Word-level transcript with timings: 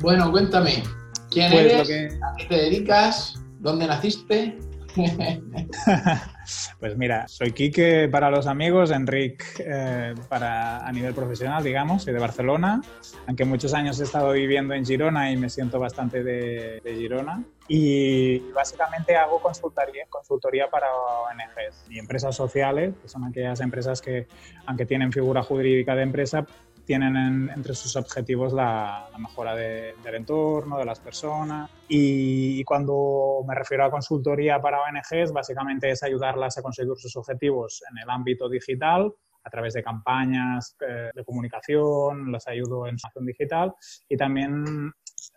Bueno, 0.00 0.30
cuéntame, 0.30 0.82
¿quién 1.30 1.50
Pues 1.52 1.64
eres? 1.72 1.88
que- 1.88 2.18
¿A 2.24 2.36
qué 2.36 2.44
te 2.46 2.54
dedicas? 2.56 3.34
¿Dónde 3.60 3.86
naciste? 3.86 4.58
Pues 6.78 6.94
mira, 6.96 7.26
soy 7.26 7.52
Quique 7.52 8.06
para 8.10 8.30
los 8.30 8.46
amigos, 8.46 8.90
Enric 8.90 9.42
eh, 9.60 10.14
para 10.28 10.86
a 10.86 10.92
nivel 10.92 11.14
profesional, 11.14 11.64
digamos, 11.64 12.02
soy 12.02 12.12
de 12.12 12.18
Barcelona, 12.18 12.82
aunque 13.26 13.46
muchos 13.46 13.72
años 13.72 13.98
he 13.98 14.04
estado 14.04 14.32
viviendo 14.32 14.74
en 14.74 14.84
Girona 14.84 15.30
y 15.30 15.38
me 15.38 15.48
siento 15.48 15.80
bastante 15.80 16.22
de, 16.22 16.80
Girona. 16.84 17.42
Y 17.66 18.38
básicamente 18.52 19.16
hago 19.16 19.40
consultoría, 19.40 20.04
consultoría 20.10 20.68
para 20.68 20.86
ONGs 20.94 21.86
y 21.90 21.98
empresas 21.98 22.36
sociales, 22.36 22.94
que 23.00 23.08
son 23.08 23.24
aquellas 23.24 23.60
empresas 23.60 24.02
que, 24.02 24.28
aunque 24.66 24.84
tienen 24.84 25.12
figura 25.12 25.42
jurídica 25.42 25.96
de 25.96 26.02
empresa, 26.02 26.46
tienen 26.86 27.16
en- 27.16 27.50
entre 27.50 27.74
sus 27.74 27.96
objetivos 27.96 28.52
la, 28.52 29.08
la 29.12 29.18
mejora 29.18 29.54
de- 29.54 29.94
del 30.02 30.14
entorno, 30.14 30.78
de 30.78 30.84
las 30.84 31.00
personas. 31.00 31.68
Y, 31.88 32.62
cuando 32.64 33.44
me 33.46 33.54
refiero 33.54 33.84
a 33.84 33.90
consultoría 33.90 34.60
para 34.60 34.78
ONGs, 34.82 35.32
básicamente 35.32 35.90
es 35.90 36.02
ayudarlas 36.02 36.56
a 36.56 36.62
conseguir 36.62 36.94
sus 36.96 37.14
objetivos 37.16 37.82
en 37.90 37.98
el 37.98 38.08
ámbito 38.08 38.48
digital 38.48 39.12
a 39.44 39.50
través 39.50 39.74
de 39.74 39.82
campañas 39.82 40.76
eh, 40.80 41.10
de 41.14 41.24
comunicación, 41.24 42.32
las 42.32 42.48
ayudo 42.48 42.86
en 42.88 42.98
su 42.98 43.06
acción 43.06 43.26
digital 43.26 43.72
y 44.08 44.16
también 44.16 44.92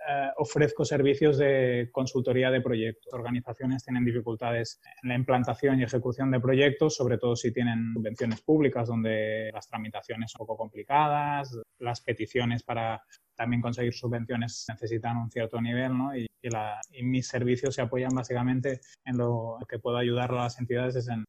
eh, 0.08 0.30
ofrezco 0.38 0.86
servicios 0.86 1.38
de 1.38 1.90
consultoría 1.92 2.50
de 2.52 2.62
proyectos. 2.62 3.14
Organizaciones 3.14 3.84
tienen 3.84 4.06
dificultades 4.06 4.80
en 5.04 5.10
la 5.10 5.16
implantación 5.16 5.80
y 5.80 5.84
ejecución 5.84 6.32
de 6.32 6.40
proyectos, 6.40 6.96
sobre 6.96 7.18
todo 7.18 7.36
si 7.36 7.52
tienen 7.52 7.94
subvenciones 7.94 8.42
públicas 8.42 8.88
donde 8.88 9.50
las 9.54 9.68
tramitaciones 9.68 10.32
son 10.32 10.42
un 10.42 10.48
poco 10.48 10.58
complicadas, 10.58 11.58
las 11.80 12.02
peticiones 12.02 12.64
para 12.64 13.02
también 13.36 13.62
conseguir 13.62 13.94
subvenciones 13.94 14.66
necesitan 14.70 15.18
un 15.18 15.32
cierto 15.32 15.62
nivel, 15.62 15.98
¿no? 15.98 16.16
Y, 16.16 16.28
y 16.42 16.50
la- 16.50 16.80
y 16.92 17.04
mis 17.04 17.28
servicios 17.28 17.74
se 17.76 17.82
apoyan 17.82 18.12
básicamente 18.14 18.82
en 19.06 19.18
lo 19.18 19.58
que 19.68 19.80
puedo 19.80 19.98
ayudar 19.98 20.32
a 20.32 20.36
las 20.44 20.60
entidades 20.60 20.96
es 20.98 21.08
en 21.08 21.26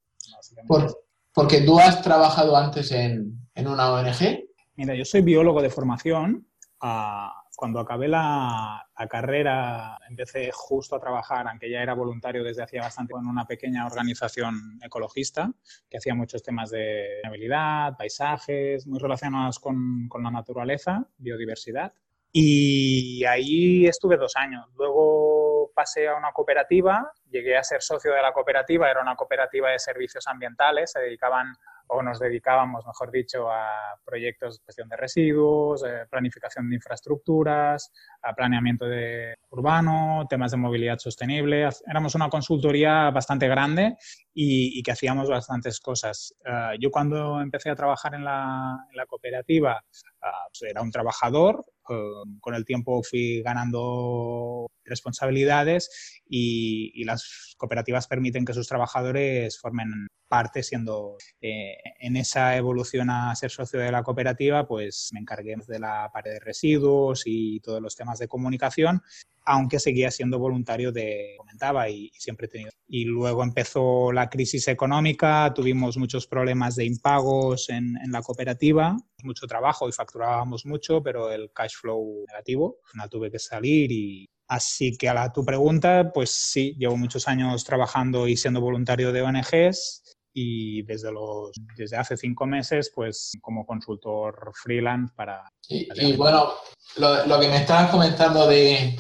Por- 0.67 0.97
porque 1.33 1.61
tú 1.63 1.79
has 1.79 2.03
trabajado 2.03 2.57
antes 2.57 2.91
en, 2.93 3.39
en 3.55 3.67
una 3.69 3.93
ONG. 3.93 4.45
Mira, 4.77 4.95
yo 4.95 5.05
soy 5.05 5.21
biólogo 5.23 5.63
de 5.63 5.71
formación. 5.71 6.47
Ah, 6.81 7.40
cuando 7.61 7.79
acabé 7.79 8.09
la, 8.09 8.89
la 8.99 9.07
carrera 9.07 9.99
empecé 10.09 10.51
justo 10.51 10.97
a 10.97 10.99
trabajar, 10.99 11.47
aunque 11.47 11.71
ya 11.71 11.83
era 11.83 11.93
voluntario 11.93 12.43
desde 12.43 12.63
hacía 12.63 12.81
bastante, 12.81 13.13
en 13.13 13.27
una 13.27 13.45
pequeña 13.45 13.85
organización 13.85 14.81
ecologista 14.83 15.53
que 15.91 15.99
hacía 15.99 16.15
muchos 16.15 16.43
temas 16.43 16.71
de 16.71 17.21
habilidad, 17.23 17.99
paisajes, 17.99 18.87
muy 18.87 18.99
relacionados 18.99 19.59
con, 19.59 20.09
con 20.09 20.23
la 20.23 20.31
naturaleza, 20.31 21.05
biodiversidad. 21.19 21.93
Y 22.33 23.27
ahí 23.27 23.87
estuve 23.87 24.17
dos 24.17 24.37
años. 24.37 24.67
Luego 24.79 25.71
pasé 25.75 26.09
a 26.09 26.17
una 26.17 26.33
cooperativa, 26.33 27.13
llegué 27.31 27.59
a 27.59 27.63
ser 27.63 27.83
socio 27.83 28.15
de 28.15 28.23
la 28.23 28.33
cooperativa, 28.33 28.91
era 28.91 29.03
una 29.03 29.17
cooperativa 29.17 29.69
de 29.69 29.79
servicios 29.79 30.27
ambientales, 30.27 30.93
se 30.93 31.01
dedicaban 31.01 31.53
o 31.93 32.03
nos 32.03 32.21
dedicábamos, 32.21 32.87
mejor 32.87 33.11
dicho, 33.11 33.51
a 33.51 33.99
proyectos 34.05 34.59
de 34.59 34.65
gestión 34.67 34.89
de 34.89 34.97
residuos, 34.97 35.85
eh, 35.85 36.07
planificación 36.09 36.69
de 36.69 36.77
infraestructuras, 36.77 37.91
a 38.23 38.33
planeamiento 38.33 38.87
de 38.87 39.35
urbano, 39.51 40.27
temas 40.29 40.53
de 40.53 40.57
movilidad 40.57 40.99
sostenible. 40.99 41.69
Éramos 41.87 42.15
una 42.15 42.29
consultoría 42.29 43.11
bastante 43.11 43.49
grande 43.49 43.97
y, 44.33 44.79
y 44.79 44.83
que 44.83 44.93
hacíamos 44.93 45.29
bastantes 45.29 45.81
cosas. 45.81 46.35
Eh, 46.45 46.77
yo 46.81 46.91
cuando 46.91 47.41
empecé 47.41 47.71
a 47.71 47.77
trabajar 47.77 48.15
en 48.15 48.25
la, 48.25 48.87
en 48.89 48.97
la 48.97 49.07
cooperativa, 49.07 49.83
ah, 50.23 50.47
pues 50.49 50.71
era 50.71 50.83
un 50.83 50.93
trabajador, 50.93 51.65
eh, 51.89 51.95
con 52.41 52.55
el 52.55 52.65
tiempo 52.65 53.03
fui 53.03 53.43
ganando 53.43 54.69
responsabilidades 54.85 56.23
y, 56.29 56.93
y 56.95 57.05
las 57.05 57.55
cooperativas 57.57 58.07
permiten 58.07 58.45
que 58.45 58.55
sus 58.55 58.69
trabajadores 58.69 59.59
formen 59.59 60.07
parte 60.31 60.63
siendo 60.63 61.17
eh, 61.41 61.77
en 61.99 62.17
esa 62.17 62.57
evolución 62.57 63.11
a 63.11 63.35
ser 63.35 63.51
socio 63.51 63.81
de 63.81 63.91
la 63.91 64.05
cooperativa, 64.05 64.67
pues 64.67 65.11
me 65.13 65.19
encargué 65.19 65.57
de 65.67 65.79
la 65.81 66.09
pared 66.13 66.35
de 66.35 66.41
residuos 66.41 67.25
y 67.27 67.59
todos 67.59 67.83
los 67.83 67.97
temas 67.97 68.21
de 68.21 68.29
comunicación, 68.29 69.03
aunque 69.45 69.81
seguía 69.81 70.13
siendo 70.13 70.39
voluntario 70.39 70.93
de, 70.93 71.35
comentaba, 71.37 71.91
y, 71.91 72.11
siempre 72.17 72.47
he 72.47 72.51
tenido. 72.51 72.71
Y 72.87 73.05
luego 73.05 73.43
empezó 73.43 74.13
la 74.13 74.31
crisis 74.31 74.69
económica, 74.69 75.53
tuvimos 75.53 75.97
muchos 75.97 76.29
problemas 76.29 76.77
de 76.77 76.85
impagos 76.85 77.69
en, 77.69 77.97
en 77.97 78.13
la 78.13 78.23
cooperativa, 78.23 78.97
mucho 79.25 79.49
trabajo 79.49 79.89
y 79.89 79.93
facturábamos 79.93 80.65
mucho, 80.65 81.03
pero 81.03 81.33
el 81.33 81.51
cash 81.53 81.75
flow 81.75 82.25
negativo, 82.29 82.77
al 82.85 82.91
final 82.93 83.11
tuve 83.11 83.31
que 83.33 83.39
salir 83.41 83.91
y, 83.91 84.31
Así 84.51 84.97
que 84.99 85.09
a 85.09 85.15
la, 85.15 85.33
tu 85.33 85.45
pregunta, 85.45 86.11
pues 86.13 86.31
sí, 86.31 86.75
llevo 86.77 86.97
muchos 86.97 87.29
años 87.29 87.63
trabajando 87.63 88.27
y 88.27 88.37
siendo 88.37 88.61
voluntario 88.61 89.13
de 89.13 89.23
ONGs 89.23 90.19
y 90.33 90.83
desde, 90.83 91.13
los, 91.13 91.53
desde 91.77 91.97
hace 91.97 92.17
cinco 92.17 92.47
meses, 92.47 92.93
pues 92.95 93.33
como 93.41 93.67
consultor 93.67 94.53
freelance 94.63 95.13
para... 95.17 95.51
Y, 95.69 95.89
y 95.95 96.17
bueno, 96.17 96.53
lo, 96.97 97.27
lo 97.27 97.41
que 97.41 97.49
me 97.49 97.57
estabas 97.57 97.91
comentando 97.91 98.47
de, 98.47 98.97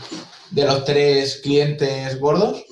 de 0.51 0.65
los 0.65 0.85
tres 0.85 1.41
clientes 1.43 2.19
gordos. 2.19 2.65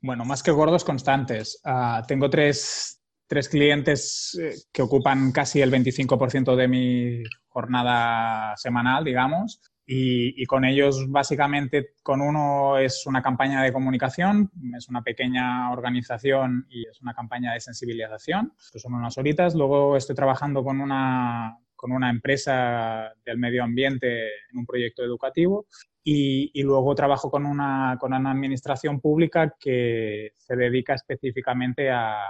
Bueno, 0.00 0.24
más 0.24 0.42
que 0.42 0.50
gordos, 0.50 0.84
constantes. 0.84 1.60
Uh, 1.64 2.04
tengo 2.06 2.28
tres, 2.28 3.00
tres 3.26 3.48
clientes 3.48 4.38
eh, 4.40 4.54
que 4.72 4.82
ocupan 4.82 5.32
casi 5.32 5.60
el 5.62 5.70
25% 5.70 6.56
de 6.56 6.68
mi 6.68 7.22
jornada 7.48 8.54
semanal, 8.56 9.04
digamos. 9.04 9.60
Y, 9.86 10.42
y, 10.42 10.46
con 10.46 10.64
ellos, 10.64 11.10
básicamente, 11.10 11.90
con 12.02 12.22
uno 12.22 12.78
es 12.78 13.06
una 13.06 13.20
campaña 13.20 13.62
de 13.62 13.72
comunicación, 13.72 14.50
es 14.74 14.88
una 14.88 15.02
pequeña 15.02 15.70
organización 15.72 16.66
y 16.70 16.86
es 16.88 17.02
una 17.02 17.12
campaña 17.12 17.52
de 17.52 17.60
sensibilización, 17.60 18.54
que 18.72 18.78
son 18.78 18.94
unas 18.94 19.18
horitas. 19.18 19.54
Luego 19.54 19.96
estoy 19.96 20.16
trabajando 20.16 20.64
con 20.64 20.80
una, 20.80 21.58
con 21.76 21.92
una 21.92 22.08
empresa 22.08 23.12
del 23.26 23.36
medio 23.36 23.62
ambiente 23.62 24.28
en 24.50 24.58
un 24.58 24.64
proyecto 24.64 25.04
educativo 25.04 25.66
y, 26.02 26.50
y, 26.54 26.62
luego 26.62 26.94
trabajo 26.94 27.30
con 27.30 27.44
una, 27.44 27.98
con 28.00 28.14
una 28.14 28.30
administración 28.30 29.00
pública 29.00 29.54
que 29.60 30.32
se 30.34 30.56
dedica 30.56 30.94
específicamente 30.94 31.90
a 31.90 32.20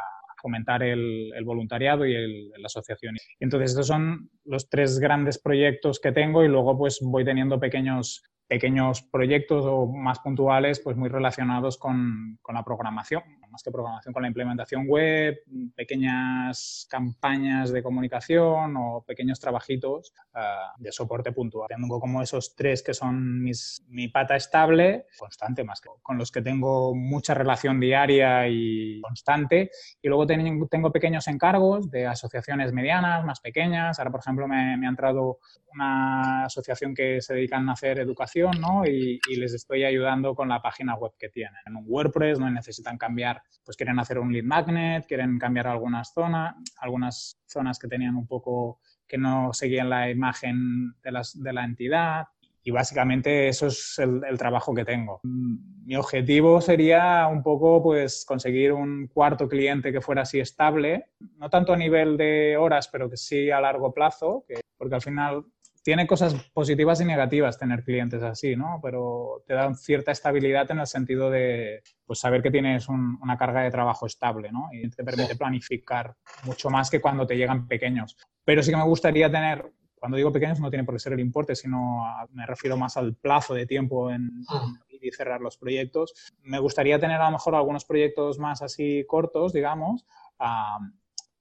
fomentar 0.45 0.83
el, 0.83 1.33
el 1.35 1.45
voluntariado 1.45 2.05
y 2.05 2.15
el, 2.15 2.51
la 2.51 2.67
asociación. 2.67 3.17
Entonces, 3.41 3.71
estos 3.71 3.87
son 3.87 4.29
los 4.45 4.69
tres 4.69 4.99
grandes 4.99 5.41
proyectos 5.41 6.01
que 6.01 6.13
tengo 6.13 6.45
y 6.45 6.49
luego 6.49 6.77
pues 6.77 7.01
voy 7.03 7.25
teniendo 7.25 7.59
pequeños, 7.59 8.23
pequeños 8.47 9.03
proyectos 9.11 9.65
o 9.67 9.87
más 9.87 10.19
puntuales 10.21 10.81
pues 10.85 10.97
muy 10.99 11.09
relacionados 11.09 11.79
con, 11.79 12.39
con 12.43 12.55
la 12.55 12.63
programación, 12.63 13.23
más 13.55 13.63
que 13.63 13.71
programación, 13.71 14.13
con 14.13 14.23
la 14.23 14.29
implementación 14.29 14.89
web, 14.89 15.37
pequeñas 15.77 16.89
campañas 16.91 17.71
de 17.71 17.85
comunicación 17.85 18.77
o 18.77 19.05
pequeños 19.07 19.39
trabajitos 19.39 20.13
uh, 20.35 20.83
de 20.83 20.91
soporte 20.91 21.31
puntual. 21.31 21.69
Tengo 21.69 22.01
como 22.01 22.21
esos 22.21 22.57
tres 22.57 22.83
que 22.83 22.95
son 22.95 23.41
mis, 23.41 23.85
mi 23.89 24.09
pata 24.09 24.35
estable, 24.35 25.07
constante 25.17 25.63
más 25.63 25.81
que 25.81 25.89
con 26.03 26.19
los 26.19 26.33
que 26.33 26.43
tengo 26.43 26.97
mucha 26.97 27.33
relación 27.33 27.79
diaria 27.79 28.49
y 28.49 29.01
constante. 29.01 29.71
Y 30.03 30.09
luego 30.09 30.27
tengo, 30.27 30.67
tengo 30.67 30.91
pequeños 30.91 31.29
encargos 31.29 31.89
de 31.93 32.09
asociaciones 32.09 32.73
medianas, 32.73 33.25
más 33.25 33.41
pequeñas. 33.41 34.01
Ahora, 34.01 34.11
por 34.11 34.21
ejemplo, 34.21 34.49
me, 34.49 34.77
me 34.77 34.87
ha 34.87 34.91
entrado 34.91 35.39
una 35.73 36.45
asociación 36.47 36.93
que 36.93 37.21
se 37.21 37.35
dedican 37.35 37.69
a 37.69 37.73
hacer 37.75 38.01
educación 38.01 38.61
¿no? 38.61 38.85
y, 38.85 39.21
y 39.29 39.37
les 39.37 39.55
estoy 39.55 39.85
ayudando 39.85 40.35
con 40.35 40.49
la 40.49 40.61
página 40.61 40.97
web 40.97 41.13
que 41.17 41.29
tienen. 41.29 41.61
En 41.67 41.77
un 41.77 41.85
WordPress 41.87 42.41
no 42.41 42.51
necesitan 42.51 42.99
cambiar 42.99 43.44
pues 43.65 43.77
quieren 43.77 43.99
hacer 43.99 44.19
un 44.19 44.33
lead 44.33 44.45
magnet, 44.45 45.07
quieren 45.07 45.39
cambiar 45.39 45.67
algunas 45.67 46.13
zonas, 46.13 46.55
algunas 46.79 47.37
zonas 47.47 47.79
que 47.79 47.89
tenían 47.89 48.17
un 48.17 48.27
poco 48.27 48.81
que 49.07 49.19
no 49.19 49.53
seguían 49.53 49.91
la 49.91 50.11
imagen 50.11 50.95
de, 51.03 51.13
las, 51.13 51.41
de 51.41 51.53
la 51.53 51.65
entidad. 51.65 52.27
Y 52.67 52.71
básicamente 52.71 53.49
eso 53.49 53.67
es 53.67 53.99
el, 53.99 54.39
trabajo 54.39 54.75
que 54.75 54.87
tengo. 54.87 55.21
Mi 55.23 55.97
objetivo 55.97 56.63
sería 56.63 57.27
un 57.27 57.43
poco 57.43 57.83
pues 57.83 58.25
conseguir 58.27 58.73
un 58.73 59.07
cuarto 59.09 59.49
cliente 59.49 59.93
que 59.93 60.01
fuera 60.01 60.23
así 60.23 60.41
estable, 60.41 61.11
no 61.37 61.51
tanto 61.51 61.75
a 61.75 61.77
nivel 61.77 62.17
de 62.17 62.57
horas, 62.57 62.89
pero 62.89 63.11
que 63.11 63.19
sí 63.19 63.51
a 63.51 63.61
largo 63.61 63.93
plazo, 63.93 64.47
que, 64.49 64.61
porque 64.79 64.95
al 64.95 65.03
final 65.03 65.45
tiene 65.85 66.07
cosas 66.07 66.35
positivas 66.55 67.03
y 67.03 67.05
negativas 67.05 67.59
tener 67.59 67.85
clientes 67.85 68.23
así, 68.23 68.57
¿no? 68.57 68.81
Pero 68.83 69.45
te 69.47 69.53
da 69.53 69.75
cierta 69.75 70.13
estabilidad 70.13 70.71
en 70.71 70.79
el 70.79 70.87
sentido 70.87 71.31
de 71.31 71.83
pues, 72.07 72.21
saber 72.21 72.43
que 72.43 72.51
tienes 72.51 72.89
un, 72.89 73.19
una 73.21 73.37
carga 73.37 73.61
de 73.61 73.71
trabajo 73.71 74.07
estable, 74.07 74.51
¿no? 74.51 74.71
Y 74.73 74.89
te 74.89 75.05
permite 75.05 75.37
planificar 75.37 76.17
mucho 76.45 76.71
más 76.71 76.89
que 76.89 77.03
cuando 77.03 77.27
te 77.27 77.37
llegan 77.37 77.69
pequeños. 77.69 78.17
Pero 78.47 78.63
sí 78.63 78.71
que 78.71 78.79
me 78.79 78.85
gustaría 78.85 79.31
tener, 79.31 79.73
cuando 79.95 80.17
digo 80.17 80.33
pequeños 80.33 80.59
no 80.59 80.71
tiene 80.71 80.85
por 80.85 80.95
qué 80.95 81.01
ser 81.01 81.13
el 81.13 81.21
importe, 81.21 81.55
sino 81.55 82.07
a, 82.07 82.27
me 82.33 82.47
refiero 82.47 82.79
más 82.79 82.97
al 82.97 83.15
plazo 83.15 83.53
de 83.53 83.67
tiempo 83.67 84.11
en, 84.11 84.23
en 84.23 85.05
y 85.05 85.11
cerrar 85.13 85.43
los 85.43 85.59
proyectos. 85.59 86.15
Me 86.41 86.59
gustaría 86.59 86.99
tener 86.99 87.21
a 87.21 87.27
lo 87.27 87.33
mejor 87.33 87.55
algunos 87.55 87.85
proyectos 87.85 88.39
más 88.39 88.63
así 88.63 89.05
cortos, 89.07 89.53
digamos, 89.53 90.07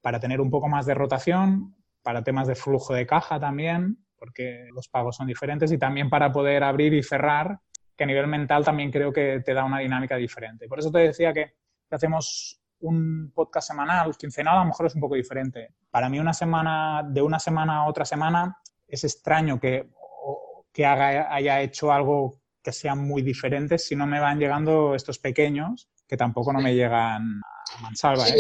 para 0.02 0.20
tener 0.20 0.42
un 0.42 0.50
poco 0.50 0.68
más 0.68 0.86
de 0.86 0.96
rotación, 0.96 1.76
para 2.02 2.26
temas 2.26 2.48
de 2.48 2.56
flujo 2.56 2.94
de 2.94 3.08
caja 3.08 3.40
también, 3.40 4.03
porque 4.24 4.70
los 4.74 4.88
pagos 4.88 5.18
son 5.18 5.28
diferentes, 5.28 5.70
y 5.74 5.78
también 5.78 6.10
para 6.10 6.32
poder 6.32 6.64
abrir 6.64 6.94
y 6.94 7.04
cerrar, 7.04 7.60
que 7.94 8.06
a 8.06 8.08
nivel 8.08 8.26
mental 8.26 8.64
también 8.64 8.90
creo 8.90 9.12
que 9.12 9.42
te 9.44 9.54
da 9.54 9.66
una 9.66 9.80
dinámica 9.80 10.16
diferente. 10.16 10.66
Por 10.70 10.80
eso 10.80 10.90
te 10.90 11.00
decía 11.00 11.34
que 11.34 11.56
hacemos 11.92 12.62
un 12.80 13.34
podcast 13.36 13.68
semanal, 13.68 14.16
quincenal, 14.16 14.56
a 14.56 14.60
lo 14.60 14.68
mejor 14.68 14.86
es 14.86 14.96
un 14.96 15.02
poco 15.02 15.16
diferente. 15.16 15.74
Para 15.92 16.08
mí 16.08 16.20
una 16.20 16.34
semana, 16.34 17.04
de 17.06 17.22
una 17.22 17.38
semana 17.38 17.80
a 17.80 17.86
otra 17.86 18.06
semana, 18.06 18.58
es 18.88 19.04
extraño 19.04 19.60
que, 19.60 19.90
que 20.72 20.86
haga, 20.86 21.36
haya 21.36 21.60
hecho 21.60 21.92
algo 21.92 22.40
que 22.64 22.72
sea 22.72 22.96
muy 22.96 23.24
diferente 23.24 23.78
si 23.78 23.94
no 23.94 24.08
me 24.08 24.22
van 24.22 24.40
llegando 24.40 24.96
estos 24.96 25.20
pequeños 25.20 25.90
que 26.08 26.16
tampoco 26.16 26.54
no 26.54 26.62
me 26.62 26.74
llegan 26.74 27.42
a 27.76 27.82
mansalva. 27.82 28.26
¿eh? 28.30 28.38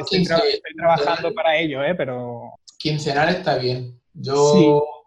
estoy, 0.00 0.26
trabajando 0.76 1.32
para 1.32 1.56
ello, 1.56 1.84
¿eh? 1.84 1.94
pero... 1.94 2.56
Quincenal 2.78 3.28
está 3.28 3.58
bien. 3.58 4.00
Yo, 4.12 4.99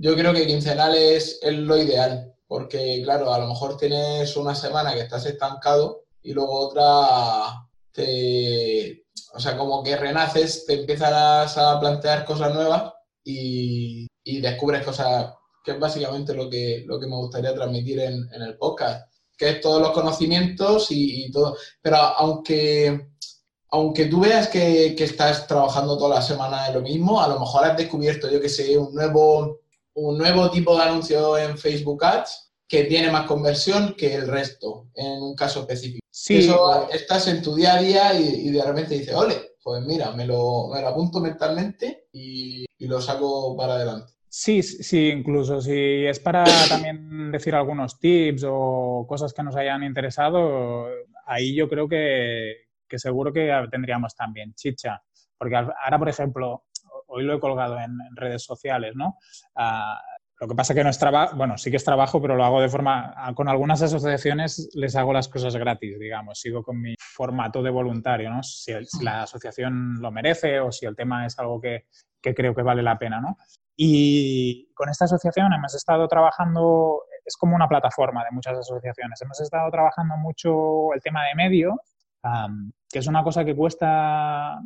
yo 0.00 0.14
creo 0.14 0.32
que 0.32 0.46
quincenal 0.46 0.94
es, 0.94 1.38
es 1.42 1.54
lo 1.54 1.76
ideal, 1.76 2.34
porque 2.46 3.00
claro, 3.04 3.32
a 3.32 3.38
lo 3.38 3.48
mejor 3.48 3.76
tienes 3.76 4.36
una 4.36 4.54
semana 4.54 4.94
que 4.94 5.00
estás 5.00 5.26
estancado 5.26 6.04
y 6.22 6.32
luego 6.32 6.52
otra 6.52 7.68
te, 7.92 9.04
o 9.34 9.40
sea, 9.40 9.56
como 9.56 9.82
que 9.82 9.96
renaces, 9.96 10.64
te 10.66 10.80
empiezas 10.80 11.56
a 11.56 11.80
plantear 11.80 12.24
cosas 12.24 12.54
nuevas 12.54 12.92
y, 13.24 14.06
y 14.24 14.40
descubres 14.40 14.84
cosas 14.84 15.34
que 15.62 15.72
es 15.72 15.78
básicamente 15.78 16.34
lo 16.34 16.48
que, 16.48 16.84
lo 16.86 16.98
que 16.98 17.06
me 17.06 17.16
gustaría 17.16 17.54
transmitir 17.54 18.00
en, 18.00 18.28
en 18.32 18.42
el 18.42 18.56
podcast, 18.56 19.10
que 19.36 19.50
es 19.50 19.60
todos 19.60 19.80
los 19.80 19.92
conocimientos 19.92 20.86
y, 20.90 21.30
todo. 21.30 21.56
Pero 21.82 21.96
aunque, 21.96 23.10
aunque 23.70 24.06
tú 24.06 24.20
veas 24.20 24.48
que, 24.48 24.94
que, 24.96 25.04
estás 25.04 25.46
trabajando 25.46 25.98
toda 25.98 26.16
la 26.16 26.22
semana 26.22 26.68
en 26.68 26.74
lo 26.74 26.80
mismo, 26.82 27.20
a 27.20 27.28
lo 27.28 27.38
mejor 27.38 27.64
has 27.64 27.76
descubierto, 27.76 28.30
yo 28.30 28.40
que 28.40 28.48
sé, 28.48 28.76
un 28.76 28.94
nuevo, 28.94 29.59
un 29.94 30.18
nuevo 30.18 30.50
tipo 30.50 30.76
de 30.76 30.82
anuncio 30.82 31.36
en 31.38 31.58
Facebook 31.58 32.04
Ads 32.04 32.52
que 32.68 32.84
tiene 32.84 33.10
más 33.10 33.26
conversión 33.26 33.94
que 33.96 34.14
el 34.14 34.28
resto, 34.28 34.88
en 34.94 35.20
un 35.20 35.34
caso 35.34 35.60
específico. 35.60 36.06
Sí. 36.08 36.38
Eso 36.38 36.88
estás 36.90 37.26
en 37.26 37.42
tu 37.42 37.54
día 37.54 37.74
a 37.74 37.82
día 37.82 38.14
y, 38.14 38.48
y 38.48 38.50
de 38.50 38.62
repente 38.62 38.94
dices, 38.94 39.14
ole, 39.14 39.50
pues 39.62 39.82
mira, 39.82 40.12
me 40.12 40.24
lo, 40.24 40.68
me 40.72 40.80
lo 40.80 40.88
apunto 40.88 41.20
mentalmente 41.20 42.06
y, 42.12 42.64
y, 42.78 42.86
lo 42.86 43.00
saco 43.00 43.56
para 43.56 43.74
adelante. 43.74 44.12
Sí, 44.28 44.62
sí, 44.62 45.08
incluso 45.08 45.60
si 45.60 46.06
es 46.06 46.20
para 46.20 46.44
también 46.68 47.32
decir 47.32 47.54
algunos 47.54 47.98
tips 47.98 48.44
o 48.48 49.04
cosas 49.08 49.32
que 49.32 49.42
nos 49.42 49.56
hayan 49.56 49.82
interesado, 49.82 50.86
ahí 51.26 51.54
yo 51.54 51.68
creo 51.68 51.88
que, 51.88 52.68
que 52.88 52.98
seguro 52.98 53.32
que 53.32 53.50
tendríamos 53.70 54.14
también 54.14 54.54
chicha. 54.54 55.02
Porque 55.36 55.56
ahora, 55.56 55.98
por 55.98 56.08
ejemplo, 56.08 56.64
hoy 57.10 57.24
lo 57.24 57.34
he 57.34 57.40
colgado 57.40 57.78
en, 57.78 57.92
en 57.92 58.16
redes 58.16 58.42
sociales, 58.44 58.94
¿no? 58.96 59.18
Uh, 59.56 59.96
lo 60.40 60.48
que 60.48 60.54
pasa 60.54 60.74
que 60.74 60.82
no 60.82 60.88
es 60.88 60.98
trabajo, 60.98 61.36
bueno, 61.36 61.58
sí 61.58 61.70
que 61.70 61.76
es 61.76 61.84
trabajo, 61.84 62.20
pero 62.22 62.34
lo 62.34 62.44
hago 62.44 62.62
de 62.62 62.70
forma, 62.70 63.14
con 63.34 63.46
algunas 63.46 63.82
asociaciones 63.82 64.70
les 64.72 64.96
hago 64.96 65.12
las 65.12 65.28
cosas 65.28 65.54
gratis, 65.54 65.98
digamos, 65.98 66.40
sigo 66.40 66.62
con 66.62 66.80
mi 66.80 66.94
formato 66.98 67.62
de 67.62 67.68
voluntario, 67.68 68.30
¿no? 68.30 68.42
Si, 68.42 68.72
si 68.86 69.04
la 69.04 69.24
asociación 69.24 70.00
lo 70.00 70.10
merece 70.10 70.58
o 70.60 70.72
si 70.72 70.86
el 70.86 70.96
tema 70.96 71.26
es 71.26 71.38
algo 71.38 71.60
que, 71.60 71.84
que, 72.22 72.34
creo 72.34 72.54
que 72.54 72.62
vale 72.62 72.82
la 72.82 72.98
pena, 72.98 73.20
¿no? 73.20 73.36
Y 73.76 74.72
con 74.72 74.88
esta 74.88 75.04
asociación 75.04 75.52
hemos 75.52 75.74
estado 75.74 76.08
trabajando, 76.08 77.02
es 77.22 77.36
como 77.36 77.54
una 77.54 77.68
plataforma 77.68 78.24
de 78.24 78.30
muchas 78.30 78.56
asociaciones, 78.56 79.20
hemos 79.20 79.40
estado 79.42 79.70
trabajando 79.70 80.16
mucho 80.16 80.94
el 80.94 81.02
tema 81.02 81.22
de 81.26 81.34
medios, 81.34 81.74
um, 82.24 82.72
que 82.88 83.00
es 83.00 83.06
una 83.06 83.22
cosa 83.22 83.44
que 83.44 83.54
cuesta 83.54 84.58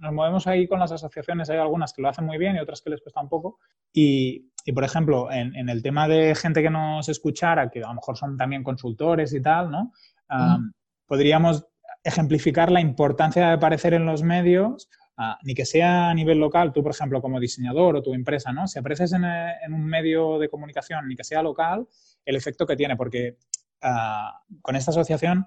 nos 0.00 0.12
movemos 0.12 0.46
ahí 0.46 0.66
con 0.66 0.80
las 0.80 0.92
asociaciones, 0.92 1.50
hay 1.50 1.58
algunas 1.58 1.92
que 1.92 2.02
lo 2.02 2.08
hacen 2.08 2.24
muy 2.24 2.38
bien 2.38 2.56
y 2.56 2.58
otras 2.58 2.80
que 2.80 2.90
les 2.90 3.00
cuesta 3.00 3.20
un 3.20 3.28
poco. 3.28 3.58
Y, 3.92 4.50
y 4.64 4.72
por 4.72 4.84
ejemplo, 4.84 5.30
en, 5.30 5.54
en, 5.54 5.68
el 5.68 5.82
tema 5.82 6.08
de 6.08 6.34
gente 6.34 6.62
que 6.62 6.70
nos 6.70 7.08
escuchara, 7.08 7.70
que 7.70 7.82
a 7.82 7.88
lo 7.88 7.94
mejor 7.94 8.16
son 8.16 8.36
también 8.36 8.62
consultores 8.62 9.32
y 9.34 9.42
tal, 9.42 9.70
¿no? 9.70 9.92
Uh, 10.30 10.70
podríamos 11.06 11.66
ejemplificar 12.02 12.70
la 12.70 12.80
importancia 12.80 13.48
de 13.48 13.52
aparecer 13.52 13.94
en 13.94 14.06
los 14.06 14.22
medios, 14.22 14.88
uh, 15.18 15.34
ni 15.42 15.54
que 15.54 15.66
sea 15.66 16.08
a 16.08 16.14
nivel 16.14 16.38
local, 16.38 16.72
tú, 16.72 16.82
por 16.82 16.92
ejemplo, 16.92 17.20
como 17.20 17.38
diseñador 17.38 17.96
o 17.96 18.02
tu 18.02 18.14
empresa, 18.14 18.52
¿no? 18.52 18.66
Si 18.66 18.78
apareces 18.78 19.12
en, 19.12 19.24
en 19.24 19.72
un 19.74 19.84
medio 19.84 20.38
de 20.38 20.48
comunicación, 20.48 21.08
ni 21.08 21.16
que 21.16 21.24
sea 21.24 21.42
local, 21.42 21.86
el 22.24 22.36
efecto 22.36 22.66
que 22.66 22.76
tiene, 22.76 22.96
porque 22.96 23.36
uh, 23.82 24.60
con 24.62 24.76
esta 24.76 24.92
asociación 24.92 25.46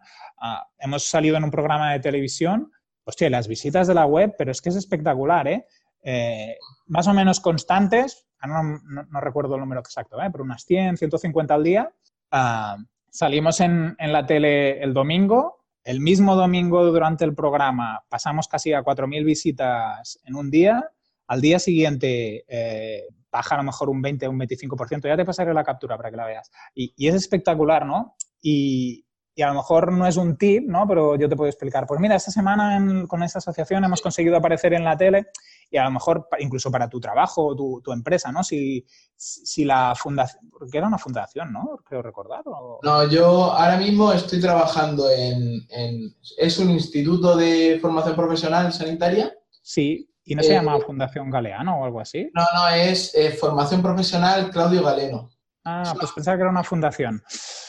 hemos 0.77 1.07
salido 1.07 1.37
en 1.37 1.45
un 1.45 1.51
programa 1.51 1.93
de 1.93 1.99
televisión 1.99 2.71
hostia, 3.05 3.29
las 3.29 3.47
visitas 3.47 3.87
de 3.87 3.93
la 3.93 4.05
web, 4.05 4.35
pero 4.37 4.51
es 4.51 4.61
que 4.61 4.69
es 4.69 4.75
espectacular, 4.75 5.47
¿eh? 5.47 5.65
eh 6.03 6.57
más 6.87 7.07
o 7.07 7.13
menos 7.13 7.39
constantes, 7.39 8.25
no, 8.45 8.63
no, 8.63 9.03
no, 9.09 9.21
recuerdo 9.21 9.55
el 9.55 9.61
número 9.61 9.81
exacto, 9.81 10.21
¿eh? 10.21 10.29
pero 10.31 10.43
unas 10.43 10.65
100, 10.65 10.97
150 10.97 11.53
al 11.53 11.63
día. 11.63 11.91
Uh, 12.31 12.83
salimos 13.09 13.59
en, 13.61 13.95
en, 13.97 14.11
la 14.11 14.25
tele 14.25 14.81
el 14.83 14.93
domingo, 14.93 15.63
el 15.83 15.99
mismo 15.99 16.35
domingo 16.35 16.83
durante 16.85 17.25
el 17.25 17.35
programa 17.35 18.03
pasamos 18.09 18.47
casi 18.47 18.73
a 18.73 18.83
4.000 18.83 19.23
visitas 19.23 20.19
en 20.25 20.35
un 20.35 20.49
día, 20.49 20.89
al 21.27 21.41
día 21.41 21.59
siguiente 21.59 22.45
eh, 22.47 23.03
baja 23.31 23.55
a 23.55 23.57
lo 23.59 23.63
mejor 23.63 23.89
un 23.89 24.01
20 24.01 24.27
o 24.27 24.31
un 24.31 24.39
25%, 24.39 25.07
ya 25.07 25.17
te 25.17 25.25
pasaré 25.25 25.53
la 25.53 25.63
captura 25.63 25.97
para 25.97 26.11
que 26.11 26.17
la 26.17 26.25
veas. 26.25 26.51
Y 26.75 27.07
es 27.07 27.15
espectacular, 27.15 27.85
¿no? 27.85 28.15
Y, 28.41 29.05
y 29.35 29.41
a 29.41 29.47
lo 29.47 29.55
mejor 29.55 29.91
no 29.91 30.05
es 30.05 30.17
un 30.17 30.37
tip, 30.37 30.67
¿no? 30.67 30.87
Pero 30.87 31.15
yo 31.15 31.27
te 31.27 31.35
puedo 31.35 31.49
explicar, 31.49 31.87
pues 31.87 31.99
mira, 31.99 32.15
esta 32.15 32.31
semana 32.31 32.77
en, 32.77 33.07
con 33.07 33.23
esta 33.23 33.39
asociación 33.39 33.83
hemos 33.83 34.01
conseguido 34.01 34.37
aparecer 34.37 34.73
en 34.73 34.83
la 34.83 34.95
tele 34.95 35.27
y 35.71 35.77
a 35.77 35.85
lo 35.85 35.91
mejor 35.91 36.27
incluso 36.39 36.69
para 36.69 36.87
tu 36.87 36.99
trabajo 36.99 37.47
o 37.47 37.55
tu, 37.55 37.81
tu, 37.83 37.91
empresa, 37.91 38.31
¿no? 38.31 38.43
Si, 38.43 38.85
si 39.15 39.65
la 39.65 39.95
fundación, 39.95 40.49
porque 40.51 40.77
era 40.77 40.87
una 40.87 40.99
fundación, 40.99 41.51
¿no? 41.51 41.79
Creo 41.83 42.03
recordar. 42.03 42.43
O... 42.45 42.79
No, 42.83 43.07
yo 43.09 43.51
ahora 43.51 43.77
mismo 43.77 44.13
estoy 44.13 44.39
trabajando 44.39 45.09
en, 45.09 45.65
en, 45.69 46.15
es 46.37 46.59
un 46.59 46.69
instituto 46.69 47.35
de 47.35 47.79
formación 47.81 48.15
profesional 48.15 48.71
sanitaria. 48.71 49.33
Sí, 49.63 50.11
¿y 50.25 50.35
no 50.35 50.41
eh, 50.41 50.45
se 50.45 50.53
llama 50.53 50.79
Fundación 50.79 51.31
Galeano 51.31 51.81
o 51.81 51.85
algo 51.85 51.99
así? 51.99 52.29
No, 52.35 52.43
no, 52.53 52.67
es 52.69 53.15
eh, 53.15 53.31
Formación 53.31 53.81
Profesional 53.81 54.51
Claudio 54.51 54.83
Galeno. 54.83 55.31
Ah, 55.65 55.95
pues 55.97 56.11
pensaba 56.11 56.37
que 56.37 56.41
era 56.41 56.51
una 56.51 56.63
fundación. 56.63 57.23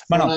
Bueno, 0.08 0.26
no, 0.26 0.34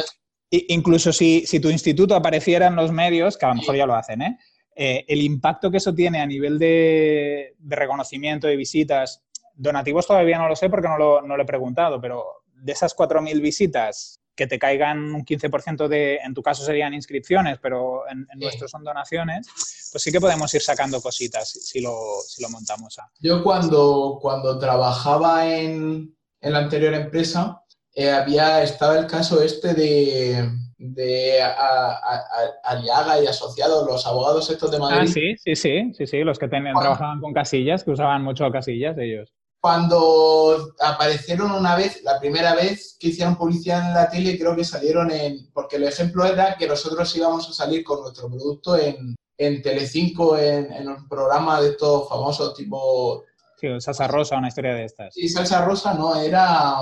Incluso 0.49 1.11
si, 1.11 1.45
si, 1.45 1.59
tu 1.59 1.69
instituto 1.69 2.15
apareciera 2.15 2.67
en 2.67 2.75
los 2.75 2.91
medios, 2.91 3.37
que 3.37 3.45
a 3.45 3.49
lo 3.49 3.55
mejor 3.55 3.75
ya 3.75 3.85
lo 3.85 3.95
hacen, 3.95 4.21
¿eh? 4.21 4.37
Eh, 4.79 5.05
el 5.07 5.21
impacto 5.21 5.71
que 5.71 5.77
eso 5.77 5.93
tiene 5.93 6.21
a 6.21 6.25
nivel 6.25 6.59
de, 6.59 7.55
de, 7.57 7.75
reconocimiento 7.75 8.47
de 8.47 8.55
visitas, 8.55 9.23
donativos 9.55 10.05
todavía 10.05 10.37
no 10.37 10.47
lo 10.47 10.55
sé 10.55 10.69
porque 10.69 10.87
no 10.87 10.99
lo, 10.99 11.21
no 11.23 11.35
lo 11.35 11.43
he 11.43 11.47
preguntado, 11.47 11.99
pero 11.99 12.43
de 12.53 12.71
esas 12.73 12.95
4.000 12.95 13.41
visitas, 13.41 14.21
que 14.37 14.45
te 14.45 14.59
caigan 14.59 15.15
un 15.15 15.25
15% 15.25 15.87
de, 15.87 16.17
en 16.17 16.33
tu 16.35 16.43
caso 16.43 16.63
serían 16.63 16.93
inscripciones, 16.93 17.57
pero 17.59 18.07
en, 18.07 18.19
en 18.19 18.39
sí. 18.39 18.45
nuestros 18.45 18.71
son 18.71 18.83
donaciones, 18.83 19.47
pues 19.91 20.03
sí 20.03 20.11
que 20.11 20.21
podemos 20.21 20.53
ir 20.53 20.61
sacando 20.61 21.01
cositas 21.01 21.49
si 21.49 21.81
lo, 21.81 21.97
si 22.25 22.43
lo 22.43 22.49
montamos. 22.49 22.99
A. 22.99 23.09
Yo 23.19 23.43
cuando, 23.43 24.19
cuando 24.21 24.59
trabajaba 24.59 25.51
en, 25.51 26.15
en 26.39 26.53
la 26.53 26.59
anterior 26.59 26.93
empresa, 26.93 27.63
eh, 27.97 28.11
había, 28.11 28.61
estaba 28.61 28.99
el 28.99 29.07
caso 29.07 29.41
este 29.41 29.73
de, 29.73 30.47
de 30.77 31.41
a, 31.41 31.49
a, 31.49 32.15
a, 32.15 32.71
Aliaga 32.71 33.19
y 33.19 33.25
asociados, 33.25 33.87
los 33.87 34.05
abogados 34.05 34.51
estos 34.51 34.69
de 34.69 34.77
Madrid. 34.77 34.99
Ah, 35.01 35.07
sí, 35.07 35.35
sí, 35.43 35.55
sí, 35.55 35.93
sí, 35.97 36.05
sí 36.05 36.19
los 36.19 36.37
que 36.37 36.47
cuando, 36.47 36.79
trabajaban 36.79 37.19
con 37.19 37.33
casillas, 37.33 37.83
que 37.83 37.89
usaban 37.89 38.21
mucho 38.21 38.51
casillas 38.51 38.95
ellos. 38.99 39.33
Cuando 39.59 40.75
aparecieron 40.79 41.51
una 41.53 41.75
vez, 41.75 42.03
la 42.03 42.19
primera 42.19 42.53
vez 42.53 42.97
que 42.99 43.07
hicieron 43.07 43.35
publicidad 43.35 43.87
en 43.87 43.95
la 43.95 44.07
tele, 44.07 44.37
creo 44.37 44.55
que 44.55 44.63
salieron 44.63 45.09
en, 45.09 45.51
porque 45.51 45.77
el 45.77 45.85
ejemplo 45.85 46.23
era 46.23 46.55
que 46.55 46.67
nosotros 46.67 47.15
íbamos 47.15 47.49
a 47.49 47.53
salir 47.53 47.83
con 47.83 48.01
nuestro 48.01 48.29
producto 48.29 48.77
en, 48.77 49.15
en 49.39 49.61
Telecinco, 49.63 50.37
en, 50.37 50.71
en 50.71 50.87
un 50.87 51.09
programa 51.09 51.59
de 51.61 51.69
estos 51.69 52.07
famosos 52.07 52.53
tipo... 52.53 53.23
Sí, 53.59 53.67
Salsa 53.79 54.07
Rosa, 54.07 54.37
una 54.37 54.49
historia 54.49 54.75
de 54.75 54.85
estas. 54.85 55.15
Sí, 55.15 55.27
Salsa 55.27 55.65
Rosa 55.65 55.95
no, 55.95 56.15
era 56.15 56.75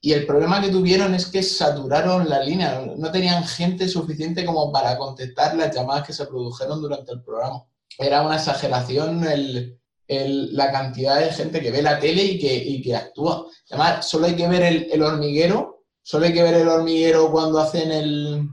y 0.00 0.12
el 0.12 0.26
problema 0.26 0.60
que 0.60 0.70
tuvieron 0.70 1.14
es 1.14 1.26
que 1.26 1.42
saturaron 1.42 2.28
la 2.28 2.40
línea, 2.42 2.80
no 2.96 3.10
tenían 3.10 3.44
gente 3.44 3.88
suficiente 3.88 4.44
como 4.44 4.70
para 4.70 4.96
contestar 4.96 5.56
las 5.56 5.74
llamadas 5.74 6.06
que 6.06 6.12
se 6.12 6.26
produjeron 6.26 6.80
durante 6.80 7.12
el 7.12 7.22
programa. 7.22 7.64
Era 7.98 8.22
una 8.22 8.36
exageración 8.36 9.24
el, 9.24 9.76
el, 10.06 10.54
la 10.54 10.70
cantidad 10.70 11.18
de 11.18 11.32
gente 11.32 11.60
que 11.60 11.72
ve 11.72 11.82
la 11.82 11.98
tele 11.98 12.22
y 12.22 12.38
que, 12.38 12.54
y 12.54 12.80
que 12.80 12.94
actúa. 12.94 13.46
Además, 13.70 14.08
solo 14.08 14.26
hay 14.26 14.36
que 14.36 14.46
ver 14.46 14.62
el, 14.62 14.88
el, 14.92 15.02
hormiguero, 15.02 15.84
solo 16.00 16.26
hay 16.26 16.32
que 16.32 16.44
ver 16.44 16.54
el 16.54 16.68
hormiguero 16.68 17.32
cuando 17.32 17.58
hacen 17.58 17.90
el, 17.90 18.48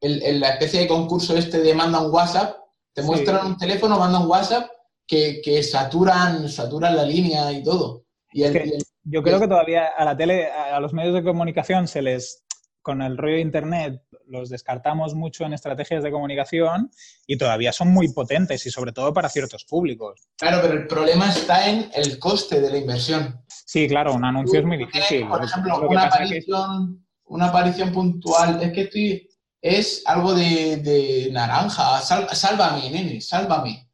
la 0.00 0.50
especie 0.50 0.80
de 0.80 0.88
concurso 0.88 1.36
este 1.36 1.58
de 1.58 1.74
manda 1.74 2.00
un 2.00 2.12
WhatsApp, 2.12 2.56
te 2.92 3.02
muestran 3.02 3.46
un 3.46 3.56
teléfono, 3.56 3.98
manda 3.98 4.20
un 4.20 4.30
WhatsApp 4.30 4.70
que, 5.08 5.40
que 5.42 5.60
saturan, 5.64 6.48
saturan 6.48 6.96
la 6.96 7.04
línea 7.04 7.50
y 7.50 7.64
todo. 7.64 8.04
Y 8.32 8.44
el, 8.44 8.82
yo 9.04 9.22
creo 9.22 9.40
que 9.40 9.48
todavía 9.48 9.86
a 9.96 10.04
la 10.04 10.16
tele, 10.16 10.50
a 10.50 10.78
los 10.80 10.92
medios 10.92 11.14
de 11.14 11.22
comunicación 11.22 11.88
se 11.88 12.02
les, 12.02 12.44
con 12.82 13.02
el 13.02 13.16
rollo 13.16 13.34
de 13.34 13.40
Internet 13.40 14.02
los 14.26 14.48
descartamos 14.48 15.14
mucho 15.14 15.44
en 15.44 15.52
estrategias 15.52 16.02
de 16.02 16.10
comunicación 16.10 16.90
y 17.26 17.36
todavía 17.36 17.72
son 17.72 17.88
muy 17.92 18.12
potentes 18.12 18.64
y 18.66 18.70
sobre 18.70 18.92
todo 18.92 19.12
para 19.12 19.28
ciertos 19.28 19.64
públicos. 19.64 20.20
Claro, 20.38 20.58
pero 20.62 20.74
el 20.74 20.86
problema 20.86 21.30
está 21.30 21.68
en 21.68 21.90
el 21.94 22.18
coste 22.18 22.60
de 22.60 22.70
la 22.70 22.78
inversión. 22.78 23.42
Sí, 23.48 23.88
claro, 23.88 24.14
un 24.14 24.24
anuncio 24.24 24.60
es 24.60 24.66
muy 24.66 24.78
difícil. 24.78 25.28
Por 25.28 25.44
ejemplo, 25.44 25.88
una 25.88 26.04
aparición, 26.04 27.06
una 27.24 27.46
aparición 27.46 27.92
puntual, 27.92 28.62
es 28.62 28.72
que 28.72 28.82
estoy, 28.82 29.28
es 29.60 30.02
algo 30.06 30.34
de, 30.34 31.28
naranja, 31.32 32.00
sálvame, 32.00 32.90
nene, 32.90 33.20
sálvame. 33.20 33.88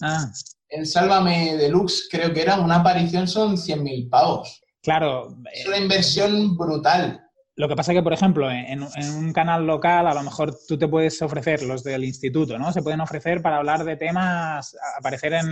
Ah. 0.00 0.26
En 0.74 0.86
Sálvame 0.86 1.56
Deluxe 1.56 2.08
creo 2.10 2.32
que 2.32 2.42
era 2.42 2.58
una 2.58 2.76
aparición 2.76 3.28
son 3.28 3.56
100.000 3.56 4.10
pavos. 4.10 4.60
Claro. 4.82 5.36
Es 5.52 5.66
una 5.66 5.78
inversión 5.78 6.56
brutal. 6.56 7.20
Lo 7.56 7.68
que 7.68 7.76
pasa 7.76 7.92
es 7.92 7.98
que, 7.98 8.02
por 8.02 8.12
ejemplo, 8.12 8.50
en, 8.50 8.82
un 8.82 9.32
canal 9.32 9.64
local 9.64 10.08
a 10.08 10.14
lo 10.14 10.24
mejor 10.24 10.58
tú 10.66 10.76
te 10.76 10.88
puedes 10.88 11.22
ofrecer, 11.22 11.62
los 11.62 11.84
del 11.84 12.02
instituto, 12.02 12.58
¿no? 12.58 12.72
Se 12.72 12.82
pueden 12.82 13.00
ofrecer 13.00 13.40
para 13.40 13.58
hablar 13.58 13.84
de 13.84 13.96
temas, 13.96 14.76
aparecer 14.98 15.34
en, 15.34 15.46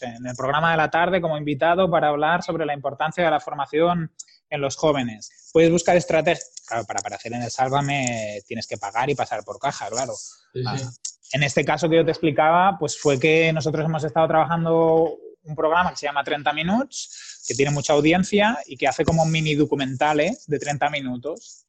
en 0.00 0.26
el 0.26 0.34
programa 0.36 0.72
de 0.72 0.78
la 0.78 0.90
tarde 0.90 1.20
como 1.20 1.38
invitado 1.38 1.88
para 1.88 2.08
hablar 2.08 2.42
sobre 2.42 2.66
la 2.66 2.74
importancia 2.74 3.24
de 3.24 3.30
la 3.30 3.38
formación 3.38 4.10
en 4.50 4.60
los 4.60 4.74
jóvenes. 4.74 5.50
Puedes 5.52 5.70
buscar 5.70 5.96
estrategias. 5.96 6.50
Claro, 6.66 6.84
para 6.84 6.98
aparecer 6.98 7.32
en 7.32 7.42
el 7.42 7.50
Sálvame 7.52 8.40
tienes 8.48 8.66
que 8.66 8.76
pagar 8.76 9.08
y 9.08 9.14
pasar 9.14 9.44
por 9.44 9.60
caja, 9.60 9.88
claro. 9.88 10.14
Ah, 10.66 10.76
en 11.32 11.42
este 11.42 11.64
caso 11.64 11.88
que 11.88 11.96
yo 11.96 12.04
te 12.04 12.10
explicaba, 12.10 12.76
pues 12.78 12.98
fue 12.98 13.18
que 13.18 13.52
nosotros 13.52 13.84
hemos 13.84 14.04
estado 14.04 14.28
trabajando 14.28 15.16
un 15.44 15.54
programa 15.54 15.90
que 15.90 15.96
se 15.96 16.06
llama 16.06 16.24
30 16.24 16.52
Minutos, 16.52 17.44
que 17.46 17.54
tiene 17.54 17.70
mucha 17.70 17.92
audiencia 17.92 18.58
y 18.66 18.76
que 18.76 18.88
hace 18.88 19.04
como 19.04 19.24
mini 19.24 19.54
documentales 19.54 20.46
de 20.46 20.58
30 20.58 20.90
minutos. 20.90 21.64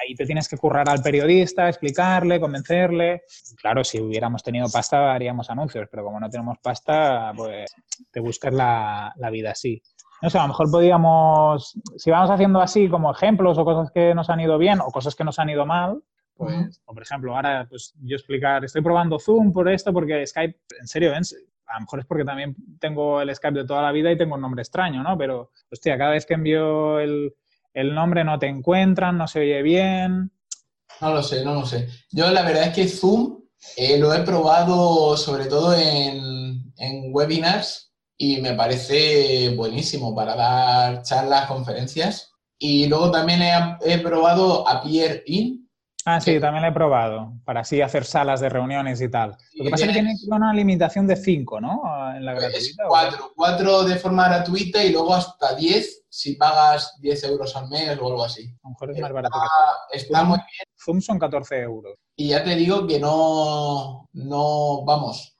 Ahí 0.00 0.14
te 0.14 0.24
tienes 0.24 0.48
que 0.48 0.56
currar 0.56 0.88
al 0.88 1.02
periodista, 1.02 1.68
explicarle, 1.68 2.40
convencerle. 2.40 3.22
Claro, 3.60 3.84
si 3.84 4.00
hubiéramos 4.00 4.42
tenido 4.42 4.66
pasta 4.70 5.12
haríamos 5.12 5.50
anuncios, 5.50 5.88
pero 5.90 6.04
como 6.04 6.18
no 6.18 6.30
tenemos 6.30 6.58
pasta, 6.62 7.32
pues 7.36 7.70
te 8.10 8.20
buscas 8.20 8.54
la, 8.54 9.12
la 9.16 9.30
vida 9.30 9.50
así. 9.50 9.82
No 10.22 10.30
sé, 10.30 10.38
a 10.38 10.42
lo 10.42 10.48
mejor 10.48 10.70
podríamos, 10.70 11.74
si 11.96 12.10
vamos 12.10 12.30
haciendo 12.30 12.60
así 12.60 12.88
como 12.88 13.10
ejemplos 13.10 13.58
o 13.58 13.64
cosas 13.64 13.90
que 13.92 14.14
nos 14.14 14.30
han 14.30 14.40
ido 14.40 14.56
bien 14.56 14.80
o 14.80 14.86
cosas 14.86 15.14
que 15.14 15.24
nos 15.24 15.38
han 15.38 15.50
ido 15.50 15.66
mal, 15.66 16.02
pues, 16.34 16.80
o 16.86 16.94
por 16.94 17.02
ejemplo, 17.02 17.36
ahora 17.36 17.66
pues 17.68 17.94
yo 18.00 18.16
explicar, 18.16 18.64
estoy 18.64 18.82
probando 18.82 19.18
Zoom 19.18 19.52
por 19.52 19.68
esto, 19.68 19.92
porque 19.92 20.26
Skype, 20.26 20.58
en 20.80 20.88
serio, 20.88 21.12
a 21.12 21.74
lo 21.74 21.80
mejor 21.80 22.00
es 22.00 22.06
porque 22.06 22.24
también 22.24 22.54
tengo 22.78 23.20
el 23.20 23.34
Skype 23.34 23.60
de 23.60 23.66
toda 23.66 23.82
la 23.82 23.92
vida 23.92 24.10
y 24.10 24.18
tengo 24.18 24.34
un 24.34 24.40
nombre 24.40 24.62
extraño, 24.62 25.02
¿no? 25.02 25.16
Pero, 25.16 25.50
hostia, 25.70 25.96
cada 25.96 26.10
vez 26.10 26.26
que 26.26 26.34
envío 26.34 27.00
el, 27.00 27.34
nombre 27.74 28.24
no 28.24 28.38
te 28.38 28.46
encuentran, 28.46 29.16
no 29.16 29.26
se 29.26 29.40
oye 29.40 29.62
bien. 29.62 30.30
No 31.00 31.14
lo 31.14 31.22
sé, 31.22 31.44
no 31.44 31.54
lo 31.54 31.66
sé. 31.66 31.88
Yo 32.10 32.30
la 32.30 32.42
verdad 32.42 32.68
es 32.68 32.74
que 32.74 32.88
Zoom 32.88 33.42
eh, 33.76 33.98
lo 33.98 34.12
he 34.12 34.20
probado 34.20 35.16
sobre 35.16 35.46
todo 35.46 35.74
en, 35.74 36.72
en, 36.76 37.14
webinars 37.14 37.92
y 38.18 38.40
me 38.40 38.54
parece 38.54 39.54
buenísimo 39.56 40.14
para 40.14 40.36
dar 40.36 41.02
charlas, 41.02 41.46
conferencias. 41.46 42.32
Y 42.58 42.86
luego 42.86 43.10
también 43.10 43.42
he, 43.42 43.52
he 43.86 43.98
probado 43.98 44.68
Appear 44.68 45.22
In, 45.26 45.61
Ah, 46.04 46.20
sí, 46.20 46.40
también 46.40 46.62
lo 46.62 46.70
he 46.70 46.72
probado, 46.72 47.34
para 47.44 47.60
así 47.60 47.80
hacer 47.80 48.04
salas 48.04 48.40
de 48.40 48.48
reuniones 48.48 49.00
y 49.00 49.08
tal. 49.08 49.36
Lo 49.54 49.64
que 49.64 49.70
pasa 49.70 49.84
es 49.84 49.88
que 49.88 49.94
tiene 49.94 50.14
una 50.26 50.52
limitación 50.52 51.06
de 51.06 51.14
5, 51.14 51.60
¿no? 51.60 51.80
En 52.16 52.24
la 52.24 52.34
gratuita. 52.34 52.84
4, 52.88 53.32
4 53.36 53.84
de 53.84 53.96
forma 53.96 54.28
gratuita 54.28 54.82
y 54.82 54.90
luego 54.90 55.14
hasta 55.14 55.54
10 55.54 56.06
si 56.08 56.34
pagas 56.34 56.98
10 57.00 57.24
euros 57.24 57.54
al 57.56 57.68
mes 57.68 57.96
o 58.00 58.06
algo 58.08 58.24
así. 58.24 58.52
A 58.62 58.68
lo 58.68 58.70
mejor 58.70 58.90
es 58.90 58.98
más 58.98 59.12
barato 59.12 59.38
que 59.90 59.98
Está 59.98 60.24
muy 60.24 60.38
bien. 60.38 60.68
Zoom 60.84 61.00
son 61.00 61.18
14 61.18 61.60
euros. 61.60 61.94
Y 62.16 62.28
ya 62.28 62.42
te 62.42 62.56
digo 62.56 62.86
que 62.86 62.98
no, 62.98 64.08
no 64.12 64.84
vamos, 64.84 65.38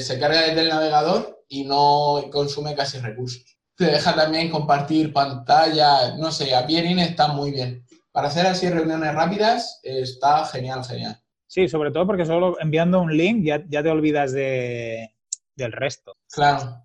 se 0.00 0.18
carga 0.18 0.42
desde 0.42 0.62
el 0.62 0.68
navegador 0.68 1.44
y 1.48 1.64
no 1.64 2.24
consume 2.32 2.74
casi 2.74 2.98
recursos. 2.98 3.56
Te 3.76 3.84
deja 3.84 4.14
también 4.14 4.50
compartir 4.50 5.12
pantalla, 5.12 6.16
no 6.16 6.32
sé, 6.32 6.54
a 6.54 6.66
Pierin 6.66 6.98
está 6.98 7.28
muy 7.28 7.52
bien 7.52 7.84
para 8.12 8.28
hacer 8.28 8.46
así 8.46 8.68
reuniones 8.68 9.14
rápidas 9.14 9.80
está 9.82 10.44
genial, 10.46 10.84
genial. 10.84 11.18
Sí, 11.46 11.68
sobre 11.68 11.90
todo 11.90 12.06
porque 12.06 12.24
solo 12.24 12.56
enviando 12.60 13.00
un 13.00 13.14
link 13.16 13.44
ya, 13.44 13.82
te 13.82 13.90
olvidas 13.90 14.32
de, 14.32 15.10
del 15.54 15.72
resto. 15.72 16.16
Claro. 16.30 16.84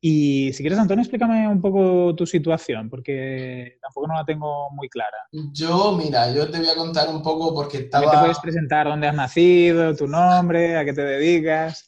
Y 0.00 0.52
si 0.52 0.62
quieres, 0.62 0.78
Antonio, 0.78 1.02
explícame 1.02 1.46
un 1.46 1.60
poco 1.60 2.14
tu 2.16 2.26
situación, 2.26 2.90
porque 2.90 3.78
tampoco 3.80 4.08
no 4.08 4.14
la 4.14 4.24
tengo 4.24 4.70
muy 4.72 4.88
clara. 4.88 5.16
Yo, 5.52 5.92
mira, 5.96 6.32
yo 6.32 6.50
te 6.50 6.58
voy 6.58 6.68
a 6.68 6.74
contar 6.74 7.08
un 7.08 7.22
poco 7.22 7.54
porque 7.54 7.78
estaba... 7.78 8.10
¿Te 8.10 8.18
puedes 8.18 8.40
presentar 8.40 8.88
dónde 8.88 9.06
has 9.06 9.14
nacido, 9.14 9.94
tu 9.94 10.08
nombre, 10.08 10.76
a 10.76 10.84
qué 10.84 10.92
te 10.92 11.04
dedicas? 11.04 11.86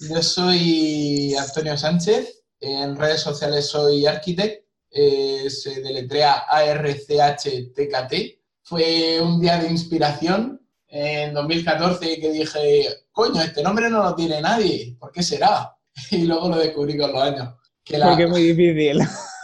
Yo 0.00 0.20
soy 0.22 1.34
Antonio 1.36 1.76
Sánchez, 1.76 2.44
en 2.58 2.96
redes 2.96 3.20
sociales 3.20 3.68
soy 3.68 4.04
arquitecto 4.06 4.71
eh, 4.92 5.48
se 5.48 5.80
deletrea 5.80 6.44
A-R-C-H-T-K-T. 6.48 8.40
Fue 8.62 9.20
un 9.20 9.40
día 9.40 9.58
de 9.58 9.70
inspiración 9.70 10.60
en 10.88 11.32
2014 11.32 12.20
que 12.20 12.30
dije, 12.30 12.86
coño, 13.10 13.40
este 13.40 13.62
nombre 13.62 13.88
no 13.88 14.02
lo 14.02 14.14
tiene 14.14 14.42
nadie, 14.42 14.94
¿por 14.98 15.10
qué 15.10 15.22
será? 15.22 15.74
Y 16.10 16.24
luego 16.24 16.48
lo 16.48 16.58
descubrí 16.58 16.96
con 16.96 17.12
los 17.12 17.22
años. 17.22 17.54
Que 17.84 17.98
Porque 17.98 18.24
es 18.24 18.30
muy 18.30 18.42
difícil. 18.52 19.00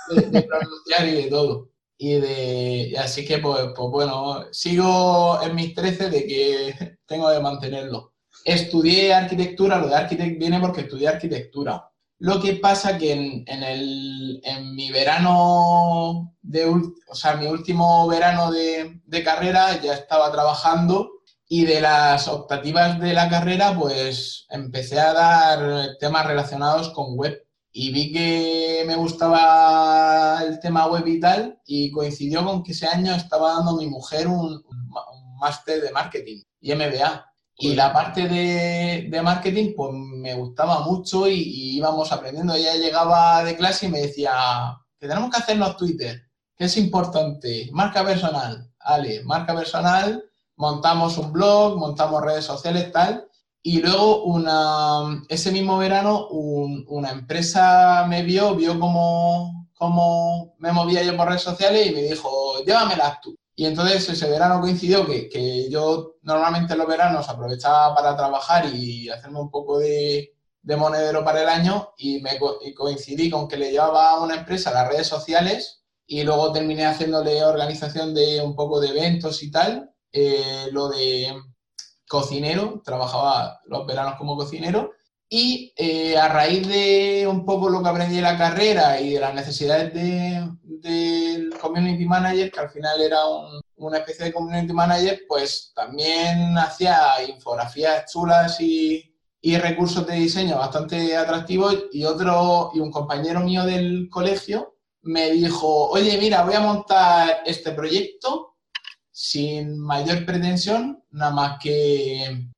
De, 0.31 0.43
pronunciar 0.43 1.07
y 1.07 1.23
de 1.23 1.25
todo. 1.25 1.69
Y, 1.99 2.15
de, 2.15 2.97
así 2.99 3.27
que, 3.27 3.39
pues, 3.39 3.61
pues 3.77 3.91
bueno, 3.91 4.47
sigo 4.53 5.39
en 5.43 5.55
mis 5.55 5.75
13 5.75 6.09
de 6.09 6.27
que 6.27 6.99
tengo 7.07 7.31
que 7.31 7.41
mantenerlo. 7.41 8.15
Estudié 8.45 9.13
arquitectura, 9.13 9.79
lo 9.79 9.89
de 9.89 9.97
arquitect 9.97 10.39
viene 10.39 10.61
porque 10.61 10.83
estudié 10.83 11.09
arquitectura. 11.09 11.91
Lo 12.21 12.41
que 12.41 12.55
pasa 12.55 12.99
que 12.99 13.13
en, 13.13 13.63
el, 13.63 14.41
en 14.43 14.75
mi 14.75 14.91
verano, 14.91 16.35
de, 16.43 16.67
o 16.67 17.15
sea, 17.15 17.37
mi 17.37 17.47
último 17.47 18.09
verano 18.09 18.51
de, 18.51 19.01
carrera 19.25 19.81
ya 19.81 19.95
estaba 19.95 20.33
trabajando 20.33 21.11
y 21.47 21.65
de 21.65 21.81
las 21.81 22.27
optativas 22.27 22.99
de 23.01 23.13
la 23.15 23.29
carrera 23.29 23.77
pues 23.79 24.47
empecé 24.51 24.99
a 25.01 25.13
dar 25.13 25.97
temas 26.01 26.27
relacionados 26.27 26.91
con 26.91 27.17
web 27.17 27.43
y 27.73 27.93
vi 27.93 28.13
que 28.13 28.85
me 28.87 28.97
gustaba 28.97 30.43
el 30.45 30.61
tema 30.61 30.87
web 30.87 31.07
y 31.07 31.21
tal 31.21 31.61
y 31.67 31.91
coincidió 31.91 32.45
con 32.45 32.63
que 32.63 32.73
ese 32.73 32.87
año 32.87 33.15
estaba 33.15 33.55
dando 33.55 33.77
mi 33.77 33.87
mujer 33.87 34.27
un, 34.27 34.63
un 34.65 35.39
máster 35.39 35.81
de 35.81 35.93
marketing 35.93 36.43
y 36.61 36.75
MBA. 36.75 37.28
Y 37.61 37.75
la 37.75 37.93
parte 37.93 38.29
de, 38.29 39.21
marketing, 39.21 39.75
pues 39.77 39.93
me 39.93 40.33
gustaba 40.35 40.81
mucho 40.81 41.27
y, 41.29 41.77
íbamos 41.77 42.13
aprendiendo. 42.13 42.55
Ella 42.55 42.77
llegaba 42.77 43.43
de 43.43 43.57
clase 43.57 43.87
y 43.87 43.89
me 43.91 44.01
decía 44.01 44.33
que 44.99 45.09
tenemos 45.09 45.31
que 45.31 45.39
hacernos 45.39 45.77
Twitter, 45.77 46.23
que 46.57 46.67
es 46.67 46.77
importante, 46.77 47.69
marca 47.73 48.05
personal. 48.05 48.71
Ale, 48.79 49.25
marca 49.25 49.57
personal, 49.57 50.25
montamos 50.57 51.19
un 51.19 51.33
blog, 51.33 51.79
montamos 51.79 52.23
redes 52.23 52.45
sociales, 52.45 52.93
tal. 52.93 53.27
Y 53.61 53.81
luego, 53.83 54.23
una, 54.25 55.25
ese 55.29 55.51
mismo 55.51 55.79
verano, 55.79 56.29
una 56.29 57.11
empresa 57.11 58.07
me 58.09 58.23
vio, 58.23 58.55
vio 58.55 58.79
cómo, 58.79 59.69
cómo 59.75 60.55
me 60.59 60.71
movía 60.71 61.03
yo 61.03 61.17
por 61.17 61.27
redes 61.27 61.43
sociales 61.43 61.89
y 61.89 61.91
me 61.91 62.03
dijo, 62.03 62.63
llévamelas 62.65 63.21
tú. 63.21 63.37
Y 63.59 63.67
entonces 63.67 64.09
ese 64.09 64.31
verano 64.31 64.61
coincidió 64.61 65.05
que, 65.05 65.29
que, 65.29 65.69
yo 65.69 66.15
normalmente 66.23 66.77
los 66.77 66.87
veranos 66.87 67.29
aprovechaba 67.29 67.93
para 67.93 68.17
trabajar 68.17 68.73
y 68.73 69.09
hacerme 69.09 69.41
un 69.41 69.51
poco 69.51 69.81
de, 69.81 70.33
de 70.63 70.77
monedero 70.77 71.25
para 71.25 71.43
el 71.43 71.49
año 71.49 71.93
y, 71.99 72.21
me, 72.21 72.39
coincidí 72.77 73.29
con 73.29 73.49
que 73.49 73.57
le 73.57 73.73
llevaba 73.73 74.11
a 74.11 74.21
una 74.21 74.37
empresa 74.37 74.71
las 74.71 74.87
redes 74.87 75.09
sociales 75.09 75.83
y 76.07 76.23
luego 76.23 76.53
terminé 76.53 76.87
haciéndole 76.87 77.43
organización 77.43 78.15
de 78.15 78.41
un 78.41 78.55
poco 78.55 78.79
de 78.79 78.91
eventos 78.91 79.43
y 79.43 79.51
tal. 79.51 79.91
Eh, 80.13 80.69
lo 80.71 80.89
de 80.89 81.35
cocinero, 82.07 82.81
trabajaba 82.85 83.59
los 83.65 83.85
veranos 83.89 84.15
como 84.19 84.37
cocinero 84.37 84.93
y 85.29 85.75
eh, 85.77 86.17
a 86.17 86.29
raíz 86.29 86.67
de 86.67 87.27
un 87.29 87.45
poco 87.45 87.69
lo 87.69 87.83
que 87.83 87.89
aprendí 87.89 88.17
en 88.17 88.23
la 88.23 88.39
carrera 88.39 89.01
y 89.01 89.13
de 89.13 89.21
las 89.21 89.35
necesidades 89.35 89.93
del 89.93 91.51
community 91.61 92.07
manager, 92.07 92.51
que 92.51 92.61
al 92.61 92.71
final 92.71 93.01
era 93.01 93.19
una 93.77 93.99
especie 93.99 94.27
de 94.27 94.33
community 94.33 94.73
manager, 94.73 95.21
pues 95.29 95.73
también 95.75 96.57
hacía 96.57 97.23
infografías 97.29 98.11
chulas 98.11 98.59
y, 98.61 99.15
y, 99.43 99.57
recursos 99.59 100.07
de 100.07 100.15
diseño 100.15 100.57
bastante 100.57 101.15
atractivos. 101.17 101.77
Y 101.93 102.05
otro, 102.05 102.71
y 102.75 102.81
un 102.81 102.91
compañero 102.91 103.41
mío 103.41 103.65
del 103.65 104.09
colegio 104.11 104.77
me 105.03 105.31
dijo, 105.33 105.91
oye, 105.91 106.17
mira, 106.19 106.43
voy 106.43 106.55
a 106.55 106.61
montar 106.61 107.43
este 107.45 107.73
proyecto 107.73 108.57
sin 109.11 109.79
mayor 109.79 110.25
pretensión, 110.25 111.05
nada 111.11 111.33
más 111.33 111.59
que 111.61 112.49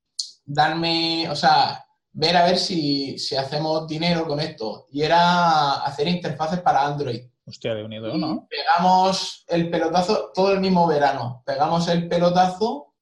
darme, 0.45 1.29
o 1.31 1.35
sea, 1.35 1.85
ver 2.13 2.37
a 2.37 2.45
ver 2.45 2.59
si, 2.59 3.17
hacemos 3.37 3.87
dinero 3.87 4.27
con 4.27 4.41
esto. 4.41 4.87
Y 4.91 5.03
era 5.03 5.75
hacer 5.83 6.09
interfaces 6.09 6.61
para 6.61 6.87
Android. 6.87 7.23
Hostia, 7.47 7.75
de 7.75 7.85
unido, 7.85 8.17
¿no? 8.17 8.47
Pegamos 8.49 9.45
el 9.49 9.71
pelotazo 9.71 10.31
todo 10.35 10.53
el 10.53 10.61
mismo 10.61 10.87
verano. 10.87 11.43
Pegamos 11.45 11.89
el 11.89 12.09
pelotazo 12.09 12.95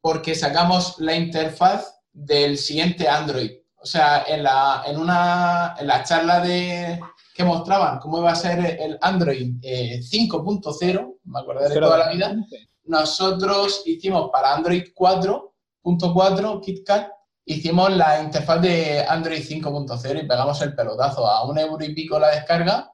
porque 0.00 0.34
sacamos 0.34 0.98
la 0.98 1.14
interfaz 1.14 2.00
del 2.12 2.58
siguiente 2.58 3.08
Android. 3.08 3.52
O 3.76 3.86
sea, 3.86 4.24
en 4.26 4.42
la, 4.42 4.82
en 4.86 4.98
una, 4.98 5.74
en 5.78 5.86
la 5.86 6.02
charla 6.04 6.40
de, 6.40 7.00
que 7.34 7.44
mostraban 7.44 7.98
cómo 7.98 8.18
iba 8.18 8.30
a 8.30 8.36
ser 8.36 8.58
el 8.80 8.98
Android 9.00 9.56
5.0, 9.60 10.82
eh, 10.82 11.06
me 11.24 11.68
de 11.68 11.80
toda 11.80 11.98
la 11.98 12.12
vida, 12.12 12.36
nosotros 12.84 13.82
hicimos 13.86 14.30
para 14.30 14.54
Android 14.54 14.84
4.4 14.94 16.60
KitKat, 16.60 17.10
hicimos 17.44 17.90
la 17.96 18.22
interfaz 18.22 18.60
de 18.62 19.04
Android 19.06 19.42
5.0 19.42 20.24
y 20.24 20.26
pegamos 20.26 20.60
el 20.62 20.74
pelotazo 20.74 21.26
a 21.26 21.44
un 21.44 21.58
euro 21.58 21.84
y 21.84 21.94
pico 21.94 22.18
la 22.18 22.30
descarga 22.30 22.92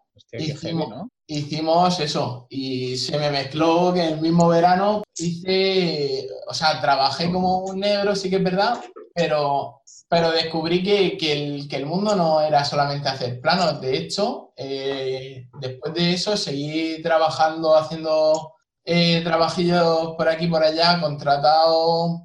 hicimos, 1.26 2.00
eso 2.00 2.47
y 2.49 2.97
se 2.97 3.19
me 3.19 3.31
mezcló 3.31 3.93
que 3.93 4.09
el 4.09 4.21
mismo 4.21 4.49
verano 4.49 5.02
hice, 5.17 6.26
o 6.47 6.55
sea, 6.55 6.81
trabajé 6.81 7.31
como 7.31 7.59
un 7.59 7.81
negro, 7.81 8.17
sí 8.17 8.31
que 8.31 8.37
es 8.37 8.43
verdad, 8.45 8.81
pero, 9.14 9.83
pero 10.09 10.31
descubrí 10.31 10.83
que, 10.83 11.33
el, 11.33 11.69
que 11.69 11.76
el 11.76 11.87
mundo 11.87 12.17
no 12.17 12.40
era 12.40 12.64
solamente 12.64 13.09
hacer 13.09 13.40
planos. 13.40 13.81
De 13.81 13.97
hecho, 13.97 14.52
eh, 14.57 15.49
después 15.61 15.93
de 15.95 16.12
eso 16.14 16.37
seguí 16.37 17.02
trabajando, 17.02 17.76
haciendo 17.76 18.55
eh, 18.85 19.21
trabajillos 19.23 20.14
por 20.17 20.28
aquí 20.28 20.47
y 20.47 20.50
por 20.50 20.62
allá, 20.62 21.00
contratado 21.00 22.23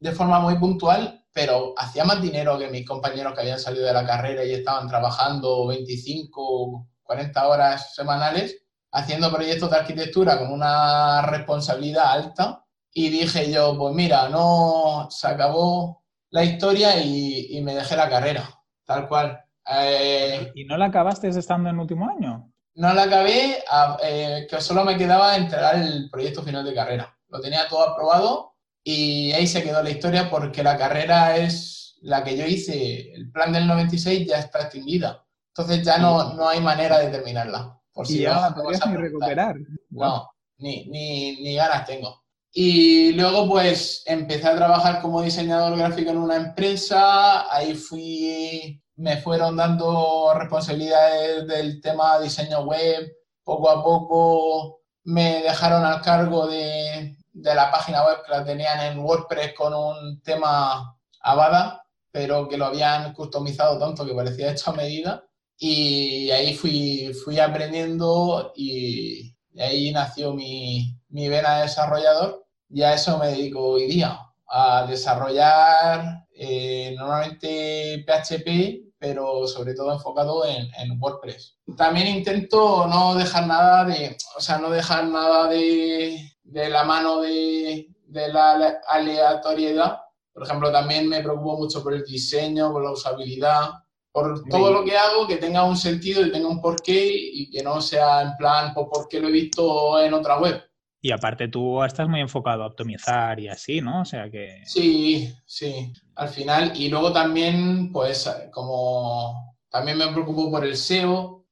de 0.00 0.12
forma 0.12 0.40
muy 0.40 0.58
puntual, 0.58 1.23
pero 1.34 1.74
hacía 1.76 2.04
más 2.04 2.22
dinero 2.22 2.58
que 2.58 2.68
mis 2.68 2.86
compañeros 2.86 3.34
que 3.34 3.40
habían 3.40 3.58
salido 3.58 3.84
de 3.84 3.92
la 3.92 4.06
carrera 4.06 4.44
y 4.44 4.54
estaban 4.54 4.88
trabajando 4.88 5.66
25 5.66 6.88
40 7.02 7.48
horas 7.48 7.94
semanales 7.94 8.64
haciendo 8.92 9.30
proyectos 9.32 9.70
de 9.70 9.76
arquitectura 9.76 10.38
con 10.38 10.52
una 10.52 11.22
responsabilidad 11.22 12.12
alta 12.12 12.64
y 12.92 13.10
dije 13.10 13.50
yo, 13.50 13.76
pues 13.76 13.92
mira, 13.92 14.28
no, 14.28 15.08
se 15.10 15.26
acabó 15.26 16.04
la 16.30 16.44
historia 16.44 16.96
y, 17.02 17.60
me 17.62 17.74
dejé 17.74 17.96
la 17.96 18.08
carrera, 18.08 18.48
tal 18.84 19.08
cual. 19.08 19.40
Eh, 19.68 20.52
¿Y 20.54 20.64
no 20.64 20.76
la 20.76 20.86
acabaste 20.86 21.28
estando 21.28 21.68
en 21.68 21.74
el 21.74 21.80
último 21.80 22.08
año? 22.08 22.52
No 22.76 22.92
la 22.92 23.04
acabé, 23.04 23.64
eh, 24.02 24.46
que 24.48 24.60
solo 24.60 24.84
me 24.84 24.96
quedaba 24.96 25.36
entregar 25.36 25.76
el 25.76 26.08
proyecto 26.08 26.42
final 26.42 26.64
de 26.64 26.74
carrera. 26.74 27.16
Lo 27.28 27.40
tenía 27.40 27.66
todo 27.68 27.82
aprobado 27.82 28.53
y 28.84 29.32
ahí 29.32 29.46
se 29.46 29.62
quedó 29.62 29.82
la 29.82 29.90
historia 29.90 30.28
porque 30.28 30.62
la 30.62 30.76
carrera 30.76 31.36
es 31.38 31.96
la 32.02 32.22
que 32.22 32.36
yo 32.36 32.46
hice, 32.46 33.14
el 33.14 33.30
plan 33.32 33.50
del 33.50 33.66
96 33.66 34.28
ya 34.28 34.38
está 34.38 34.60
extinguida. 34.62 35.24
Entonces 35.56 35.84
ya 35.84 35.96
no, 35.98 36.34
no 36.34 36.48
hay 36.48 36.60
manera 36.60 36.98
de 36.98 37.08
terminarla. 37.08 37.80
Por 37.92 38.06
si 38.06 38.20
ya 38.20 38.50
no 38.50 38.54
podrías 38.56 38.86
ni 38.86 38.96
recuperar. 38.96 39.56
No, 39.90 40.28
ni, 40.58 40.86
ni, 40.86 41.40
ni 41.42 41.54
ganas 41.54 41.86
tengo. 41.86 42.24
Y 42.52 43.12
luego 43.12 43.48
pues 43.48 44.02
empecé 44.06 44.48
a 44.48 44.56
trabajar 44.56 45.00
como 45.00 45.22
diseñador 45.22 45.78
gráfico 45.78 46.10
en 46.10 46.18
una 46.18 46.36
empresa, 46.36 47.52
ahí 47.52 47.74
fui, 47.74 48.80
me 48.96 49.16
fueron 49.16 49.56
dando 49.56 50.32
responsabilidades 50.34 51.46
del 51.48 51.80
tema 51.80 52.20
diseño 52.20 52.60
web, 52.64 53.10
poco 53.42 53.70
a 53.70 53.82
poco 53.82 54.80
me 55.04 55.42
dejaron 55.42 55.84
al 55.84 56.00
cargo 56.00 56.46
de, 56.46 57.16
de 57.34 57.54
la 57.54 57.70
página 57.70 58.06
web 58.06 58.22
que 58.24 58.32
la 58.32 58.44
tenían 58.44 58.80
en 58.80 58.98
WordPress 59.00 59.54
con 59.54 59.74
un 59.74 60.22
tema 60.22 60.96
Avada, 61.20 61.84
pero 62.10 62.48
que 62.48 62.56
lo 62.56 62.66
habían 62.66 63.12
customizado 63.12 63.78
tanto 63.78 64.06
que 64.06 64.14
parecía 64.14 64.52
hecho 64.52 64.70
a 64.70 64.74
medida. 64.74 65.24
Y 65.58 66.30
ahí 66.30 66.54
fui, 66.54 67.12
fui 67.24 67.38
aprendiendo 67.38 68.52
y, 68.56 69.34
ahí 69.58 69.92
nació 69.92 70.32
mi, 70.32 70.96
mi 71.08 71.28
vena 71.28 71.56
de 71.56 71.62
desarrollador 71.62 72.44
y 72.68 72.82
a 72.82 72.94
eso 72.94 73.18
me 73.18 73.28
dedico 73.28 73.60
hoy 73.60 73.86
día, 73.86 74.18
a 74.48 74.86
desarrollar 74.86 76.26
eh, 76.36 76.94
normalmente 76.96 78.04
PHP, 78.06 78.94
pero 78.98 79.46
sobre 79.46 79.74
todo 79.74 79.92
enfocado 79.92 80.46
en, 80.46 80.68
en, 80.74 81.00
WordPress. 81.00 81.58
También 81.76 82.08
intento 82.08 82.86
no 82.86 83.14
dejar 83.14 83.46
nada 83.46 83.84
de, 83.84 84.16
o 84.36 84.40
sea, 84.40 84.58
no 84.58 84.70
dejar 84.70 85.04
nada 85.06 85.46
de, 85.48 86.33
de 86.44 86.68
la 86.68 86.84
mano 86.84 87.20
de, 87.20 87.88
de, 88.06 88.32
la 88.32 88.80
aleatoriedad. 88.88 89.98
Por 90.32 90.44
ejemplo, 90.44 90.70
también 90.70 91.08
me 91.08 91.22
preocupo 91.22 91.58
mucho 91.58 91.82
por 91.82 91.94
el 91.94 92.04
diseño, 92.04 92.72
por 92.72 92.84
la 92.84 92.92
usabilidad, 92.92 93.70
por 94.12 94.44
todo 94.48 94.72
lo 94.72 94.84
que 94.84 94.96
hago, 94.96 95.26
que 95.26 95.38
tenga 95.38 95.64
un 95.64 95.76
sentido 95.76 96.24
y 96.24 96.30
tenga 96.30 96.48
un 96.48 96.60
porqué 96.60 97.10
y 97.12 97.50
que 97.50 97.62
no 97.62 97.80
sea 97.80 98.22
en 98.22 98.36
plan, 98.36 98.72
pues 98.72 98.86
porque 98.92 99.20
lo 99.20 99.28
he 99.28 99.32
visto 99.32 100.00
en 100.00 100.14
otra 100.14 100.38
web. 100.38 100.62
Y 101.04 101.12
aparte 101.12 101.48
tú 101.48 101.82
estás 101.84 102.08
muy 102.08 102.20
enfocado 102.20 102.62
a 102.62 102.68
optimizar 102.68 103.38
y 103.38 103.48
así, 103.48 103.82
¿no? 103.82 104.00
O 104.00 104.04
sea 104.06 104.30
que... 104.30 104.62
Sí, 104.64 105.34
sí, 105.44 105.92
al 106.14 106.30
final. 106.30 106.72
Y 106.74 106.88
luego 106.88 107.12
también, 107.12 107.92
pues 107.92 108.30
como 108.50 109.54
también 109.68 109.98
me 109.98 110.08
preocupo 110.08 110.50
por 110.50 110.64
el 110.64 110.78
SEO, 110.78 111.44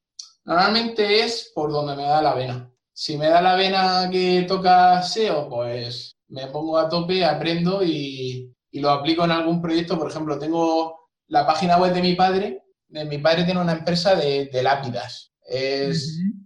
normalmente 0.45 1.21
es 1.21 1.53
por 1.55 1.71
donde 1.71 1.97
me 1.97 2.05
da 2.05 2.23
la 2.23 2.33
vena. 2.33 2.72
Si 2.93 3.17
me 3.17 3.29
da 3.29 3.41
la 3.41 3.55
vena 3.55 4.09
que 4.11 4.45
toca 4.47 5.03
SEO, 5.03 5.49
pues 5.49 6.17
me 6.29 6.47
pongo 6.49 6.79
a 6.79 6.89
tope, 6.89 7.25
aprendo 7.25 7.83
y, 7.83 8.55
y 8.71 8.81
lo 8.81 8.91
aplico 8.91 9.25
en 9.25 9.31
algún 9.31 9.61
proyecto. 9.61 9.99
Por 9.99 10.11
ejemplo, 10.11 10.39
tengo 10.39 11.09
la 11.29 11.47
página 11.47 11.79
web 11.79 11.95
de 11.95 12.03
mi 12.03 12.15
padre, 12.15 12.63
de 12.89 13.05
mi 13.07 13.19
padre 13.19 13.45
tiene 13.45 13.61
una 13.61 13.73
empresa 13.73 14.15
de, 14.15 14.51
lápidas. 14.63 15.33
Es 15.45 16.19
uh 16.19 16.43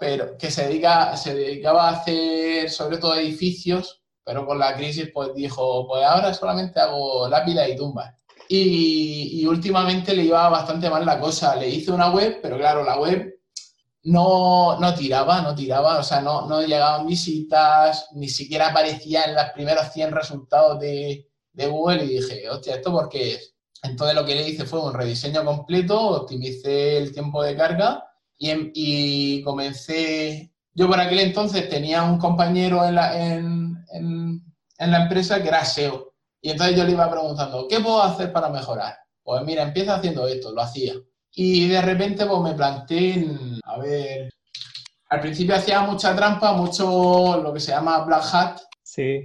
pero 0.00 0.36
que 0.36 0.50
se, 0.50 0.66
dedica, 0.66 1.16
se 1.16 1.34
dedicaba 1.34 1.88
a 1.88 1.92
hacer 1.92 2.68
sobre 2.70 2.98
todo 2.98 3.14
edificios, 3.14 4.02
pero 4.24 4.44
con 4.44 4.58
la 4.58 4.74
crisis 4.74 5.10
pues 5.14 5.32
dijo, 5.34 5.86
pues 5.86 6.04
ahora 6.04 6.34
solamente 6.34 6.80
hago 6.80 7.28
lápidas 7.28 7.68
y 7.68 7.76
tumbas. 7.76 8.12
Y, 8.48 9.46
últimamente 9.46 10.14
le 10.14 10.24
iba 10.24 10.48
bastante 10.48 10.90
mal 10.90 11.06
la 11.06 11.20
cosa. 11.20 11.56
Le 11.56 11.68
hice 11.68 11.92
una 11.92 12.10
web, 12.10 12.40
pero 12.42 12.56
claro, 12.56 12.84
la 12.84 12.98
web 12.98 13.34
no, 14.04 14.78
no 14.78 14.94
tiraba, 14.94 15.40
no 15.40 15.54
tiraba, 15.54 15.98
o 15.98 16.02
sea, 16.02 16.20
no, 16.20 16.46
no 16.46 16.60
llegaban 16.62 17.06
visitas, 17.06 18.08
ni 18.12 18.28
siquiera 18.28 18.68
aparecía 18.68 19.24
en 19.24 19.34
los 19.34 19.46
primeros 19.54 19.92
100 19.92 20.12
resultados 20.12 20.78
de, 20.78 21.28
de 21.52 21.66
Google 21.66 22.04
y 22.04 22.18
dije, 22.20 22.48
hostia, 22.50 22.76
¿esto 22.76 22.92
por 22.92 23.08
qué 23.08 23.34
es? 23.34 23.54
Entonces 23.82 24.14
lo 24.14 24.24
que 24.24 24.34
le 24.34 24.48
hice 24.48 24.64
fue 24.66 24.82
un 24.82 24.94
rediseño 24.94 25.44
completo, 25.44 25.98
optimicé 26.00 26.98
el 26.98 27.12
tiempo 27.12 27.42
de 27.42 27.56
carga 27.56 28.04
y, 28.38 28.50
y 28.74 29.42
comencé... 29.42 30.50
Yo 30.76 30.88
por 30.88 30.98
aquel 30.98 31.20
entonces 31.20 31.68
tenía 31.68 32.02
un 32.02 32.18
compañero 32.18 32.84
en 32.84 32.96
la, 32.96 33.24
en, 33.24 33.76
en, 33.92 34.42
la 34.90 35.02
empresa 35.02 35.40
que 35.40 35.48
era 35.48 35.64
SEO. 35.64 36.14
Y 36.40 36.50
entonces 36.50 36.76
yo 36.76 36.84
le 36.84 36.92
iba 36.92 37.10
preguntando, 37.10 37.68
¿qué 37.68 37.78
puedo 37.78 38.02
hacer 38.02 38.32
para 38.32 38.48
mejorar? 38.48 38.96
Pues 39.22 39.42
mira, 39.44 39.62
empieza 39.62 39.94
haciendo 39.94 40.26
esto, 40.26 40.52
lo 40.52 40.62
hacía. 40.62 40.94
Y 41.34 41.68
de 41.68 41.82
repente 41.82 42.26
pues 42.26 42.40
me 42.40 42.54
planteé, 42.54 43.26
a 43.64 43.78
ver, 43.78 44.32
al 45.08 45.20
principio 45.20 45.56
hacía 45.56 45.80
mucha 45.82 46.14
trampa, 46.14 46.52
mucho 46.52 47.40
lo 47.42 47.52
que 47.52 47.60
se 47.60 47.72
llama 47.72 48.04
black 48.04 48.24
hat. 48.32 48.60
Sí, 48.82 49.24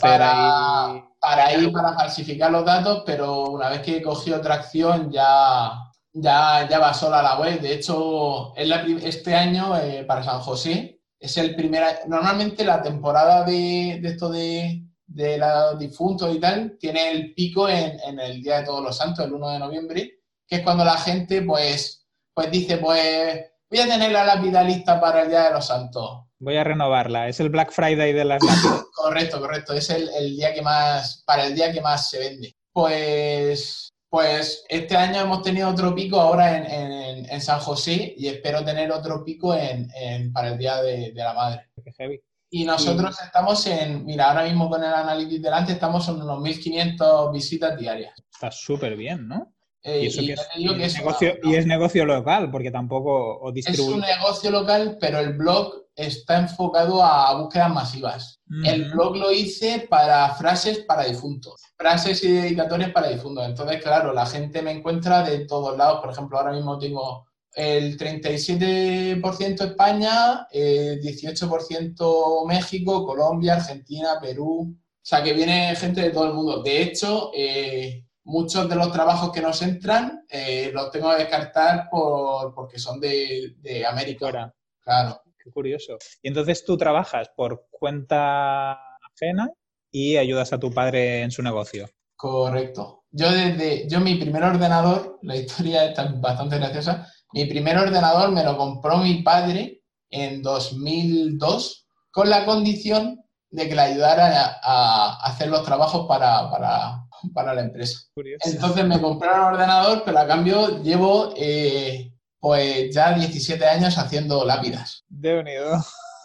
para, 0.00 1.04
para 1.20 1.54
ir 1.54 1.72
para 1.72 1.94
falsificar 1.94 2.50
los 2.50 2.64
datos, 2.64 3.02
pero 3.04 3.50
una 3.50 3.70
vez 3.70 3.80
que 3.80 4.02
cogió 4.02 4.40
tracción 4.40 5.10
ya, 5.10 5.72
ya, 6.12 6.68
ya 6.68 6.78
va 6.78 6.94
sola 6.94 7.22
la 7.22 7.40
web. 7.40 7.60
De 7.60 7.74
hecho, 7.74 8.54
es 8.56 8.70
este 9.04 9.34
año 9.34 9.76
eh, 9.78 10.04
para 10.04 10.22
San 10.22 10.40
José 10.40 10.98
es 11.18 11.36
el 11.36 11.54
primer... 11.54 12.00
Normalmente 12.06 12.64
la 12.64 12.82
temporada 12.82 13.44
de, 13.44 13.98
de 14.00 14.08
esto 14.08 14.28
de, 14.30 14.84
de 15.06 15.38
los 15.38 15.78
difuntos 15.78 16.34
y 16.34 16.38
tal 16.38 16.76
tiene 16.78 17.10
el 17.10 17.34
pico 17.34 17.68
en, 17.68 17.98
en, 18.00 18.20
el 18.20 18.42
Día 18.42 18.58
de 18.58 18.66
Todos 18.66 18.82
los 18.82 18.96
Santos, 18.96 19.24
el 19.24 19.32
1 19.32 19.50
de 19.50 19.58
noviembre, 19.58 20.17
que 20.48 20.56
es 20.56 20.62
cuando 20.62 20.84
la 20.84 20.96
gente 20.96 21.42
pues, 21.42 22.06
pues 22.34 22.50
dice, 22.50 22.78
pues 22.78 23.44
voy 23.70 23.78
a 23.80 23.86
tener 23.86 24.10
la 24.10 24.24
lápida 24.24 24.62
lista 24.64 25.00
para 25.00 25.22
el 25.22 25.28
Día 25.28 25.44
de 25.44 25.52
los 25.52 25.66
Santos. 25.66 26.24
Voy 26.40 26.56
a 26.56 26.64
renovarla. 26.64 27.28
Es 27.28 27.40
el 27.40 27.50
Black 27.50 27.70
Friday 27.70 28.12
de 28.12 28.24
las 28.24 28.42
lápidas. 28.42 28.84
correcto, 28.94 29.40
correcto. 29.40 29.72
Es 29.74 29.90
el, 29.90 30.08
el, 30.16 30.36
día 30.36 30.54
que 30.54 30.62
más, 30.62 31.22
para 31.26 31.46
el 31.46 31.54
día 31.54 31.72
que 31.72 31.80
más 31.80 32.08
se 32.08 32.18
vende. 32.18 32.56
Pues, 32.72 33.90
pues 34.08 34.64
este 34.68 34.96
año 34.96 35.20
hemos 35.20 35.42
tenido 35.42 35.68
otro 35.68 35.94
pico 35.94 36.18
ahora 36.20 36.56
en, 36.56 36.66
en, 36.66 37.30
en 37.30 37.40
San 37.40 37.58
José 37.58 38.14
y 38.16 38.28
espero 38.28 38.64
tener 38.64 38.90
otro 38.92 39.24
pico 39.24 39.54
en, 39.54 40.32
para 40.32 40.48
el 40.48 40.58
Día 40.58 40.80
de, 40.80 41.12
de 41.12 41.22
la 41.22 41.34
Madre. 41.34 41.68
Qué 41.84 41.92
heavy. 41.92 42.22
Y 42.50 42.64
nosotros 42.64 43.20
estamos 43.20 43.66
en, 43.66 44.06
mira, 44.06 44.30
ahora 44.30 44.44
mismo 44.44 44.70
con 44.70 44.82
el 44.82 44.92
análisis 44.92 45.42
delante 45.42 45.72
estamos 45.72 46.08
en 46.08 46.22
unos 46.22 46.38
1.500 46.38 47.32
visitas 47.32 47.78
diarias. 47.78 48.14
Está 48.32 48.50
súper 48.50 48.96
bien, 48.96 49.28
¿no? 49.28 49.52
Y, 49.82 50.06
eso 50.06 50.20
que 50.20 50.32
es, 50.32 50.96
negocio, 50.96 51.36
y 51.42 51.54
es 51.54 51.66
negocio 51.66 52.04
local, 52.04 52.50
porque 52.50 52.70
tampoco 52.70 53.52
Es 53.54 53.78
un 53.78 54.00
negocio 54.00 54.50
local, 54.50 54.98
pero 55.00 55.18
el 55.20 55.34
blog 55.34 55.88
está 55.98 56.38
enfocado 56.38 57.02
a 57.02 57.34
búsquedas 57.40 57.70
masivas. 57.72 58.40
El 58.64 58.90
blog 58.90 59.16
lo 59.16 59.32
hice 59.32 59.86
para 59.90 60.34
frases 60.34 60.78
para 60.80 61.04
difuntos, 61.04 61.60
frases 61.76 62.22
y 62.22 62.32
dedicatorias 62.32 62.92
para 62.92 63.08
difuntos. 63.08 63.44
Entonces, 63.46 63.82
claro, 63.82 64.12
la 64.12 64.24
gente 64.24 64.62
me 64.62 64.70
encuentra 64.70 65.22
de 65.22 65.40
todos 65.40 65.76
lados. 65.76 66.00
Por 66.00 66.12
ejemplo, 66.12 66.38
ahora 66.38 66.52
mismo 66.52 66.78
tengo 66.78 67.26
el 67.52 67.98
37% 67.98 69.64
España, 69.64 70.46
el 70.52 71.00
18% 71.00 72.46
México, 72.46 73.04
Colombia, 73.04 73.54
Argentina, 73.54 74.18
Perú. 74.20 74.76
O 74.78 75.04
sea, 75.08 75.22
que 75.22 75.32
viene 75.32 75.74
gente 75.74 76.00
de 76.00 76.10
todo 76.10 76.26
el 76.26 76.34
mundo. 76.34 76.62
De 76.62 76.82
hecho, 76.82 77.32
eh, 77.34 78.04
muchos 78.28 78.68
de 78.68 78.76
los 78.76 78.92
trabajos 78.92 79.32
que 79.32 79.40
nos 79.40 79.60
entran 79.62 80.26
eh, 80.28 80.70
los 80.74 80.90
tengo 80.90 81.10
que 81.10 81.22
descartar 81.22 81.88
por, 81.90 82.54
porque 82.54 82.78
son 82.78 83.00
de, 83.00 83.56
de 83.58 83.86
América. 83.86 84.54
Claro. 84.80 85.22
Qué 85.42 85.50
curioso. 85.50 85.96
Y 86.22 86.28
entonces 86.28 86.64
tú 86.64 86.76
trabajas 86.76 87.30
por 87.34 87.66
cuenta 87.70 88.72
ajena 89.14 89.50
y 89.90 90.16
ayudas 90.16 90.52
a 90.52 90.58
tu 90.58 90.70
padre 90.70 91.22
en 91.22 91.30
su 91.30 91.42
negocio. 91.42 91.88
Correcto. 92.14 93.04
Yo 93.10 93.30
desde, 93.30 93.88
yo 93.88 94.00
mi 94.00 94.16
primer 94.16 94.42
ordenador, 94.42 95.18
la 95.22 95.36
historia 95.36 95.86
está 95.86 96.12
bastante 96.16 96.58
graciosa, 96.58 97.10
mi 97.32 97.46
primer 97.46 97.78
ordenador 97.78 98.30
me 98.32 98.44
lo 98.44 98.58
compró 98.58 98.98
mi 98.98 99.22
padre 99.22 99.82
en 100.10 100.42
2002 100.42 101.86
con 102.10 102.28
la 102.28 102.44
condición 102.44 103.24
de 103.50 103.68
que 103.68 103.74
le 103.74 103.80
ayudara 103.80 104.58
a, 104.62 105.24
hacer 105.24 105.48
los 105.48 105.64
trabajos 105.64 106.06
para, 106.06 106.50
para, 106.50 107.07
la 107.34 107.60
empresa. 107.60 108.00
Entonces 108.44 108.84
me 108.86 109.00
compré 109.00 109.28
un 109.30 109.40
ordenador, 109.40 110.02
pero 110.04 110.18
a 110.18 110.26
cambio 110.26 110.82
llevo 110.82 111.32
eh, 111.36 112.12
pues 112.40 112.94
ya 112.94 113.12
17 113.12 113.64
años 113.64 113.98
haciendo 113.98 114.44
lápidas. 114.44 115.04
De 115.08 115.38
unido. 115.38 115.72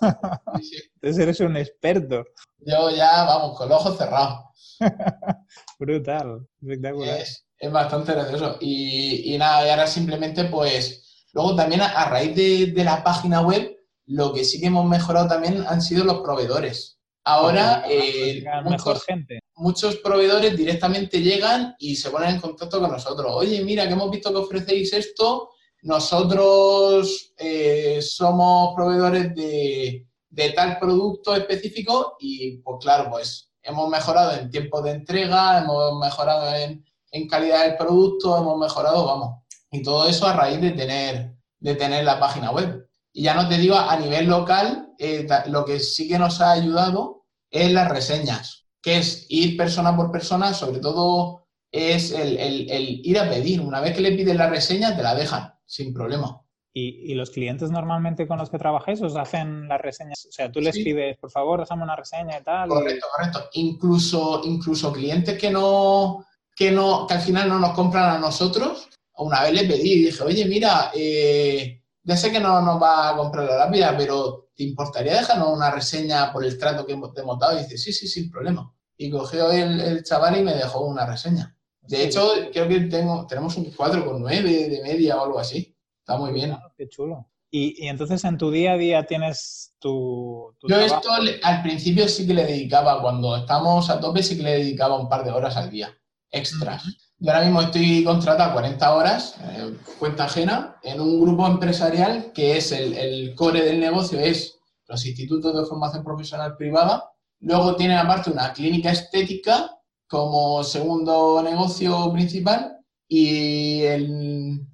Entonces 0.95 1.19
eres 1.19 1.39
un 1.39 1.57
experto. 1.57 2.23
Yo 2.59 2.89
ya, 2.91 3.23
vamos, 3.23 3.57
con 3.57 3.69
los 3.69 3.79
ojos 3.79 3.97
cerrados. 3.97 4.39
Brutal, 5.79 6.47
espectacular. 6.61 7.19
Es, 7.19 7.45
bastante 7.71 8.13
gracioso. 8.13 8.57
Y, 8.59 9.35
nada, 9.37 9.65
y 9.65 9.69
ahora 9.69 9.87
simplemente 9.87 10.45
pues, 10.45 11.27
luego 11.33 11.55
también 11.55 11.81
a, 11.81 12.09
raíz 12.09 12.35
de, 12.35 12.83
la 12.83 13.03
página 13.03 13.41
web, 13.41 13.77
lo 14.05 14.33
que 14.33 14.43
sí 14.43 14.59
que 14.59 14.67
hemos 14.67 14.85
mejorado 14.85 15.27
también 15.27 15.63
han 15.67 15.81
sido 15.81 16.03
los 16.03 16.21
proveedores. 16.21 16.92
Ahora, 17.25 17.85
eh, 17.89 18.43
muchos, 18.65 19.05
gente. 19.05 19.39
muchos 19.55 19.95
proveedores 19.97 20.57
directamente 20.57 21.21
llegan 21.21 21.73
y 21.79 21.95
se 21.95 22.09
ponen 22.09 22.35
en 22.35 22.41
contacto 22.41 22.81
con 22.81 22.91
nosotros. 22.91 23.31
Oye, 23.33 23.63
mira, 23.63 23.87
que 23.87 23.93
hemos 23.93 24.11
visto 24.11 24.31
que 24.31 24.39
ofrecéis 24.39 24.91
esto, 24.91 25.51
nosotros 25.83 27.33
eh, 27.37 28.01
somos 28.01 28.73
proveedores 28.75 29.33
de, 29.35 30.05
de, 30.29 30.49
tal 30.51 30.79
producto 30.79 31.35
específico 31.35 32.17
y, 32.19 32.57
pues 32.57 32.77
claro, 32.81 33.09
pues 33.09 33.49
hemos 33.61 33.89
mejorado 33.89 34.33
en 34.37 34.49
tiempo 34.49 34.81
de 34.81 34.91
entrega, 34.91 35.59
hemos 35.59 35.97
mejorado 35.99 36.53
en, 36.55 36.85
en 37.11 37.27
calidad 37.27 37.65
del 37.65 37.77
producto, 37.77 38.37
hemos 38.37 38.57
mejorado, 38.57 39.05
vamos. 39.05 39.39
Y 39.71 39.81
todo 39.81 40.07
eso 40.07 40.27
a 40.27 40.33
raíz 40.33 40.59
de 40.59 40.71
tener, 40.71 41.35
de 41.59 41.75
tener 41.75 42.03
la 42.03 42.19
página 42.19 42.51
web. 42.51 42.87
Y 43.13 43.23
ya 43.23 43.33
no 43.33 43.47
te 43.47 43.57
digo, 43.57 43.75
a 43.75 43.95
nivel 43.97 44.25
local, 44.25 44.92
eh, 45.03 45.27
lo 45.47 45.65
que 45.65 45.79
sí 45.79 46.07
que 46.07 46.17
nos 46.17 46.39
ha 46.41 46.51
ayudado 46.51 47.25
es 47.49 47.71
las 47.71 47.89
reseñas, 47.89 48.67
que 48.81 48.97
es 48.97 49.25
ir 49.29 49.57
persona 49.57 49.95
por 49.95 50.11
persona, 50.11 50.53
sobre 50.53 50.79
todo 50.79 51.47
es 51.71 52.11
el, 52.11 53.01
ir 53.03 53.19
a 53.19 53.29
pedir. 53.29 53.61
Una 53.61 53.81
vez 53.81 53.95
que 53.95 54.01
le 54.01 54.13
pides 54.13 54.35
la 54.35 54.49
reseña, 54.49 54.95
te 54.95 55.03
la 55.03 55.15
dejan, 55.15 55.53
sin 55.65 55.93
problema. 55.93 56.39
¿Y, 56.75 57.13
los 57.13 57.29
clientes 57.29 57.69
normalmente 57.69 58.27
con 58.27 58.39
los 58.39 58.49
que 58.49 58.57
trabajáis 58.57 59.01
os 59.01 59.15
hacen 59.15 59.67
las 59.67 59.79
reseñas? 59.79 60.25
O 60.27 60.31
sea, 60.31 60.51
tú 60.51 60.59
les 60.59 60.75
pides, 60.75 61.17
por 61.17 61.29
favor, 61.29 61.59
déjame 61.59 61.83
una 61.83 61.95
reseña 61.95 62.39
y 62.39 62.43
tal. 62.43 62.69
Correcto, 62.69 63.05
correcto. 63.15 63.49
Incluso, 63.53 64.41
incluso 64.43 64.91
clientes 64.91 65.37
que 65.37 65.51
no, 65.51 66.25
que 66.55 66.71
no, 66.71 67.05
que 67.05 67.13
al 67.13 67.21
final 67.21 67.49
no 67.49 67.59
nos 67.59 67.73
compran 67.73 68.15
a 68.15 68.19
nosotros, 68.19 68.89
una 69.17 69.43
vez 69.43 69.53
le 69.53 69.65
pedí 69.65 69.93
y 69.93 70.05
dije, 70.05 70.23
oye, 70.23 70.45
mira, 70.45 70.91
eh, 70.95 71.83
ya 72.03 72.17
sé 72.17 72.31
que 72.31 72.39
no 72.39 72.61
nos 72.61 72.81
va 72.81 73.09
a 73.09 73.17
comprar 73.17 73.45
la 73.45 73.57
lápida, 73.57 73.95
pero 73.95 74.42
¿te 74.55 74.63
importaría 74.63 75.17
dejarnos 75.17 75.49
una 75.49 75.71
reseña 75.71 76.31
por 76.31 76.45
el 76.45 76.57
trato 76.57 76.85
que 76.85 76.93
hemos, 76.93 77.13
dado? 77.39 77.57
Y 77.57 77.63
dice, 77.63 77.77
sí, 77.77 77.93
sí, 77.93 78.07
sin 78.07 78.29
problema. 78.29 78.73
Y 78.97 79.09
cogió 79.09 79.51
el, 79.51 79.79
el 79.81 80.03
chaval 80.03 80.37
y 80.37 80.43
me 80.43 80.53
dejó 80.53 80.85
una 80.85 81.05
reseña. 81.05 81.55
De 81.81 82.05
hecho, 82.05 82.31
creo 82.51 82.67
que 82.67 82.81
tengo, 82.81 83.27
tenemos 83.27 83.57
un 83.57 83.65
4,9 83.65 84.69
de 84.69 84.81
media 84.83 85.17
o 85.17 85.25
algo 85.25 85.39
así. 85.39 85.75
Está 85.99 86.17
muy 86.17 86.31
bien. 86.31 86.55
Qué 86.77 86.87
chulo. 86.87 87.29
Y, 87.55 87.85
entonces 87.87 88.23
en 88.23 88.37
tu 88.37 88.49
día 88.49 88.73
a 88.73 88.77
día 88.77 89.05
tienes 89.05 89.75
tu... 89.77 90.55
Yo 90.67 90.79
esto 90.79 91.09
al 91.11 91.61
principio 91.61 92.07
sí 92.07 92.25
que 92.25 92.33
le 92.33 92.45
dedicaba, 92.45 92.99
cuando 92.99 93.35
estamos 93.35 93.91
a 93.91 93.99
tope 93.99 94.23
sí 94.23 94.37
que 94.37 94.43
le 94.43 94.57
dedicaba 94.57 94.99
un 94.99 95.07
par 95.07 95.23
de 95.23 95.31
horas 95.31 95.55
al 95.55 95.69
día, 95.69 95.95
extras. 96.31 96.83
Yo 97.19 97.31
ahora 97.31 97.45
mismo 97.45 97.61
estoy 97.61 98.03
contratado 98.03 98.53
40 98.53 98.93
horas, 98.93 99.35
eh, 99.41 99.77
cuenta 99.97 100.25
ajena, 100.25 100.77
en 100.83 100.99
un 100.99 101.21
grupo 101.21 101.47
empresarial 101.47 102.31
que 102.33 102.57
es 102.57 102.71
el, 102.71 103.33
core 103.35 103.63
del 103.63 103.79
negocio, 103.79 104.19
es 104.19 104.59
los 104.87 105.05
institutos 105.05 105.55
de 105.55 105.65
formación 105.65 106.03
profesional 106.03 106.57
privada. 106.57 107.11
Luego 107.39 107.75
tiene 107.75 107.97
aparte 107.97 108.29
una 108.29 108.51
clínica 108.53 108.91
estética 108.91 109.71
como 110.07 110.63
segundo 110.63 111.41
negocio 111.43 112.11
principal 112.11 112.77
y 113.07 113.83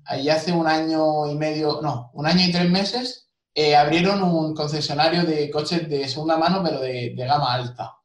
ahí 0.06 0.30
hace 0.30 0.52
un 0.52 0.68
año 0.68 1.28
y 1.28 1.36
medio, 1.36 1.82
no, 1.82 2.10
un 2.14 2.26
año 2.26 2.46
y 2.48 2.52
tres 2.52 2.70
meses, 2.70 3.30
eh, 3.54 3.76
abrieron 3.76 4.24
un 4.24 4.54
concesionario 4.54 5.24
de 5.24 5.50
coches 5.50 5.90
de 5.90 6.08
segunda 6.08 6.38
mano, 6.38 6.64
pero 6.64 6.80
de, 6.80 7.14
gama 7.16 7.54
alta. 7.54 7.96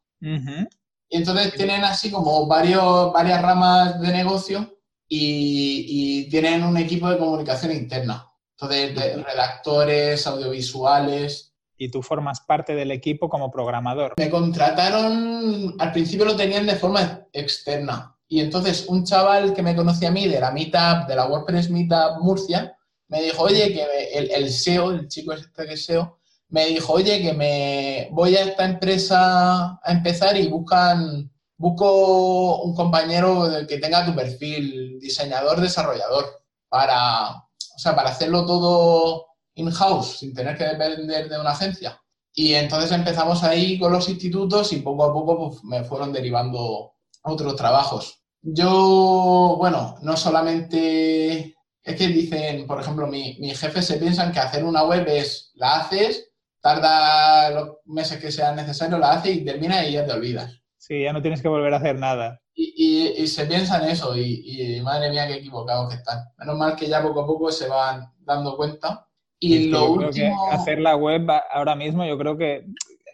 Y 1.14 1.18
entonces 1.18 1.54
tienen 1.54 1.84
así 1.84 2.10
como 2.10 2.44
varios, 2.48 3.12
varias 3.12 3.40
ramas 3.40 4.00
de 4.00 4.10
negocio 4.10 4.80
y, 5.08 6.28
tienen 6.28 6.64
un 6.64 6.76
equipo 6.76 7.08
de 7.08 7.18
comunicación 7.18 7.70
interna. 7.70 8.32
Entonces, 8.50 8.96
redactores, 9.24 10.26
audiovisuales. 10.26 11.54
Y 11.78 11.88
tú 11.88 12.02
formas 12.02 12.40
parte 12.40 12.74
del 12.74 12.90
equipo 12.90 13.28
como 13.28 13.48
programador. 13.52 14.14
Me 14.16 14.28
contrataron, 14.28 15.76
al 15.78 15.92
principio 15.92 16.24
lo 16.24 16.34
tenían 16.34 16.66
de 16.66 16.74
forma 16.74 17.28
externa. 17.32 18.18
Y 18.26 18.40
entonces 18.40 18.86
un 18.88 19.04
chaval 19.04 19.54
que 19.54 19.62
me 19.62 19.76
conocía 19.76 20.08
a 20.08 20.10
mí 20.10 20.26
de 20.26 20.40
la 20.40 20.50
Meetup, 20.50 21.06
de 21.06 21.14
la 21.14 21.28
WordPress 21.28 21.70
Meetup 21.70 22.22
Murcia, 22.22 22.76
me 23.06 23.22
dijo, 23.22 23.44
oye, 23.44 23.72
que 23.72 23.86
el, 24.14 24.32
el 24.32 24.50
SEO, 24.50 24.90
el 24.90 25.06
chico 25.06 25.32
este 25.32 25.64
que 25.64 25.74
es 25.74 25.84
SEO, 25.84 26.18
me 26.48 26.66
dijo, 26.66 26.92
oye, 26.92 27.20
que 27.20 27.32
me 27.32 28.08
voy 28.12 28.36
a 28.36 28.44
esta 28.44 28.64
empresa 28.64 29.80
a 29.82 29.92
empezar 29.92 30.36
y 30.36 30.48
buscan, 30.48 31.30
busco 31.56 32.62
un 32.62 32.74
compañero 32.74 33.48
que 33.68 33.78
tenga 33.78 34.06
tu 34.06 34.14
perfil, 34.14 34.98
diseñador, 35.00 35.60
desarrollador, 35.60 36.42
para, 36.68 37.30
o 37.30 37.78
sea, 37.78 37.94
para 37.96 38.10
hacerlo 38.10 38.46
todo 38.46 39.26
in-house, 39.54 40.18
sin 40.18 40.34
tener 40.34 40.56
que 40.56 40.64
depender 40.64 41.28
de 41.28 41.40
una 41.40 41.50
agencia. 41.50 42.00
Y 42.32 42.54
entonces 42.54 42.90
empezamos 42.92 43.42
ahí 43.44 43.78
con 43.78 43.92
los 43.92 44.08
institutos 44.08 44.72
y 44.72 44.78
poco 44.78 45.04
a 45.04 45.12
poco 45.12 45.50
pues, 45.50 45.64
me 45.64 45.84
fueron 45.84 46.12
derivando 46.12 46.94
otros 47.22 47.56
trabajos. 47.56 48.20
Yo, 48.42 49.56
bueno, 49.58 49.96
no 50.02 50.16
solamente 50.16 51.56
es 51.82 51.96
que 51.96 52.08
dicen, 52.08 52.66
por 52.66 52.80
ejemplo, 52.80 53.06
mi, 53.06 53.36
mi 53.40 53.54
jefe 53.54 53.82
se 53.82 53.96
piensan 53.96 54.32
que 54.32 54.40
hacer 54.40 54.64
una 54.64 54.84
web 54.84 55.06
es, 55.08 55.52
la 55.54 55.80
haces 55.80 56.33
tarda 56.64 57.50
los 57.50 57.76
meses 57.84 58.18
que 58.18 58.32
sean 58.32 58.56
necesarios, 58.56 58.98
la 58.98 59.12
hace 59.12 59.30
y 59.30 59.44
termina 59.44 59.86
y 59.86 59.92
ya 59.92 60.06
te 60.06 60.12
olvidas. 60.12 60.62
Sí, 60.78 61.02
ya 61.02 61.12
no 61.12 61.20
tienes 61.20 61.42
que 61.42 61.48
volver 61.48 61.74
a 61.74 61.76
hacer 61.76 61.98
nada. 61.98 62.40
Y, 62.54 63.26
se 63.26 63.44
piensa 63.44 63.82
en 63.82 63.90
eso 63.90 64.16
y, 64.16 64.80
madre 64.82 65.10
mía 65.10 65.26
qué 65.26 65.34
equivocados 65.34 65.90
que 65.90 65.96
están. 65.96 66.20
Menos 66.38 66.56
mal 66.56 66.74
que 66.74 66.88
ya 66.88 67.02
poco 67.02 67.20
a 67.20 67.26
poco 67.26 67.52
se 67.52 67.68
van 67.68 68.10
dando 68.20 68.56
cuenta. 68.56 69.06
Y 69.38 69.68
lo 69.68 69.90
último... 69.90 70.50
hacer 70.52 70.78
la 70.78 70.96
web 70.96 71.28
ahora 71.52 71.74
mismo 71.74 72.02
yo 72.06 72.16
creo 72.16 72.38
que 72.38 72.64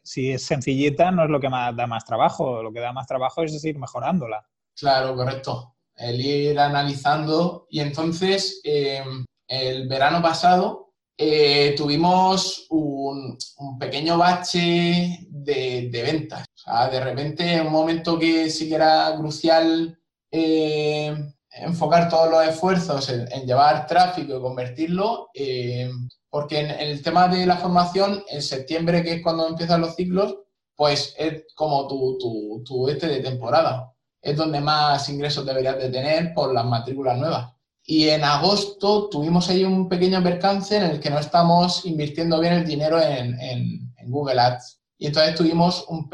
si 0.04 0.30
es 0.30 0.44
sencillita 0.44 1.10
no 1.10 1.24
es 1.24 1.30
lo 1.30 1.40
que 1.40 1.48
más, 1.48 1.74
da 1.74 1.88
más 1.88 2.04
trabajo. 2.04 2.62
Lo 2.62 2.72
que 2.72 2.78
da 2.78 2.92
más 2.92 3.08
trabajo 3.08 3.42
es 3.42 3.64
ir 3.64 3.78
mejorándola. 3.78 4.46
Claro, 4.76 5.16
correcto. 5.16 5.74
El 5.96 6.20
ir 6.20 6.58
analizando 6.58 7.66
y 7.68 7.80
entonces 7.80 8.60
eh, 8.62 9.02
el 9.48 9.88
verano 9.88 10.22
pasado 10.22 10.89
eh, 11.22 11.74
tuvimos 11.76 12.64
un, 12.70 13.36
pequeño 13.78 14.16
bache 14.16 15.26
de, 15.28 15.90
ventas. 15.92 16.46
De 16.90 16.98
repente, 16.98 17.60
un 17.60 17.70
momento 17.70 18.18
que 18.18 18.48
sí 18.48 18.70
que 18.70 18.76
era 18.76 19.14
crucial 19.18 20.00
eh, 20.30 21.14
enfocar 21.50 22.08
todos 22.08 22.30
los 22.30 22.46
esfuerzos 22.46 23.10
en, 23.10 23.44
llevar 23.44 23.86
tráfico 23.86 24.34
y 24.34 24.40
convertirlo, 24.40 25.28
eh, 25.34 25.90
porque 26.30 26.60
en, 26.60 26.70
el 26.70 27.02
tema 27.02 27.28
de 27.28 27.44
la 27.44 27.58
formación, 27.58 28.24
en 28.30 28.40
septiembre, 28.40 29.02
que 29.02 29.16
es 29.16 29.22
cuando 29.22 29.46
empiezan 29.46 29.82
los 29.82 29.96
ciclos, 29.96 30.38
pues 30.74 31.14
es 31.18 31.44
como 31.54 31.86
tu, 31.86 32.16
tu, 32.16 32.62
tu 32.64 32.88
este 32.88 33.08
de 33.08 33.20
temporada. 33.20 33.92
Es 34.22 34.36
donde 34.36 34.60
más 34.62 35.06
ingresos 35.10 35.44
deberías 35.44 35.76
de 35.76 35.90
tener 35.90 36.32
por 36.32 36.54
las 36.54 36.64
matrículas 36.64 37.18
nuevas. 37.18 37.52
Y 37.90 38.08
en 38.08 38.22
agosto 38.22 39.08
tuvimos 39.08 39.50
ahí 39.50 39.64
un 39.64 39.88
pequeño 39.88 40.22
percance 40.22 40.76
en 40.76 40.84
el 40.84 41.00
que 41.00 41.10
no 41.10 41.18
estamos 41.18 41.84
invirtiendo 41.84 42.38
bien 42.38 42.52
el 42.52 42.64
dinero 42.64 43.02
en, 43.02 43.92
Google 44.06 44.40
Ads. 44.40 44.80
Y 44.96 45.08
entonces 45.08 45.34
tuvimos 45.34 45.86
un 45.88 46.08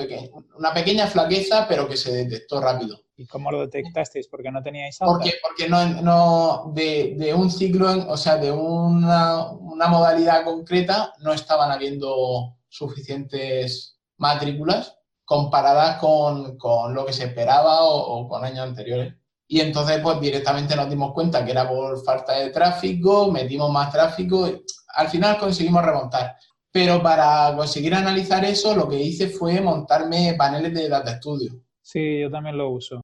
una 0.57 0.73
pequeña 0.73 1.07
flaqueza, 1.07 1.69
pero 1.69 1.87
que 1.87 1.99
se 1.99 2.12
detectó 2.12 2.62
rápido. 2.62 2.99
¿Y 3.19 3.27
cómo 3.27 3.51
lo 3.51 3.61
detectasteis? 3.61 4.27
¿Porque 4.27 4.51
no 4.51 4.62
teníais 4.62 5.03
alta? 5.03 5.12
Porque, 5.12 5.35
porque 5.43 5.69
no, 5.69 6.01
no 6.01 6.73
de, 6.75 7.35
un 7.37 7.51
ciclo, 7.51 8.09
o 8.09 8.17
sea, 8.17 8.39
de 8.39 8.51
una, 8.51 9.53
modalidad 9.91 10.45
concreta, 10.45 11.12
no 11.19 11.35
estaban 11.35 11.71
habiendo 11.71 12.57
suficientes 12.71 13.99
matrículas 14.17 14.97
comparadas 15.27 15.99
con, 15.99 16.57
lo 16.95 17.05
que 17.05 17.12
se 17.12 17.25
esperaba 17.25 17.83
o, 17.83 18.27
con 18.27 18.47
años 18.47 18.61
anteriores. 18.61 19.12
Y 19.48 19.61
entonces, 19.61 20.00
pues 20.02 20.20
directamente 20.20 20.74
nos 20.74 20.90
dimos 20.90 21.12
cuenta 21.12 21.44
que 21.44 21.52
era 21.52 21.68
por 21.68 22.02
falta 22.04 22.32
de 22.35 22.50
tráfico, 22.50 23.30
metimos 23.30 23.70
más 23.70 23.92
tráfico, 23.92 24.48
y 24.48 24.61
al 24.94 25.09
final 25.09 25.38
conseguimos 25.38 25.85
remontar. 25.85 26.37
Pero 26.72 27.02
para 27.02 27.54
conseguir 27.56 27.94
analizar 27.94 28.44
eso, 28.44 28.74
lo 28.74 28.88
que 28.88 29.00
hice 29.00 29.28
fue 29.28 29.61
montarme 29.61 30.35
paneles 30.37 30.74
de 30.74 30.88
Data 30.88 31.16
Studio. 31.16 31.52
Sí, 31.80 32.20
yo 32.20 32.30
también 32.30 32.59
lo 32.59 32.70
uso. 32.70 33.00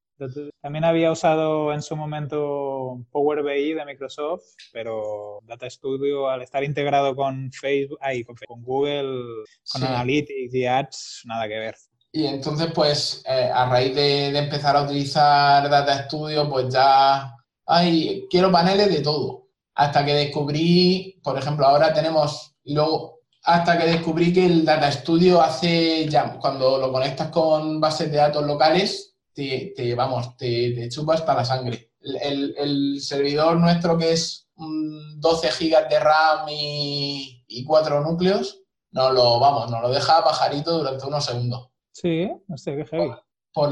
También 0.60 0.84
había 0.84 1.10
usado 1.10 1.72
en 1.72 1.82
su 1.82 1.96
momento 1.96 3.04
Power 3.10 3.42
BI 3.42 3.74
de 3.74 3.84
Microsoft, 3.84 4.42
pero 4.72 5.38
Data 5.44 5.68
Studio 5.68 6.28
al 6.28 6.42
estar 6.42 6.62
integrado 6.62 7.16
con 7.16 7.50
Facebook, 7.52 7.98
ahí, 8.00 8.24
con, 8.24 8.36
Google, 8.62 9.44
con 9.72 9.82
Analytics 9.82 10.54
y 10.54 10.66
Ads, 10.66 11.22
nada 11.26 11.48
que 11.48 11.58
ver. 11.58 11.74
Y 12.14 12.26
entonces, 12.26 12.68
pues, 12.74 13.22
eh, 13.26 13.50
a 13.52 13.66
raíz 13.66 13.94
de, 13.94 14.36
empezar 14.36 14.76
a 14.76 14.82
utilizar 14.82 15.68
Data 15.70 16.04
Studio, 16.04 16.48
pues 16.48 16.72
ya, 16.72 17.34
ay, 17.66 18.26
quiero 18.30 18.52
paneles 18.52 18.90
de 18.90 19.00
todo. 19.00 19.48
Hasta 19.74 20.04
que 20.04 20.14
descubrí, 20.14 21.18
por 21.22 21.38
ejemplo, 21.38 21.66
ahora 21.66 21.94
tenemos, 21.94 22.54
luego, 22.66 23.20
hasta 23.44 23.78
que 23.78 23.86
descubrí 23.86 24.30
que 24.32 24.44
el 24.44 24.64
Data 24.64 24.92
Studio 24.92 25.40
hace, 25.40 26.06
ya, 26.08 26.38
cuando 26.38 26.76
lo 26.78 26.92
conectas 26.92 27.28
con 27.30 27.80
bases 27.80 28.10
de 28.12 28.18
datos 28.18 28.44
locales, 28.44 29.14
te, 29.32 29.72
te 29.74 29.94
vamos, 29.94 30.36
te, 30.36 30.72
te, 30.72 30.88
chupa 30.90 31.16
la 31.26 31.44
sangre. 31.46 31.92
El, 32.00 32.54
el, 32.58 33.00
servidor 33.00 33.56
nuestro 33.56 33.96
que 33.96 34.12
es 34.12 34.48
12 34.56 35.50
gigas 35.52 35.88
de 35.88 35.98
RAM 35.98 36.48
y, 36.50 37.44
y 37.48 37.64
4 37.64 38.02
núcleos, 38.02 38.60
no 38.90 39.10
lo, 39.12 39.40
vamos, 39.40 39.70
nos 39.70 39.80
lo 39.82 39.88
deja 39.90 40.22
pajarito 40.22 40.78
durante 40.78 41.06
unos 41.06 41.24
segundos. 41.24 41.71
Sí, 41.92 42.30
no 42.48 42.56
sé 42.56 42.74
qué 42.74 42.84
heavy. 42.86 43.12
Por, 43.52 43.70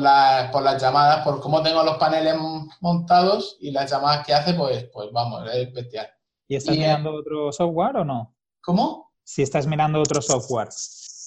por 0.52 0.62
las 0.62 0.80
llamadas, 0.80 1.24
por 1.24 1.40
cómo 1.40 1.62
tengo 1.62 1.83
los 1.83 1.96
paneles 1.96 2.35
montados 2.80 3.56
y 3.61 3.70
las 3.70 3.90
llamadas 3.90 4.26
que 4.26 4.35
hace, 4.35 4.54
pues, 4.54 4.85
pues 4.92 5.11
vamos, 5.11 5.48
es 5.52 5.72
bestial. 5.72 6.06
¿Y 6.46 6.56
estás 6.56 6.76
mirando 6.76 7.14
otro 7.14 7.50
software 7.50 7.96
o 7.96 8.04
no? 8.04 8.37
¿Cómo? 8.61 9.12
Si 9.24 9.42
estás 9.42 9.66
mirando 9.66 10.00
otro 10.00 10.20
software. 10.20 10.68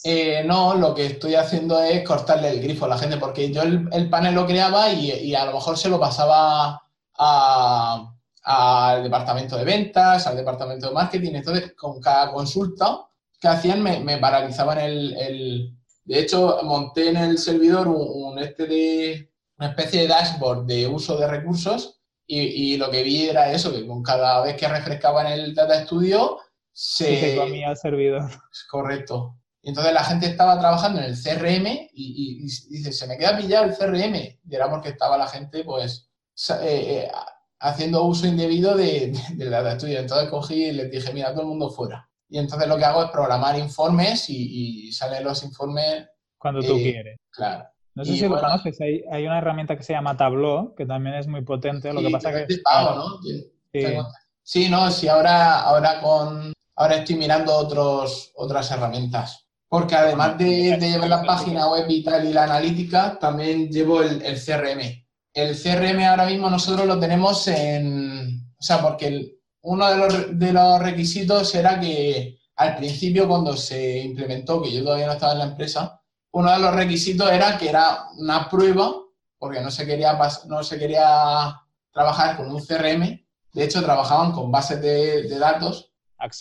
Eh, 0.04 0.44
no, 0.46 0.76
lo 0.76 0.94
que 0.94 1.06
estoy 1.06 1.36
haciendo 1.36 1.82
es 1.82 2.06
cortarle 2.06 2.50
el 2.50 2.62
grifo 2.62 2.86
a 2.86 2.90
la 2.90 2.98
gente, 2.98 3.18
porque 3.18 3.52
yo 3.52 3.64
el, 3.64 4.10
panel 4.10 4.36
lo 4.36 4.46
creaba 4.46 4.90
y, 4.92 5.34
a 5.34 5.46
lo 5.46 5.54
mejor 5.54 5.78
se 5.78 5.90
lo 5.90 6.00
pasaba 6.00 6.82
al 7.16 9.04
departamento 9.04 9.58
de 9.58 9.64
ventas, 9.64 10.28
al 10.28 10.36
departamento 10.36 10.90
de 10.90 10.94
marketing. 10.94 11.36
Entonces, 11.36 11.74
con 11.76 12.00
cada 12.02 12.32
consulta 12.32 13.08
que 13.40 13.48
hacían, 13.48 13.82
me, 13.82 14.18
paralizaban 14.18 14.80
el 14.80 15.74
de 16.06 16.20
hecho, 16.20 16.60
monté 16.64 17.10
en 17.10 17.18
el 17.18 17.38
servidor 17.38 17.88
un, 17.88 18.38
este 18.40 18.68
de, 18.68 19.32
una 19.58 19.70
especie 19.70 20.02
de 20.02 20.08
dashboard 20.08 20.66
de 20.66 20.88
uso 20.88 21.18
de 21.18 21.28
recursos 21.28 22.02
y, 22.26 22.78
lo 22.78 22.90
que 22.90 23.04
vi 23.04 23.28
era 23.30 23.52
eso, 23.52 23.72
que 23.72 23.86
con 23.86 24.02
cada 24.02 24.42
vez 24.42 24.56
que 24.56 24.68
refrescaba 24.68 25.22
en 25.34 25.40
el 25.40 25.56
Data 25.56 25.84
Studio 25.84 26.40
se... 26.72 27.36
comía 27.38 27.70
el 27.70 27.78
servidor. 27.78 28.24
Correcto. 28.70 29.38
Y 29.62 29.70
entonces 29.70 29.94
la 29.94 30.04
gente 30.04 30.26
estaba 30.28 30.60
trabajando 30.60 31.00
en 31.00 31.06
el 31.06 31.16
CRM 31.16 31.90
y, 31.94 32.40
dice, 32.42 32.92
se 32.92 33.08
me 33.08 33.18
queda 33.18 33.38
pillado 33.38 33.66
el 33.66 33.76
CRM. 33.76 34.16
Y 34.16 34.56
era 34.56 34.70
porque 34.70 34.90
estaba 34.90 35.18
la 35.18 35.28
gente, 35.28 35.64
pues, 35.64 36.10
eh, 36.62 37.06
eh, 37.06 37.12
haciendo 37.60 38.04
uso 38.04 38.28
indebido 38.28 38.76
de, 38.76 39.14
Data 39.38 39.78
Studio. 39.78 40.00
Entonces 40.00 40.30
cogí 40.30 40.66
y 40.66 40.72
les 40.72 40.92
dije, 40.92 41.14
mira, 41.14 41.32
todo 41.32 41.44
el 41.44 41.48
mundo 41.48 41.70
fuera. 41.70 42.10
Y 42.30 42.40
entonces 42.40 42.68
lo 42.68 42.78
que 42.78 42.86
hago 42.86 43.04
es 43.04 43.12
programar 43.12 43.58
informes 43.58 44.30
y, 44.30 44.92
salen 44.92 45.24
los 45.24 45.44
informes. 45.44 46.08
Cuando 46.38 46.62
tú 46.62 46.76
eh, 46.78 46.84
quieres. 46.84 47.18
Claro. 47.32 47.66
No 47.96 48.04
sé 48.04 48.16
si 48.16 48.28
lo 48.28 48.40
conoces, 48.40 48.82
hay, 48.82 49.04
hay, 49.12 49.26
una 49.26 49.38
herramienta 49.38 49.78
que 49.78 49.84
se 49.84 49.94
llama 49.94 50.18
Tableau, 50.18 50.74
que 50.74 50.86
también 50.86 51.16
es 51.16 51.28
muy 51.28 51.44
potente. 51.44 51.94
Lo 51.94 52.02
que 52.02 52.10
pasa 52.10 52.32
que. 52.34 52.48
¿no? 52.66 53.20
Sí. 54.44 54.68
no, 54.70 54.90
sí, 54.92 55.08
ahora, 55.08 55.62
ahora 55.62 56.02
con. 56.02 56.54
Ahora 56.76 56.96
estoy 56.96 57.18
mirando 57.18 57.54
otros, 57.54 58.32
otras 58.36 58.72
herramientas. 58.72 59.48
Porque 59.68 59.96
además 59.96 60.38
de, 60.40 60.78
llevar 60.80 61.10
la 61.10 61.24
página 61.24 61.70
web 61.70 61.86
y 61.88 62.04
tal 62.04 62.28
y 62.28 62.34
la 62.34 62.46
analítica, 62.46 63.18
también 63.20 63.70
llevo 63.70 64.02
el, 64.02 64.24
el 64.24 64.40
CRM. 64.44 65.06
El 65.34 65.56
CRM 65.56 66.04
ahora 66.04 66.26
mismo 66.26 66.50
nosotros 66.50 66.88
lo 66.88 67.00
tenemos 67.00 67.48
en. 67.48 68.44
O 68.58 68.64
sea, 68.64 68.82
porque 68.82 69.08
el, 69.08 69.43
uno 69.64 69.90
de 69.90 70.54
los, 70.54 70.80
requisitos 70.82 71.56
era 71.56 71.80
que 71.80 72.38
al 72.56 72.76
principio 72.76 73.28
cuando 73.28 73.56
se 73.56 74.00
implementó, 74.00 74.62
que 74.62 74.72
yo 74.72 74.84
todavía 74.84 75.08
no 75.08 75.14
estaba 75.14 75.34
en 75.34 75.40
la 75.40 75.46
empresa, 75.46 76.02
uno 76.32 76.52
de 76.52 76.60
los 76.60 76.76
requisitos 76.76 77.32
era 77.32 77.58
que 77.58 77.70
era 77.70 78.08
una 78.18 78.50
prueba, 78.50 78.94
porque 79.38 79.62
no 79.62 79.72
se 79.72 79.86
quería, 79.86 80.20
no 80.48 80.64
se 80.64 80.78
quería 80.78 81.62
trabajar 81.92 82.38
con 82.38 82.52
un 82.52 82.62
CRM, 82.62 83.26
de 83.54 83.64
hecho 83.64 83.84
trabajaban 83.84 84.32
con 84.32 84.52
bases 84.52 84.82
de, 84.82 85.30
datos 85.40 85.92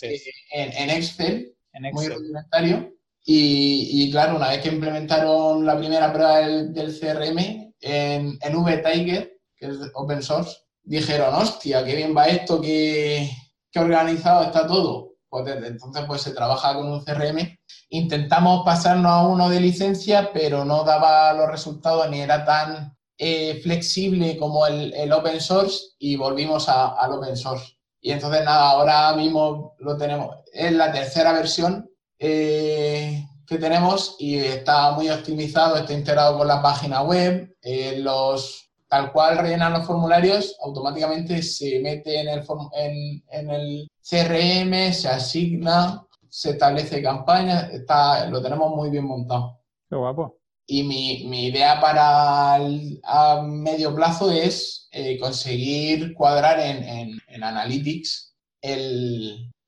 eh, 0.01 0.21
en, 0.51 0.89
Excel, 0.89 1.55
muy 1.93 2.07
rudimentario, 2.09 2.93
y, 3.25 4.11
claro, 4.11 4.35
una 4.35 4.49
vez 4.49 4.61
que 4.61 4.67
implementaron 4.67 5.65
la 5.65 5.77
primera 5.77 6.11
prueba 6.11 6.39
del, 6.39 6.99
CRM 6.99 7.73
en, 7.79 8.37
en 8.41 8.63
VTiger, 8.63 9.37
que 9.55 9.67
es 9.67 9.77
open 9.93 10.21
source, 10.21 10.57
dijeron, 10.83 11.33
hostia, 11.33 11.83
qué 11.83 11.95
bien 11.95 12.15
va 12.15 12.25
esto, 12.27 12.61
qué, 12.61 13.29
qué 13.71 13.79
organizado 13.79 14.43
está 14.43 14.67
todo. 14.67 15.13
Pues 15.29 15.45
desde 15.45 15.67
entonces 15.67 16.03
pues 16.05 16.21
se 16.21 16.31
trabaja 16.31 16.75
con 16.75 16.91
un 16.91 17.03
CRM. 17.03 17.57
Intentamos 17.89 18.63
pasarnos 18.63 19.11
a 19.11 19.25
uno 19.25 19.49
de 19.49 19.59
licencia, 19.59 20.31
pero 20.31 20.63
no 20.63 20.83
daba 20.83 21.33
los 21.33 21.49
resultados 21.49 22.07
ni 22.09 22.21
era 22.21 22.45
tan 22.45 22.95
eh, 23.17 23.59
flexible 23.63 24.37
como 24.37 24.67
el, 24.67 24.93
el, 24.93 25.11
open 25.11 25.39
source 25.39 25.93
y 25.97 26.15
volvimos 26.17 26.69
al 26.69 27.13
open 27.13 27.35
source. 27.35 27.77
Y 27.99 28.11
entonces 28.11 28.43
nada, 28.43 28.71
ahora 28.71 29.13
mismo 29.13 29.75
lo 29.79 29.97
tenemos, 29.97 30.35
es 30.51 30.71
la 30.73 30.91
tercera 30.91 31.31
versión 31.31 31.89
eh, 32.19 33.25
que 33.47 33.57
tenemos 33.57 34.15
y 34.19 34.37
está 34.37 34.91
muy 34.91 35.09
optimizado, 35.09 35.77
está 35.77 35.93
integrado 35.93 36.37
con 36.37 36.47
la 36.47 36.61
página 36.61 37.01
web, 37.01 37.55
eh, 37.61 37.99
los 37.99 38.72
tal 38.93 39.11
cual 39.11 39.39
rellenan 39.39 39.73
los 39.73 39.87
formularios, 39.87 40.55
automáticamente 40.61 41.41
se 41.41 41.79
mete 41.79 42.21
en 42.21 42.27
el, 42.29 42.43
en, 43.27 43.49
el 43.49 43.89
CRM, 44.07 44.93
se 44.93 45.09
asigna, 45.09 46.05
se 46.29 46.51
establece 46.51 47.01
campaña, 47.01 47.61
está, 47.71 48.29
lo 48.29 48.39
tenemos 48.39 48.69
muy 48.75 48.91
bien 48.91 49.05
montado. 49.05 49.59
Qué 49.89 49.95
guapo. 49.95 50.37
Y 50.67 50.83
mi, 50.83 51.47
idea 51.47 51.81
para 51.81 52.57
a 52.57 53.41
medio 53.41 53.95
plazo 53.95 54.29
es 54.29 54.87
eh, 54.91 55.17
conseguir 55.19 56.13
cuadrar 56.13 56.59
en, 56.59 57.19
Analytics 57.43 58.35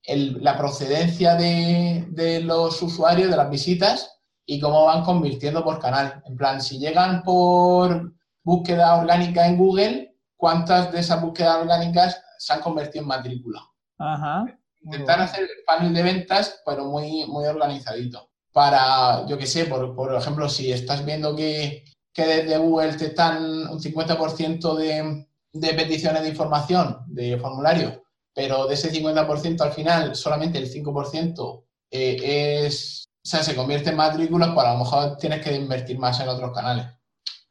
la 0.04 0.56
procedencia 0.56 1.34
de, 1.34 2.06
de, 2.10 2.42
los 2.42 2.80
usuarios, 2.80 3.32
de 3.32 3.38
las 3.38 3.50
visitas 3.50 4.20
y 4.46 4.60
cómo 4.60 4.86
van 4.86 5.04
convirtiendo 5.04 5.64
por 5.64 5.80
canal. 5.80 6.22
En 6.28 6.38
plan, 6.38 6.62
si 6.62 6.78
llegan 6.78 7.24
por 7.24 8.15
búsqueda 8.46 8.96
orgánica 8.96 9.46
en 9.48 9.58
Google, 9.58 10.16
¿cuántas 10.38 10.92
de 10.94 11.00
esas 11.00 11.22
búsquedas 11.22 11.58
orgánicas 11.58 12.24
se 12.38 12.54
han 12.54 12.62
convertido 12.62 13.02
en 13.02 13.08
matrícula? 13.10 13.62
Ajá. 13.98 14.46
Intentar 14.82 15.20
hacer 15.20 15.44
el 15.44 15.66
panel 15.66 15.94
de 15.94 16.04
ventas, 16.04 16.62
pero 16.66 16.86
muy, 16.86 17.26
muy 17.26 17.46
organizadito. 17.46 18.30
Para, 18.54 19.26
yo 19.26 19.38
qué 19.38 19.48
sé, 19.48 19.66
por, 19.66 20.16
ejemplo, 20.16 20.48
si 20.48 20.72
estás 20.72 21.04
viendo 21.04 21.36
que, 21.36 21.84
desde 22.16 22.58
Google 22.58 22.94
te 22.94 23.08
están 23.08 23.44
un 23.44 23.80
50% 23.80 24.76
de, 24.76 25.28
de 25.52 25.74
peticiones 25.74 26.22
de 26.22 26.30
información, 26.30 27.04
de 27.08 27.38
formulario, 27.38 28.06
pero 28.34 28.68
de 28.68 28.76
ese 28.76 28.94
50% 28.94 29.60
al 29.62 29.72
final 29.72 30.16
solamente 30.16 30.60
el 30.60 30.72
5% 30.72 31.64
eh, 31.92 32.66
es, 32.66 33.06
o 33.08 33.28
sea, 33.28 33.44
se 33.44 33.56
convierte 33.56 33.90
en 33.90 33.98
matrículas, 33.98 34.52
pues 34.54 34.66
a 34.66 34.74
lo 34.74 34.80
mejor 34.80 35.18
tienes 35.18 35.42
que 35.42 35.56
invertir 35.56 35.98
más 35.98 36.20
en 36.20 36.30
otros 36.30 36.54
canales. 36.54 36.86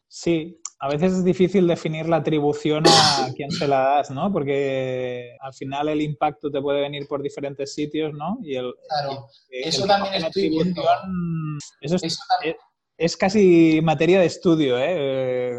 Sí, 0.08 0.60
a 0.84 0.88
veces 0.88 1.14
es 1.14 1.24
difícil 1.24 1.66
definir 1.66 2.06
la 2.10 2.16
atribución 2.16 2.84
a 2.86 3.30
quién 3.34 3.50
se 3.50 3.66
la 3.66 3.78
das, 3.78 4.10
¿no? 4.10 4.30
Porque 4.30 5.34
al 5.40 5.54
final 5.54 5.88
el 5.88 6.02
impacto 6.02 6.50
te 6.50 6.60
puede 6.60 6.82
venir 6.82 7.08
por 7.08 7.22
diferentes 7.22 7.72
sitios, 7.72 8.12
¿no? 8.12 8.36
Y 8.42 8.56
el, 8.56 8.74
claro, 8.86 9.26
eso 9.48 9.86
también 9.86 10.30
viendo. 10.34 10.82
Eso, 11.80 11.96
es, 12.98 13.16
casi 13.16 13.80
materia 13.82 14.20
de 14.20 14.26
estudio, 14.26 14.76
¿eh? 14.78 15.58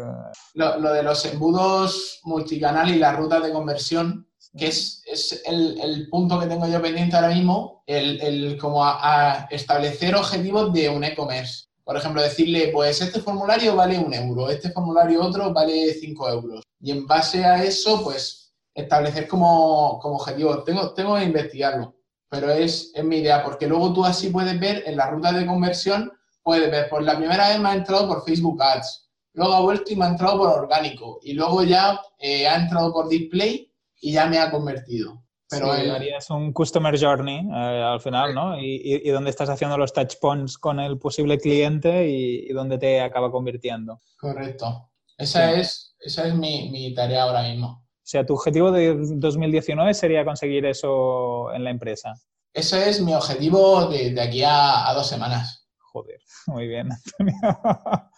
Lo, 0.54 0.92
de 0.92 1.02
los 1.02 1.24
embudos 1.24 2.20
multicanal 2.22 2.88
y 2.90 2.98
las 3.00 3.16
rutas 3.16 3.42
de 3.42 3.52
conversión, 3.52 4.28
que 4.56 4.68
es, 4.68 5.42
el, 5.44 6.06
punto 6.08 6.38
que 6.38 6.46
tengo 6.46 6.68
yo 6.68 6.80
pendiente 6.80 7.16
ahora 7.16 7.34
mismo, 7.34 7.82
el, 7.88 8.56
como 8.60 8.84
a 8.84 9.48
establecer 9.50 10.14
objetivos 10.14 10.72
de 10.72 10.88
un 10.88 11.02
e-commerce 11.02 11.65
por 11.86 11.96
ejemplo, 11.96 12.20
decirle, 12.20 12.70
pues 12.72 13.00
este 13.00 13.20
formulario 13.20 13.76
vale 13.76 13.96
un 13.96 14.12
euro, 14.12 14.50
este 14.50 14.72
formulario 14.72 15.22
otro 15.22 15.52
vale 15.52 15.94
cinco 15.94 16.28
euros. 16.28 16.64
Y 16.80 16.90
en 16.90 17.06
base 17.06 17.44
a 17.44 17.62
eso, 17.62 18.02
pues 18.02 18.52
establecer 18.74 19.28
como, 19.28 20.00
como 20.00 20.16
objetivo. 20.16 20.64
Tengo, 20.64 20.92
tengo 20.94 21.14
que 21.14 21.22
investigarlo, 21.22 21.94
pero 22.28 22.50
es, 22.50 22.90
es 22.92 23.04
mi 23.04 23.18
idea, 23.18 23.44
porque 23.44 23.68
luego 23.68 23.92
tú 23.92 24.04
así 24.04 24.30
puedes 24.30 24.58
ver 24.58 24.82
en 24.84 24.96
la 24.96 25.08
ruta 25.10 25.30
de 25.32 25.46
conversión, 25.46 26.12
puedes 26.42 26.68
ver, 26.72 26.88
por 26.88 27.04
la 27.04 27.16
primera 27.16 27.50
vez 27.50 27.60
me 27.60 27.68
ha 27.68 27.74
entrado 27.76 28.08
por 28.08 28.24
Facebook 28.24 28.60
Ads, 28.60 29.08
luego 29.34 29.54
ha 29.54 29.60
vuelto 29.60 29.92
y 29.92 29.96
me 29.96 30.06
ha 30.06 30.08
entrado 30.08 30.38
por 30.38 30.48
orgánico, 30.48 31.20
y 31.22 31.34
luego 31.34 31.62
ya 31.62 32.00
eh, 32.18 32.48
ha 32.48 32.56
entrado 32.56 32.92
por 32.92 33.08
display 33.08 33.72
y 34.00 34.12
ya 34.12 34.26
me 34.26 34.40
ha 34.40 34.50
convertido. 34.50 35.22
Pero 35.48 35.70
harías 35.70 36.28
un 36.30 36.52
customer 36.52 36.98
journey 36.98 37.38
eh, 37.38 37.82
al 37.82 38.00
final, 38.00 38.34
¿no? 38.34 38.58
Y, 38.58 39.00
y, 39.04 39.10
dónde 39.10 39.30
estás 39.30 39.48
haciendo 39.48 39.78
los 39.78 39.92
touch 39.92 40.16
points 40.20 40.58
con 40.58 40.80
el 40.80 40.98
posible 40.98 41.38
cliente 41.38 42.08
y, 42.08 42.50
y 42.50 42.52
dónde 42.52 42.78
te 42.78 43.00
acaba 43.00 43.30
convirtiendo. 43.30 44.00
Correcto. 44.18 44.90
Esa 45.16 45.52
es, 45.52 45.94
esa 46.00 46.26
es 46.26 46.34
mi, 46.34 46.68
mi, 46.70 46.94
tarea 46.94 47.22
ahora 47.22 47.42
mismo. 47.42 47.68
O 47.68 48.08
sea, 48.08 48.26
tu 48.26 48.34
objetivo 48.34 48.70
de 48.70 48.96
2019 48.96 49.94
sería 49.94 50.24
conseguir 50.24 50.66
eso 50.66 51.52
en 51.52 51.64
la 51.64 51.70
empresa. 51.70 52.14
Ese 52.52 52.88
es 52.90 53.00
mi 53.00 53.14
objetivo 53.14 53.86
de, 53.86 54.10
de 54.10 54.20
aquí 54.20 54.42
a, 54.42 54.88
a, 54.88 54.94
dos 54.94 55.08
semanas. 55.08 55.68
Joder, 55.92 56.20
muy 56.48 56.66
bien, 56.66 56.88
Antonio. 56.92 57.34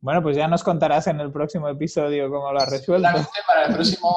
bueno, 0.00 0.22
pues 0.22 0.36
ya 0.36 0.48
nos 0.48 0.64
contarás 0.64 1.06
en 1.06 1.20
el 1.20 1.30
próximo 1.30 1.68
episodio 1.68 2.30
cómo 2.30 2.50
lo 2.50 2.60
has 2.60 2.70
resuelto. 2.70 3.08
Para 3.46 3.66
el 3.66 3.74
próximo 3.74 4.16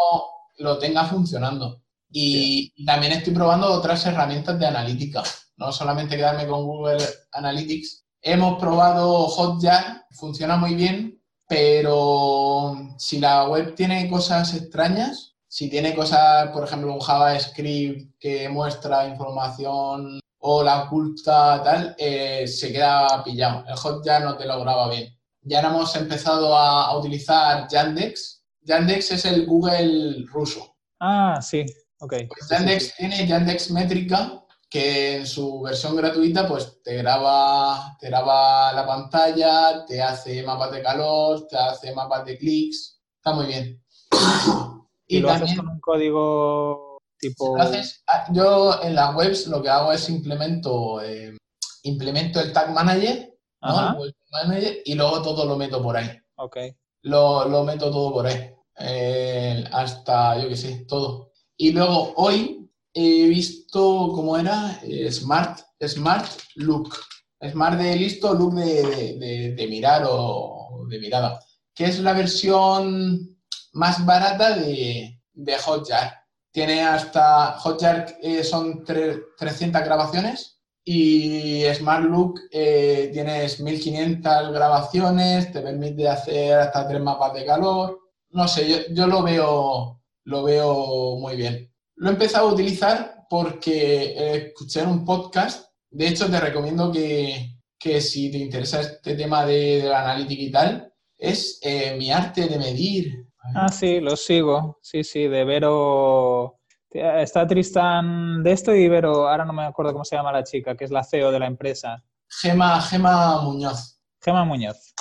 lo 0.57 0.79
tenga 0.79 1.05
funcionando. 1.05 1.84
Y 2.17 2.86
también 2.86 3.12
estoy 3.12 3.34
probando 3.34 3.69
otras 3.73 4.06
herramientas 4.06 4.58
de 4.58 4.65
analítica, 4.65 5.21
no 5.58 5.73
solamente 5.73 6.15
quedarme 6.15 6.47
con 6.47 6.63
Google 6.63 7.04
Analytics. 7.34 8.06
Hemos 8.21 8.58
probado 8.58 9.28
Hotjar, 9.28 10.06
funciona 10.12 10.56
muy 10.56 10.75
bien, 10.75 11.21
pero 11.45 12.73
si 12.97 13.19
la 13.19 13.49
web 13.49 13.75
tiene 13.75 14.10
cosas 14.10 14.54
extrañas, 14.54 15.36
si 15.45 15.69
tiene 15.69 15.93
cosas, 15.93 16.51
por 16.51 16.63
ejemplo, 16.63 16.93
un 16.93 17.01
JavaScript 17.01 18.17
que 18.17 18.47
muestra 18.47 19.10
información 19.10 20.21
o 20.39 20.63
la 20.63 20.84
oculta, 20.84 21.62
tal, 21.62 21.95
eh, 21.97 22.47
se 22.47 22.71
queda 22.71 23.21
pillado. 23.25 23.65
El 23.67 23.75
Hotjar 23.75 24.23
no 24.23 24.38
te 24.38 24.45
lo 24.45 24.58
graba 24.62 24.89
bien. 24.89 25.13
Ya 25.41 25.60
hemos 25.60 25.93
empezado 25.97 26.58
a, 26.58 26.86
a 26.86 26.97
utilizar 26.97 27.67
Yandex. 27.67 28.41
Yandex 28.62 29.12
es 29.12 29.25
el 29.25 29.45
Google 29.45 30.23
ruso. 30.32 30.78
Ah, 31.01 31.41
sí, 31.41 31.65
Okay. 32.05 32.27
Pues 32.27 32.47
Yandex 32.49 32.95
tiene 32.97 33.25
Yandex 33.25 33.71
Métrica, 33.71 34.45
que 34.69 35.17
en 35.17 35.25
su 35.25 35.61
versión 35.61 35.95
gratuita 35.95 36.47
pues 36.47 36.83
te 36.83 36.97
graba, 36.97 37.97
te 37.99 38.09
graba 38.09 38.71
la 38.73 38.85
pantalla, 38.85 39.83
te 39.87 40.03
hace 40.03 40.43
mapas 40.43 40.71
de 40.71 40.83
calor, 40.83 41.47
te 41.47 41.57
hace 41.57 41.95
mapas 41.95 42.25
de 42.25 42.37
clics, 42.37 43.01
está 43.17 43.33
muy 43.33 43.47
bien. 43.47 43.83
¿Y, 45.07 45.19
lo 45.19 45.31
haces 45.31 45.55
con 45.55 45.67
un 45.67 45.79
código 45.79 46.99
tipo...? 47.17 47.57
Ah, 47.59 48.27
yo 48.31 48.83
en 48.83 48.93
las 48.93 49.15
webs 49.15 49.47
lo 49.47 49.63
que 49.63 49.69
hago 49.69 49.91
es 49.91 50.07
implemento, 50.07 51.01
eh, 51.01 51.35
implemento 51.83 52.39
el 52.39 52.53
Tag 52.53 52.71
Manager, 52.71 53.33
¿no? 53.61 54.03
el 54.03 54.15
Manager 54.31 54.77
y 54.85 54.93
luego 54.93 55.23
todo 55.23 55.45
lo 55.45 55.55
meto 55.55 55.81
por 55.81 55.97
ahí. 55.97 56.09
Ok. 56.35 56.57
Lo, 57.01 57.47
lo 57.47 57.63
meto 57.63 57.89
todo 57.89 58.13
por 58.13 58.27
ahí. 58.27 58.51
Eh, 58.77 59.63
hasta, 59.71 60.37
yo 60.37 60.49
qué 60.49 60.55
sé, 60.55 60.85
todo. 60.87 61.31
Y 61.57 61.71
luego 61.71 62.13
hoy 62.17 62.69
he 62.93 63.27
visto 63.27 64.11
cómo 64.13 64.37
era 64.37 64.79
eh, 64.83 65.11
Smart, 65.11 65.59
Smart 65.85 66.27
Look. 66.55 66.95
Smart 67.41 67.79
de 67.79 67.95
listo, 67.95 68.33
look 68.33 68.55
de, 68.55 69.67
mirar 69.69 70.03
o 70.09 70.85
de 70.89 70.99
mirada. 70.99 71.39
Que 71.73 71.85
es 71.85 71.99
la 71.99 72.13
versión 72.13 73.37
más 73.73 74.05
barata 74.05 74.57
de, 74.57 75.19
Hotjar. 75.65 76.13
Tiene 76.51 76.81
hasta. 76.81 77.59
Hotjar 77.59 78.17
eh, 78.21 78.43
son 78.43 78.83
300 78.85 79.83
grabaciones 79.83 80.61
y 80.83 81.63
Smart 81.73 82.05
Look 82.05 82.41
eh, 82.51 83.09
tienes 83.11 83.59
1500 83.59 84.51
grabaciones, 84.53 85.51
te 85.51 85.61
permite 85.61 86.07
hacer 86.07 86.59
hasta 86.59 86.87
tres 86.87 87.01
mapas 87.01 87.33
de 87.33 87.45
calor. 87.45 87.99
No 88.29 88.47
sé, 88.47 88.69
yo, 88.69 88.93
yo 88.93 89.07
lo 89.07 89.23
veo 89.23 90.01
lo 90.25 90.43
veo 90.43 91.17
muy 91.17 91.35
bien. 91.35 91.71
Lo 91.95 92.09
he 92.09 92.13
empezado 92.13 92.49
a 92.49 92.53
utilizar 92.53 93.25
porque 93.29 94.47
escuché 94.47 94.83
un 94.83 95.05
podcast. 95.05 95.69
De 95.89 96.07
hecho, 96.07 96.29
te 96.29 96.39
recomiendo 96.39 96.91
que, 96.91 97.59
que 97.79 98.01
si 98.01 98.29
te 98.31 98.38
interesa 98.38 98.81
este 98.81 99.15
tema 99.15 99.45
de, 99.45 99.81
de 99.81 99.89
la 99.89 100.01
analítica 100.01 100.41
y 100.41 100.51
tal, 100.51 100.93
es 101.17 101.59
eh, 101.61 101.95
mi 101.97 102.11
arte 102.11 102.47
de 102.47 102.57
medir. 102.57 103.27
Ah, 103.55 103.69
sí, 103.69 103.99
lo 104.01 104.15
sigo. 104.15 104.79
Sí, 104.81 105.03
sí, 105.03 105.27
de 105.27 105.45
Vero. 105.45 106.59
Está 106.89 107.45
Tristan 107.45 108.41
de 108.41 108.51
esto 108.53 108.73
y 108.73 108.88
Vero, 108.88 109.27
ahora 109.27 109.45
no 109.45 109.53
me 109.53 109.65
acuerdo 109.65 109.91
cómo 109.91 110.05
se 110.05 110.15
llama 110.15 110.31
la 110.31 110.43
chica, 110.43 110.75
que 110.75 110.85
es 110.85 110.91
la 110.91 111.03
CEO 111.03 111.31
de 111.31 111.39
la 111.39 111.45
empresa. 111.45 112.03
Gema, 112.27 112.81
Gema 112.81 113.41
Muñoz. 113.41 113.99
Gema 114.21 114.45
Muñoz. 114.45 114.93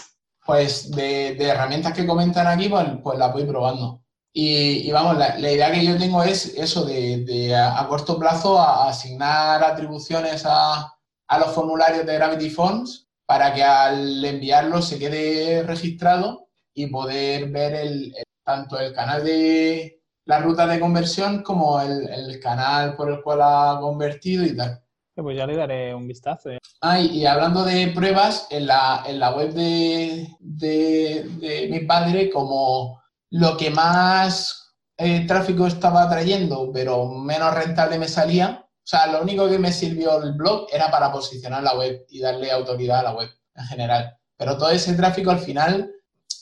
Pues 0.44 0.90
de, 0.90 1.34
de 1.34 1.44
herramientas 1.48 1.94
que 1.94 2.06
comentan 2.06 2.46
aquí, 2.46 2.68
pues, 2.68 2.84
pues 3.02 3.18
las 3.18 3.32
voy 3.32 3.44
probando. 3.44 4.03
Y, 4.36 4.90
vamos, 4.90 5.16
la, 5.16 5.38
idea 5.38 5.70
que 5.70 5.86
yo 5.86 5.96
tengo 5.96 6.20
es 6.24 6.58
eso, 6.58 6.84
de, 6.84 7.54
a, 7.54 7.86
corto 7.86 8.18
plazo 8.18 8.60
asignar 8.60 9.62
atribuciones 9.62 10.42
a, 10.44 10.92
los 11.38 11.52
formularios 11.52 12.04
de 12.04 12.14
Gravity 12.14 12.50
Fonts 12.50 13.08
para 13.26 13.54
que 13.54 13.62
al 13.62 14.24
enviarlos 14.24 14.88
se 14.88 14.98
quede 14.98 15.62
registrado 15.62 16.48
y 16.74 16.88
poder 16.88 17.48
ver 17.50 17.74
el, 17.74 18.14
tanto 18.44 18.78
el 18.78 18.92
canal 18.92 19.24
de 19.24 20.02
la 20.26 20.40
ruta 20.40 20.66
de 20.66 20.80
conversión 20.80 21.42
como 21.44 21.80
el, 21.80 22.40
canal 22.40 22.96
por 22.96 23.10
el 23.10 23.22
cual 23.22 23.40
ha 23.40 23.78
convertido 23.80 24.44
y 24.44 24.56
tal. 24.56 24.82
Pues 25.14 25.36
ya 25.36 25.46
le 25.46 25.56
daré 25.56 25.94
un 25.94 26.08
vistazo. 26.08 26.50
Ah, 26.80 26.98
y, 26.98 27.24
hablando 27.24 27.64
de 27.64 27.86
pruebas, 27.94 28.48
en 28.50 28.66
la, 28.66 29.04
en 29.06 29.20
la 29.20 29.30
web 29.30 29.52
de, 29.52 30.26
de, 30.40 31.24
de 31.38 31.68
mi 31.70 31.80
padre, 31.86 32.30
como 32.30 33.03
lo 33.34 33.56
que 33.56 33.68
más 33.70 34.76
eh, 34.96 35.26
tráfico 35.26 35.66
estaba 35.66 36.08
trayendo, 36.08 36.70
pero 36.72 37.08
menos 37.08 37.52
rentable 37.52 37.98
me 37.98 38.06
salía. 38.06 38.64
O 38.64 38.86
sea, 38.86 39.08
lo 39.08 39.22
único 39.22 39.48
que 39.48 39.58
me 39.58 39.72
sirvió 39.72 40.22
el 40.22 40.34
blog 40.34 40.68
era 40.72 40.88
para 40.88 41.10
posicionar 41.10 41.64
la 41.64 41.74
web 41.76 42.06
y 42.10 42.20
darle 42.20 42.52
autoridad 42.52 43.00
a 43.00 43.02
la 43.02 43.14
web 43.14 43.28
en 43.56 43.64
general. 43.64 44.16
Pero 44.36 44.56
todo 44.56 44.70
ese 44.70 44.94
tráfico 44.94 45.32
al 45.32 45.40
final, 45.40 45.90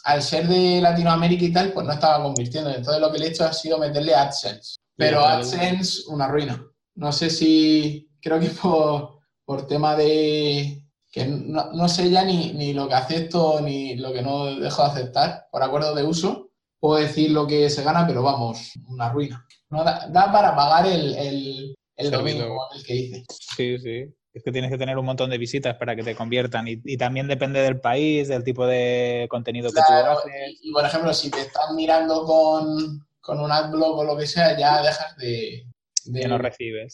al 0.05 0.23
ser 0.23 0.47
de 0.49 0.83
Latinoamérica 0.83 1.45
y 1.47 1.53
tal, 1.53 1.73
pues 1.73 1.87
no 1.87 1.95
estaba 1.95 2.23
convirtiendo. 2.23 2.69
Entonces 2.69 3.01
lo 3.01 3.11
que 3.11 3.21
le 3.21 3.27
he 3.27 3.31
hecho 3.31 3.47
ha 3.47 3.55
sido 3.55 3.79
meterle 3.79 4.15
AdSense. 4.15 4.77
Pero 4.95 5.25
AdSense, 5.25 6.03
una 6.09 6.29
ruina. 6.29 6.63
No 6.97 7.11
sé 7.11 7.31
si, 7.31 8.11
creo 8.21 8.39
que 8.39 8.49
por, 8.49 9.21
por 9.47 9.67
tema 9.67 9.97
de, 9.97 10.85
que 11.11 11.25
no, 11.25 11.73
no, 11.73 11.89
sé 11.89 12.11
ya 12.11 12.23
ni, 12.23 12.53
ni, 12.53 12.75
lo 12.75 12.87
que 12.87 12.95
acepto 12.97 13.63
ni 13.63 13.97
lo 13.97 14.13
que 14.13 14.21
no 14.21 14.57
dejo 14.57 14.83
de 14.83 14.89
aceptar 14.89 15.49
por 15.51 15.63
acuerdo 15.63 15.95
de 15.95 16.03
uso, 16.03 16.52
puedo 16.83 17.01
decir 17.01 17.31
lo 17.31 17.47
que 17.47 17.71
se 17.71 17.85
gana, 17.85 18.05
pero 18.05 18.25
vamos, 18.25 18.73
una 18.89 19.09
ruina. 19.09 19.47
No, 19.71 19.85
da, 19.85 20.33
para 20.33 20.57
pagar 20.57 20.85
el, 20.87 21.15
el, 21.15 21.77
el 21.95 22.11
domingo, 22.11 22.59
el 22.75 22.85
que 22.85 22.95
hice. 22.97 23.25
Sí, 23.29 23.79
sí. 23.79 24.13
Es 24.35 24.43
que 24.43 24.51
tienes 24.51 24.69
que 24.69 24.79
tener 24.79 24.99
un 24.99 25.05
montón 25.05 25.31
de 25.31 25.39
visitas 25.39 25.77
para 25.77 25.95
que 25.95 26.03
te 26.03 26.17
conviertan 26.17 26.67
y, 26.67 26.81
y 26.85 26.97
también 26.97 27.29
depende 27.29 27.61
del 27.61 27.79
país, 27.79 28.27
del 28.27 28.43
tipo 28.43 28.67
de 28.67 29.29
contenido 29.31 29.71
que 29.71 29.77
tú 29.77 29.93
haces. 29.93 30.59
Y, 30.61 30.73
por 30.73 30.85
ejemplo, 30.85 31.15
si 31.15 31.31
te 31.31 31.43
están 31.43 31.77
mirando 31.77 32.25
con, 32.25 33.07
con 33.21 33.39
un 33.39 33.53
adblock 33.53 33.99
o 33.99 34.05
lo 34.05 34.17
que 34.17 34.27
sea, 34.27 34.59
ya 34.59 34.83
dejas 34.83 35.17
de... 35.19 35.65
de 36.07 36.21
que 36.21 36.27
no 36.27 36.39
recibes. 36.39 36.93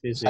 Sí, 0.00 0.14
sí. 0.14 0.26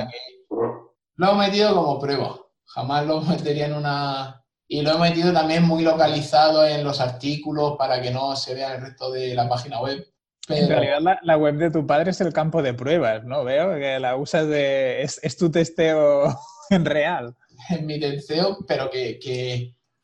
lo 1.14 1.32
he 1.32 1.34
metido 1.36 1.72
como 1.72 2.00
prueba. 2.00 2.36
Jamás 2.64 3.06
lo 3.06 3.20
metería 3.20 3.66
en 3.66 3.74
una, 3.74 4.44
y 4.68 4.82
lo 4.82 4.94
he 4.94 4.98
metido 4.98 5.32
también 5.32 5.62
muy 5.62 5.82
localizado 5.82 6.66
en 6.66 6.82
los 6.82 7.00
artículos 7.00 7.76
para 7.76 8.00
que 8.00 8.10
no 8.10 8.34
se 8.36 8.54
vea 8.54 8.74
el 8.74 8.82
resto 8.82 9.10
de 9.10 9.34
la 9.34 9.48
página 9.48 9.80
web. 9.80 10.04
En 10.48 10.68
realidad 10.68 11.18
la, 11.22 11.36
web 11.36 11.56
de 11.56 11.70
tu 11.70 11.86
padre 11.86 12.10
es 12.10 12.20
el 12.20 12.32
campo 12.32 12.62
de 12.62 12.74
pruebas, 12.74 13.24
¿no? 13.24 13.44
Veo 13.44 13.76
que 13.76 13.98
la 13.98 14.16
usas 14.16 14.46
de... 14.46 15.02
es, 15.02 15.36
tu 15.36 15.50
testeo 15.50 16.36
en 16.70 16.84
real. 16.84 17.36
Es 17.68 17.82
mi 17.82 17.98
testeo, 17.98 18.58
pero 18.66 18.90
que, 18.90 19.18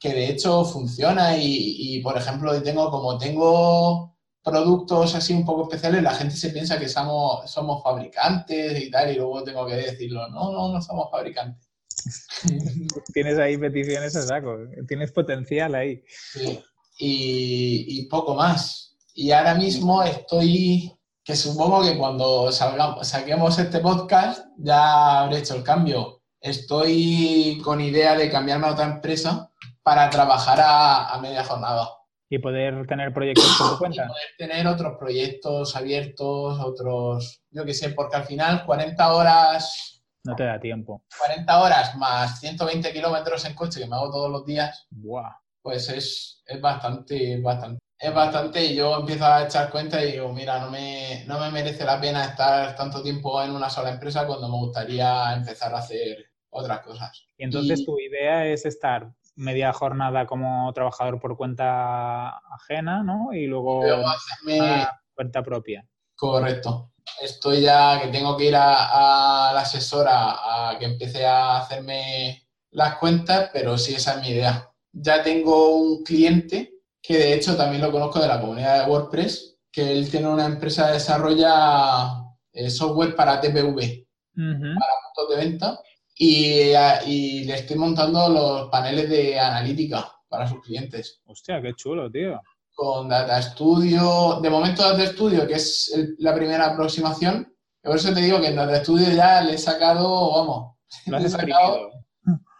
de 0.02 0.28
hecho 0.28 0.64
funciona 0.64 1.36
y, 1.36 1.96
y, 1.96 2.00
por 2.00 2.16
ejemplo, 2.16 2.60
tengo 2.62 2.90
como 2.90 3.18
tengo 3.18 4.12
productos 4.42 5.14
así 5.14 5.32
un 5.32 5.44
poco 5.44 5.64
especiales, 5.64 6.02
la 6.02 6.14
gente 6.14 6.34
se 6.34 6.50
piensa 6.50 6.78
que 6.78 6.88
somos, 6.88 7.48
somos 7.50 7.82
fabricantes 7.82 8.82
y 8.82 8.90
tal, 8.90 9.12
y 9.12 9.14
luego 9.14 9.44
tengo 9.44 9.66
que 9.66 9.76
decirlo, 9.76 10.28
no, 10.28 10.50
no, 10.50 10.72
no 10.72 10.82
somos 10.82 11.10
fabricantes. 11.10 11.71
Tienes 13.14 13.38
ahí 13.38 13.56
peticiones 13.56 14.16
a 14.16 14.22
saco, 14.22 14.58
tienes 14.86 15.12
potencial 15.12 15.74
ahí. 15.74 16.02
Sí. 16.06 16.62
Y, 16.98 18.06
poco 18.08 18.34
más. 18.34 18.96
Y 19.14 19.32
ahora 19.32 19.54
mismo 19.54 20.02
estoy, 20.02 20.92
que 21.24 21.34
supongo 21.34 21.82
que 21.82 21.96
cuando 21.98 22.52
salgamos, 22.52 23.08
saquemos 23.08 23.58
este 23.58 23.80
podcast 23.80 24.44
ya 24.58 25.20
habré 25.20 25.38
hecho 25.38 25.56
el 25.56 25.62
cambio. 25.62 26.22
estoy 26.40 27.60
con 27.64 27.80
idea 27.80 28.16
de 28.16 28.30
cambiarme 28.30 28.66
a 28.66 28.72
otra 28.72 28.86
empresa 28.86 29.50
para 29.82 30.10
trabajar 30.10 30.60
a, 30.62 31.18
media 31.20 31.44
jornada. 31.44 31.88
Y 32.28 32.38
poder 32.38 32.86
tener 32.86 33.12
proyectos 33.12 33.56
por 33.58 33.70
tu 33.72 33.78
cuenta. 33.78 34.04
Y 34.04 34.08
poder 34.08 34.28
tener 34.38 34.66
otros 34.66 34.96
proyectos 34.98 35.76
abiertos, 35.76 36.58
otros, 36.60 37.42
yo 37.50 37.64
qué 37.64 37.74
sé, 37.74 37.90
porque 37.90 38.16
al 38.16 38.24
final 38.24 38.64
40 38.64 39.12
horas... 39.14 39.91
No 40.24 40.36
te 40.36 40.44
da 40.44 40.60
tiempo. 40.60 41.04
40 41.18 41.60
horas 41.60 41.96
más 41.96 42.40
120 42.40 42.92
kilómetros 42.92 43.44
en 43.44 43.54
coche 43.54 43.80
que 43.80 43.86
me 43.86 43.96
hago 43.96 44.10
todos 44.10 44.30
los 44.30 44.46
días. 44.46 44.86
Buah. 44.90 45.32
Pues 45.60 45.88
es, 45.88 46.42
es 46.46 46.60
bastante, 46.60 47.40
bastante 47.40 47.82
es 48.02 48.12
bastante 48.12 48.64
y 48.64 48.74
yo 48.74 48.98
empiezo 48.98 49.24
a 49.24 49.44
echar 49.44 49.70
cuenta 49.70 50.04
y 50.04 50.12
digo, 50.12 50.32
mira, 50.32 50.58
no 50.58 50.72
me, 50.72 51.24
no 51.28 51.38
me 51.38 51.52
merece 51.52 51.84
la 51.84 52.00
pena 52.00 52.24
estar 52.24 52.74
tanto 52.74 53.00
tiempo 53.00 53.40
en 53.40 53.52
una 53.52 53.70
sola 53.70 53.90
empresa 53.90 54.26
cuando 54.26 54.48
me 54.48 54.56
gustaría 54.56 55.32
empezar 55.34 55.72
a 55.72 55.78
hacer 55.78 56.32
otras 56.50 56.80
cosas. 56.80 57.28
Y 57.38 57.44
entonces 57.44 57.84
tu 57.86 57.96
idea 58.00 58.44
es 58.46 58.66
estar 58.66 59.12
media 59.36 59.72
jornada 59.72 60.26
como 60.26 60.72
trabajador 60.72 61.20
por 61.20 61.36
cuenta 61.36 62.38
ajena, 62.54 63.04
¿no? 63.04 63.32
Y 63.32 63.46
luego, 63.46 63.84
hacerme... 63.84 64.84
cuenta 65.14 65.44
propia. 65.44 65.86
Correcto. 66.22 66.92
Estoy 67.20 67.62
ya 67.62 68.00
que 68.00 68.06
tengo 68.06 68.36
que 68.36 68.44
ir 68.44 68.54
a, 68.54 69.48
a 69.48 69.52
la 69.52 69.62
asesora 69.62 70.70
a 70.70 70.78
que 70.78 70.84
empiece 70.84 71.26
a 71.26 71.56
hacerme 71.56 72.46
las 72.70 72.94
cuentas, 72.98 73.50
pero 73.52 73.76
sí, 73.76 73.96
esa 73.96 74.14
es 74.14 74.20
mi 74.20 74.28
idea. 74.28 74.70
Ya 74.92 75.20
tengo 75.24 75.74
un 75.74 76.04
cliente 76.04 76.74
que 77.02 77.18
de 77.18 77.34
hecho 77.34 77.56
también 77.56 77.82
lo 77.82 77.90
conozco 77.90 78.20
de 78.20 78.28
la 78.28 78.40
comunidad 78.40 78.84
de 78.84 78.90
WordPress, 78.92 79.58
que 79.72 79.90
él 79.90 80.08
tiene 80.08 80.28
una 80.28 80.46
empresa 80.46 80.86
que 80.86 80.92
desarrolla 80.92 82.22
eh, 82.52 82.70
software 82.70 83.16
para 83.16 83.40
TPV, 83.40 84.06
para 84.36 84.92
puntos 85.02 85.28
de 85.28 85.36
venta, 85.36 85.80
y, 86.14 86.70
y, 87.06 87.44
le 87.46 87.54
estoy 87.54 87.76
montando 87.76 88.28
los 88.28 88.70
paneles 88.70 89.10
de 89.10 89.40
analítica 89.40 90.08
para 90.28 90.46
sus 90.46 90.60
clientes. 90.60 91.20
Hostia, 91.26 91.60
qué 91.60 91.74
chulo, 91.74 92.08
tío. 92.08 92.40
Con 92.74 93.08
Data 93.08 93.40
Studio, 93.42 94.40
de 94.42 94.50
momento 94.50 94.82
Data 94.82 95.06
Studio, 95.06 95.46
que 95.46 95.54
es 95.54 95.92
la 96.18 96.34
primera 96.34 96.66
aproximación, 96.66 97.54
por 97.82 97.96
eso 97.96 98.14
te 98.14 98.20
digo 98.20 98.40
que 98.40 98.48
en 98.48 98.56
Data 98.56 98.82
Studio 98.82 99.10
ya 99.10 99.42
le 99.42 99.54
he 99.54 99.58
sacado, 99.58 100.32
vamos, 100.32 100.76
le 101.06 101.18
he 101.18 101.28
sacado 101.28 101.90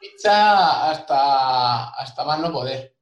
ficha 0.01 0.91
hasta, 0.91 1.91
hasta 1.91 2.25
más 2.25 2.41
no 2.41 2.53
poder. 2.53 2.97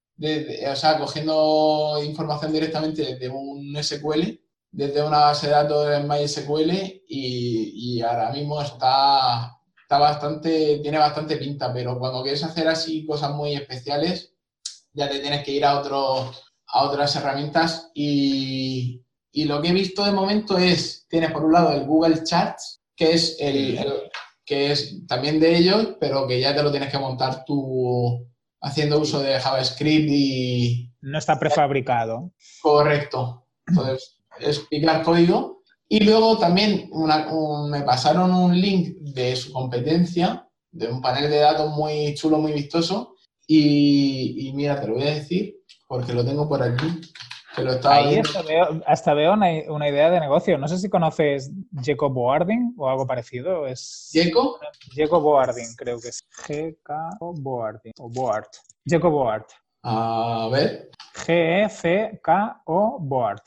O 0.71 0.77
sea, 0.77 0.99
cogiendo 0.99 1.99
información 2.05 2.53
directamente 2.53 3.17
de 3.17 3.29
un 3.31 3.75
SQL, 3.83 4.39
desde 4.71 5.03
una 5.03 5.21
base 5.21 5.47
de 5.47 5.53
datos 5.53 5.93
en 5.93 6.07
MySQL 6.07 6.71
y, 7.09 7.97
y 7.97 8.03
ahora 8.03 8.31
mismo 8.31 8.61
está, 8.61 9.57
está 9.83 9.99
bastante, 9.99 10.79
tiene 10.81 10.99
bastante 10.99 11.37
pinta, 11.37 11.73
pero 11.73 11.99
cuando 11.99 12.23
quieres 12.23 12.45
hacer 12.45 12.69
así 12.69 13.07
cosas 13.07 13.33
muy 13.33 13.55
especiales, 13.55 14.35
ya 14.93 15.09
te 15.09 15.21
tienes 15.21 15.45
que 15.45 15.53
ir 15.53 15.65
a, 15.65 15.79
otro, 15.79 16.31
a 16.73 16.85
otras 16.85 17.15
herramientas 17.17 17.91
y, 17.95 19.03
y 19.33 19.45
lo 19.45 19.61
que 19.61 19.69
he 19.69 19.73
visto 19.73 20.05
de 20.05 20.13
momento 20.13 20.59
es, 20.59 21.07
tienes 21.09 21.33
por 21.33 21.45
un 21.45 21.53
lado 21.53 21.73
el 21.73 21.85
Google 21.85 22.23
Charts, 22.25 22.83
que 22.97 23.13
es 23.13 23.37
el, 23.41 23.79
que 24.45 24.73
es 24.73 25.07
también 25.07 25.39
de 25.39 25.57
ellos, 25.57 25.97
pero 26.01 26.27
que 26.27 26.41
ya 26.41 26.55
te 26.55 26.63
lo 26.63 26.71
tienes 26.71 26.91
que 26.91 26.99
montar 26.99 27.45
tú 27.45 28.27
haciendo 28.61 29.01
uso 29.01 29.21
de 29.21 29.39
JavaScript 29.39 30.09
y... 30.11 30.93
No 31.01 31.19
está 31.19 31.39
prefabricado. 31.39 32.33
Correcto. 32.61 33.47
Entonces, 33.67 34.21
explicar 34.41 35.03
código. 35.03 35.63
Y 35.89 36.05
luego 36.05 36.39
también 36.39 36.91
me 37.71 37.83
pasaron 37.83 38.33
un 38.33 38.61
link 38.61 38.97
de 38.99 39.35
su 39.35 39.53
competencia, 39.53 40.49
de 40.71 40.89
un 40.89 41.01
panel 41.01 41.31
de 41.31 41.39
datos 41.39 41.71
muy 41.71 42.15
chulo, 42.15 42.39
muy 42.39 42.53
vistoso. 42.53 43.15
Y, 43.47 44.53
mira, 44.55 44.81
te 44.81 44.87
lo 44.87 44.95
voy 44.95 45.05
a 45.05 45.15
decir 45.15 45.60
porque 45.91 46.13
lo 46.13 46.25
tengo 46.25 46.49
por 46.49 46.63
aquí. 46.63 46.87
Ahí 47.83 48.23
hasta 48.87 49.13
veo, 49.13 49.33
una, 49.35 49.89
idea 49.89 50.09
de 50.09 50.21
negocio. 50.21 50.57
No 50.57 50.69
sé 50.69 50.79
si 50.79 50.89
conoces 50.89 51.51
Jacob 51.83 52.13
Boarding 52.13 52.75
o 52.79 52.89
algo 52.89 53.09
parecido. 53.09 53.67
Es... 53.67 54.09
¿Jacob? 54.13 54.61
Jacob 54.95 55.21
Boarding, 55.21 55.75
creo 55.77 55.99
que 56.01 56.11
es. 56.11 56.23
GK 56.47 57.19
Boarding 57.21 57.93
o 57.99 58.09
Board. 58.09 58.47
Jacob 58.87 59.11
Board. 59.11 59.47
A 59.83 60.49
ver. 60.53 60.91
G-E-C-K-O 61.27 62.99
Board. 63.01 63.43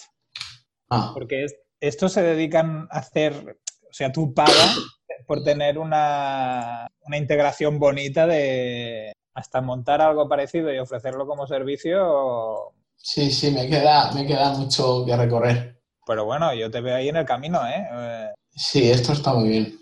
Ah. 0.90 1.12
Porque 1.14 1.46
estos 1.80 2.12
se 2.12 2.24
dedican 2.24 2.90
a 2.92 3.00
hacer, 3.00 3.58
o 3.90 3.94
sea, 3.94 4.12
tú 4.12 4.34
pagas 4.34 4.80
por 5.28 5.46
tener 5.46 5.78
una, 5.78 6.90
una 7.04 7.18
integración 7.18 7.80
bonita 7.80 8.28
de 8.28 9.13
hasta 9.34 9.62
montar 9.62 10.02
algo 10.02 10.28
parecido 10.30 10.74
y 10.74 10.80
ofrecerlo 10.80 11.26
como 11.26 11.48
servicio 11.48 12.74
Sí, 13.04 13.32
sí, 13.32 13.52
me 13.52 13.68
queda, 13.68 14.14
me 14.14 14.26
queda 14.26 14.54
mucho 14.54 15.04
que 15.06 15.16
recorrer. 15.18 15.78
Pero 16.08 16.24
bueno, 16.24 16.54
yo 16.54 16.72
te 16.72 16.80
veo 16.80 16.96
ahí 16.96 17.10
en 17.10 17.18
el 17.18 17.26
camino, 17.26 17.60
¿eh? 17.68 18.34
Sí, 18.56 18.90
esto 18.90 19.12
está 19.12 19.34
muy 19.34 19.50
bien. 19.50 19.78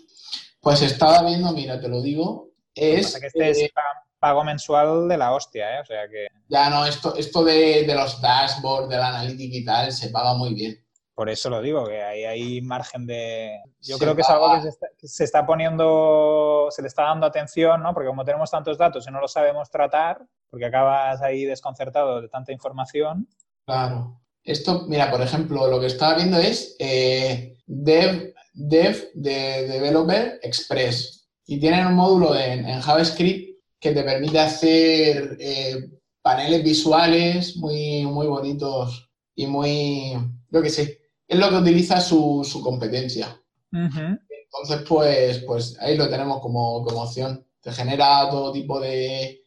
Pues 0.60 0.82
estaba 0.82 1.22
viendo, 1.22 1.52
mira, 1.52 1.80
te 1.80 1.88
lo 1.88 2.02
digo, 2.02 2.50
es... 2.74 3.16
que 3.16 3.28
este 3.28 3.50
es 3.50 3.70
pago 4.18 4.42
mensual 4.42 5.08
de 5.08 5.16
la 5.16 5.32
hostia, 5.34 5.76
¿eh? 5.76 5.80
O 5.80 5.84
sea 5.84 6.08
que... 6.08 6.26
Ya, 6.48 6.68
no, 6.68 6.84
esto, 6.84 7.14
esto 7.16 7.44
de, 7.44 7.84
de 7.84 7.94
los 7.94 8.20
dashboards, 8.20 8.88
de 8.88 8.96
la 8.96 9.08
analítica 9.08 9.56
y 9.56 9.64
tal, 9.64 9.92
se 9.92 10.10
paga 10.10 10.34
muy 10.34 10.54
bien. 10.54 10.81
Por 11.14 11.28
eso 11.28 11.50
lo 11.50 11.60
digo, 11.60 11.86
que 11.86 12.02
ahí 12.02 12.24
hay 12.24 12.62
margen 12.62 13.06
de... 13.06 13.60
Yo 13.80 13.98
creo 13.98 14.14
que 14.14 14.22
es 14.22 14.30
algo 14.30 14.50
que 14.98 15.08
se 15.08 15.24
está, 15.24 15.44
poniendo, 15.44 16.68
se 16.70 16.80
le 16.80 16.88
está 16.88 17.02
dando 17.02 17.26
atención, 17.26 17.82
¿no? 17.82 17.92
Porque 17.92 18.08
como 18.08 18.24
tenemos 18.24 18.50
tantos 18.50 18.78
datos 18.78 19.06
y 19.06 19.10
no 19.10 19.20
los 19.20 19.32
sabemos 19.32 19.70
tratar, 19.70 20.24
porque 20.48 20.66
acabas 20.66 21.20
ahí 21.20 21.44
desconcertado 21.44 22.22
de 22.22 22.28
tanta 22.28 22.52
información. 22.52 23.28
Claro. 23.66 24.20
Esto, 24.42 24.86
mira, 24.88 25.10
por 25.10 25.20
ejemplo, 25.20 25.66
lo 25.68 25.78
que 25.78 25.86
estaba 25.86 26.14
viendo 26.14 26.38
es 26.38 26.76
eh, 26.78 27.58
Dev, 27.66 28.34
Dev 28.54 29.10
de 29.14 29.68
Developer 29.68 30.40
Express. 30.42 31.28
Y 31.44 31.60
tienen 31.60 31.86
un 31.86 31.94
módulo 31.94 32.34
en, 32.34 32.80
JavaScript 32.80 33.60
que 33.78 33.92
te 33.92 34.02
permite 34.02 34.38
hacer 34.38 35.36
eh, 35.38 35.90
paneles 36.22 36.64
visuales 36.64 37.56
muy, 37.56 38.06
muy 38.06 38.26
bonitos 38.26 39.10
y 39.34 39.46
muy, 39.46 40.14
lo 40.50 40.62
que 40.62 40.70
sé, 40.70 41.01
es 41.32 41.38
lo 41.38 41.48
que 41.48 41.56
utiliza 41.56 41.98
su, 41.98 42.60
competencia. 42.62 43.40
Entonces, 43.72 44.86
pues, 44.86 45.38
pues 45.46 45.78
ahí 45.80 45.96
lo 45.96 46.08
tenemos 46.10 46.40
como, 46.40 46.76
opción. 46.76 47.42
Te 47.60 47.72
genera 47.72 48.28
todo 48.30 48.52
tipo 48.52 48.78
de, 48.78 49.40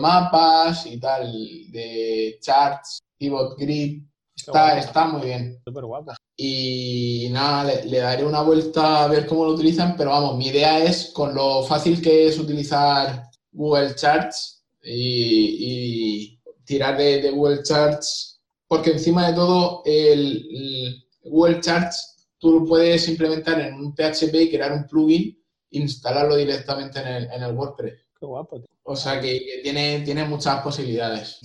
mapas 0.00 0.86
y 0.86 0.98
tal, 0.98 1.30
de 1.70 2.38
charts, 2.40 3.00
pivot 3.18 3.58
grid. 3.58 4.02
Está, 4.34 4.78
está 4.78 5.06
muy 5.08 5.26
bien. 5.26 5.60
Súper 5.62 5.84
guapo. 5.84 6.12
Y 6.38 7.28
nada, 7.32 7.64
le, 7.84 7.98
daré 7.98 8.24
una 8.24 8.40
vuelta 8.40 9.04
a 9.04 9.08
ver 9.08 9.26
cómo 9.26 9.44
lo 9.44 9.52
utilizan, 9.52 9.94
pero 9.94 10.10
vamos, 10.10 10.38
mi 10.38 10.46
idea 10.46 10.82
es 10.82 11.10
con 11.12 11.34
lo 11.34 11.64
fácil 11.64 12.00
que 12.00 12.28
es 12.28 12.38
utilizar 12.38 13.24
Google 13.52 13.94
Charts 13.94 14.64
y, 14.82 16.38
tirar 16.64 16.96
de, 16.96 17.30
Google 17.30 17.62
Charts, 17.62 18.40
porque 18.66 18.92
encima 18.92 19.28
de 19.28 19.34
todo 19.34 19.82
el 19.84 21.05
Google 21.28 21.60
Charts 21.60 22.16
tú 22.38 22.60
lo 22.60 22.66
puedes 22.66 23.08
implementar 23.08 23.60
en 23.60 23.74
un 23.74 23.94
PHP 23.94 24.34
y 24.34 24.50
crear 24.50 24.72
un 24.72 24.86
plugin 24.86 25.38
e 25.70 25.78
instalarlo 25.78 26.36
directamente 26.36 27.00
en 27.00 27.06
el, 27.06 27.24
en 27.30 27.42
el 27.42 27.54
WordPress. 27.54 27.94
Qué 28.18 28.26
guapo. 28.26 28.62
O 28.84 28.96
sea 28.96 29.20
que, 29.20 29.60
tiene, 29.62 30.00
tiene 30.00 30.24
muchas 30.24 30.62
posibilidades. 30.62 31.40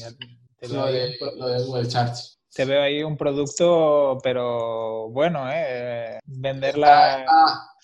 Lo 0.69 0.85
de, 0.85 1.17
Google 1.65 1.87
Charts. 1.87 2.39
Te 2.53 2.65
veo 2.65 2.81
ahí 2.81 3.01
un 3.01 3.17
producto, 3.17 4.17
pero 4.21 5.09
bueno, 5.09 5.49
¿eh? 5.51 6.19
vender 6.25 6.77
la, 6.77 7.25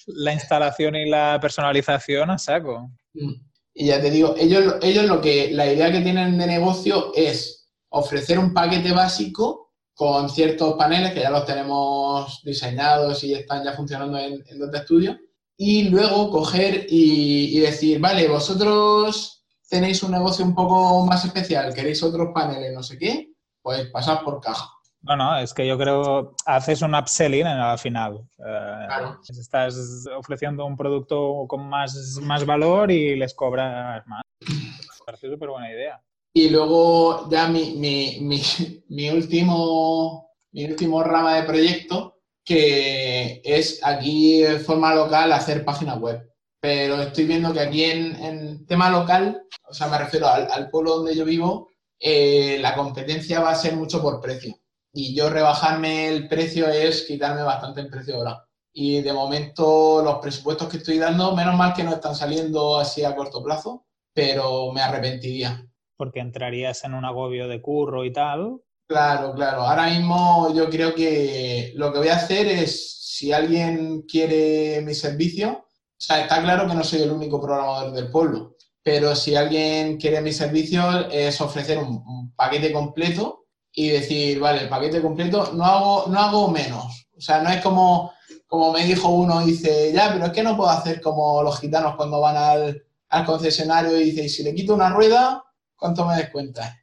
la 0.08 0.34
instalación 0.34 0.96
y 0.96 1.10
la 1.10 1.40
personalización 1.42 2.30
a 2.30 2.38
saco. 2.38 2.92
Mm. 3.14 3.34
Y 3.74 3.88
ya 3.88 4.02
te 4.02 4.10
digo, 4.10 4.36
ellos, 4.38 4.76
ellos 4.82 5.06
lo 5.06 5.22
que, 5.22 5.52
la 5.52 5.72
idea 5.72 5.92
que 5.92 6.02
tienen 6.02 6.38
de 6.38 6.48
negocio 6.48 7.12
es 7.16 7.70
ofrecer 7.90 8.40
un 8.40 8.54
paquete 8.54 8.92
básico 8.92 9.67
con 9.98 10.30
ciertos 10.30 10.76
paneles 10.76 11.12
que 11.12 11.22
ya 11.22 11.32
los 11.32 11.44
tenemos 11.44 12.44
diseñados 12.44 13.24
y 13.24 13.34
están 13.34 13.64
ya 13.64 13.74
funcionando 13.74 14.20
en, 14.20 14.44
en 14.48 14.60
Dota 14.60 14.84
Studio, 14.84 15.18
y 15.58 15.90
luego 15.90 16.30
coger 16.30 16.86
y, 16.88 17.60
decir, 17.60 18.00
vale, 18.00 18.28
vosotros 18.28 19.44
tenéis 19.68 20.04
un 20.04 20.12
negocio 20.12 20.46
un 20.46 20.54
poco 20.54 21.04
más 21.04 21.26
especial, 21.26 21.74
queréis 21.74 22.04
otros 22.04 22.30
paneles, 22.32 22.72
no 22.76 22.84
sé 22.84 23.00
qué, 23.00 23.32
pues 23.64 23.88
pasad 23.88 24.22
por 24.22 24.40
caja. 24.40 24.70
No, 25.02 25.16
no, 25.16 25.40
es 25.40 25.52
que 25.52 25.66
yo 25.66 25.80
creo 25.80 26.36
haces 26.46 26.84
un 26.84 26.94
upselling 26.94 27.48
al 27.48 27.80
final. 27.80 28.20
Eh, 28.38 28.86
claro. 28.88 29.20
Estás 29.28 30.06
ofreciendo 30.16 30.64
un 30.64 30.78
producto 30.78 31.46
con 31.48 31.68
más, 31.68 32.20
más 32.22 32.46
valor 32.46 32.92
y 32.92 33.16
les 33.16 33.34
cobras 33.34 34.06
más. 34.06 34.22
Me 34.48 35.06
parece 35.06 35.28
súper 35.28 35.50
buena 35.50 35.72
idea. 35.72 36.00
Y 36.38 36.52
luego 36.52 37.28
ya 37.32 37.48
mi, 37.48 37.74
mi, 38.90 39.10
último, 39.10 40.30
mi 40.52 40.66
último 40.66 41.02
rama 41.02 41.34
de 41.34 41.44
proyecto, 41.48 42.20
que 42.46 43.42
es 43.44 43.80
aquí 43.84 44.44
de 44.44 44.60
forma 44.60 44.94
local 44.94 45.32
hacer 45.32 45.66
páginas 45.66 46.00
web. 46.00 46.32
pero 46.62 47.02
estoy 47.02 47.26
viendo 47.26 47.52
que 47.54 47.60
aquí 47.62 47.86
en, 47.86 48.68
tema 48.68 48.92
local, 48.92 49.48
o 49.68 49.74
sea, 49.74 49.88
me 49.88 49.98
refiero 49.98 50.28
al, 50.28 50.70
pueblo 50.70 50.98
donde 50.98 51.16
yo 51.16 51.26
vivo, 51.26 51.70
eh, 52.00 52.60
la 52.62 52.76
competencia 52.76 53.40
va 53.40 53.50
a 53.50 53.56
ser 53.56 53.76
mucho 53.76 54.00
por 54.00 54.22
precio. 54.22 54.56
Y 54.94 55.16
yo 55.16 55.32
rebajarme 55.32 56.08
el 56.10 56.28
precio 56.28 56.68
es 56.70 57.02
quitarme 57.08 57.42
bastante 57.42 57.82
el 57.82 57.90
precio 57.90 58.16
ahora. 58.16 58.46
Y 58.72 59.02
de 59.02 59.12
momento 59.12 60.04
los 60.04 60.20
presupuestos 60.20 60.70
que 60.70 60.78
estoy 60.78 61.00
dando, 61.00 61.36
menos 61.36 61.56
mal 61.56 61.74
que 61.74 61.84
no 61.84 61.94
están 61.96 62.16
saliendo 62.16 62.78
así 62.78 63.04
a 63.04 63.16
corto 63.16 63.44
plazo, 63.44 63.88
pero 64.14 64.72
me 64.72 64.82
arrepentiría. 64.82 65.67
Porque 65.98 66.20
entrarías 66.20 66.84
en 66.84 66.94
un 66.94 67.06
agobio 67.06 67.48
de 67.48 67.62
curro 67.62 68.06
y 68.06 68.14
tal. 68.14 68.62
Claro, 68.88 69.34
claro. 69.34 69.64
Ahora 69.64 69.88
mismo 69.88 70.54
yo 70.54 70.70
creo 70.70 70.96
que 70.96 71.74
lo 71.76 71.92
que 71.92 72.00
voy 72.00 72.08
a 72.08 72.16
hacer 72.16 72.48
es, 72.48 72.98
si 73.02 73.34
alguien 73.34 74.04
quiere 74.04 74.82
mi 74.82 74.94
servicio, 74.94 75.50
o 75.50 76.00
sea, 76.00 76.22
está 76.22 76.42
claro 76.42 76.68
que 76.68 76.76
no 76.76 76.84
soy 76.84 77.02
el 77.02 77.12
único 77.12 77.42
programador 77.42 77.92
del 77.92 78.10
pueblo, 78.10 78.56
pero 78.82 79.16
si 79.16 79.36
alguien 79.36 79.98
quiere 79.98 80.22
mi 80.22 80.32
servicio 80.32 81.10
es 81.10 81.42
ofrecer 81.42 81.80
un, 81.80 82.34
paquete 82.36 82.72
completo 82.72 83.48
y 83.74 83.90
decir, 83.90 84.40
vale, 84.40 84.62
el 84.62 84.70
paquete 84.70 85.02
completo 85.02 85.52
no 85.54 85.66
hago, 85.66 86.06
no 86.08 86.20
hago 86.20 86.48
menos. 86.50 87.08
O 87.18 87.20
sea, 87.20 87.42
no 87.42 87.50
es 87.50 87.62
como, 87.62 88.14
como 88.46 88.72
me 88.72 88.86
dijo 88.86 89.10
uno, 89.10 89.44
dice, 89.44 89.92
ya, 89.92 90.14
pero 90.14 90.28
es 90.28 90.32
que 90.32 90.44
no 90.44 90.56
puedo 90.56 90.70
hacer 90.70 91.02
como 91.02 91.44
los 91.44 91.60
gitanos 91.60 91.96
cuando 91.96 92.22
van 92.22 92.38
al, 92.38 92.84
al 93.10 93.26
concesionario 93.26 94.00
y 94.00 94.12
dice, 94.12 94.30
si 94.30 94.44
le 94.44 94.54
quito 94.54 94.76
una 94.76 94.90
rueda, 94.92 95.44
¿cuánto 95.78 96.06
me 96.06 96.16
descuentas? 96.16 96.74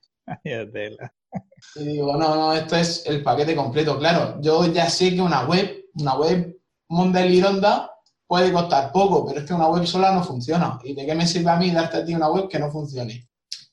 Y 1.77 1.85
digo, 1.85 2.17
no, 2.17 2.35
no, 2.37 2.53
esto 2.53 2.77
es 2.77 3.05
el 3.07 3.23
paquete 3.23 3.57
completo. 3.57 3.99
Claro, 3.99 4.41
yo 4.41 4.67
ya 4.73 4.89
sé 4.89 5.15
que 5.15 5.21
una 5.21 5.45
web, 5.45 5.87
una 5.95 6.15
web 6.17 6.57
Monda 6.89 7.25
y 7.25 7.31
Lironda 7.31 7.91
puede 8.27 8.53
costar 8.53 8.93
poco, 8.93 9.27
pero 9.27 9.41
es 9.41 9.47
que 9.47 9.55
una 9.55 9.69
web 9.69 9.87
sola 9.87 10.13
no 10.13 10.23
funciona. 10.23 10.79
¿Y 10.85 10.95
de 10.95 11.07
qué 11.07 11.15
me 11.15 11.27
sirve 11.27 11.51
a 11.51 11.57
mí 11.57 11.71
darte 11.71 11.99
a 11.99 12.05
ti 12.05 12.15
una 12.15 12.31
web 12.31 12.49
que 12.49 12.59
no 12.59 12.71
funcione? 12.71 13.29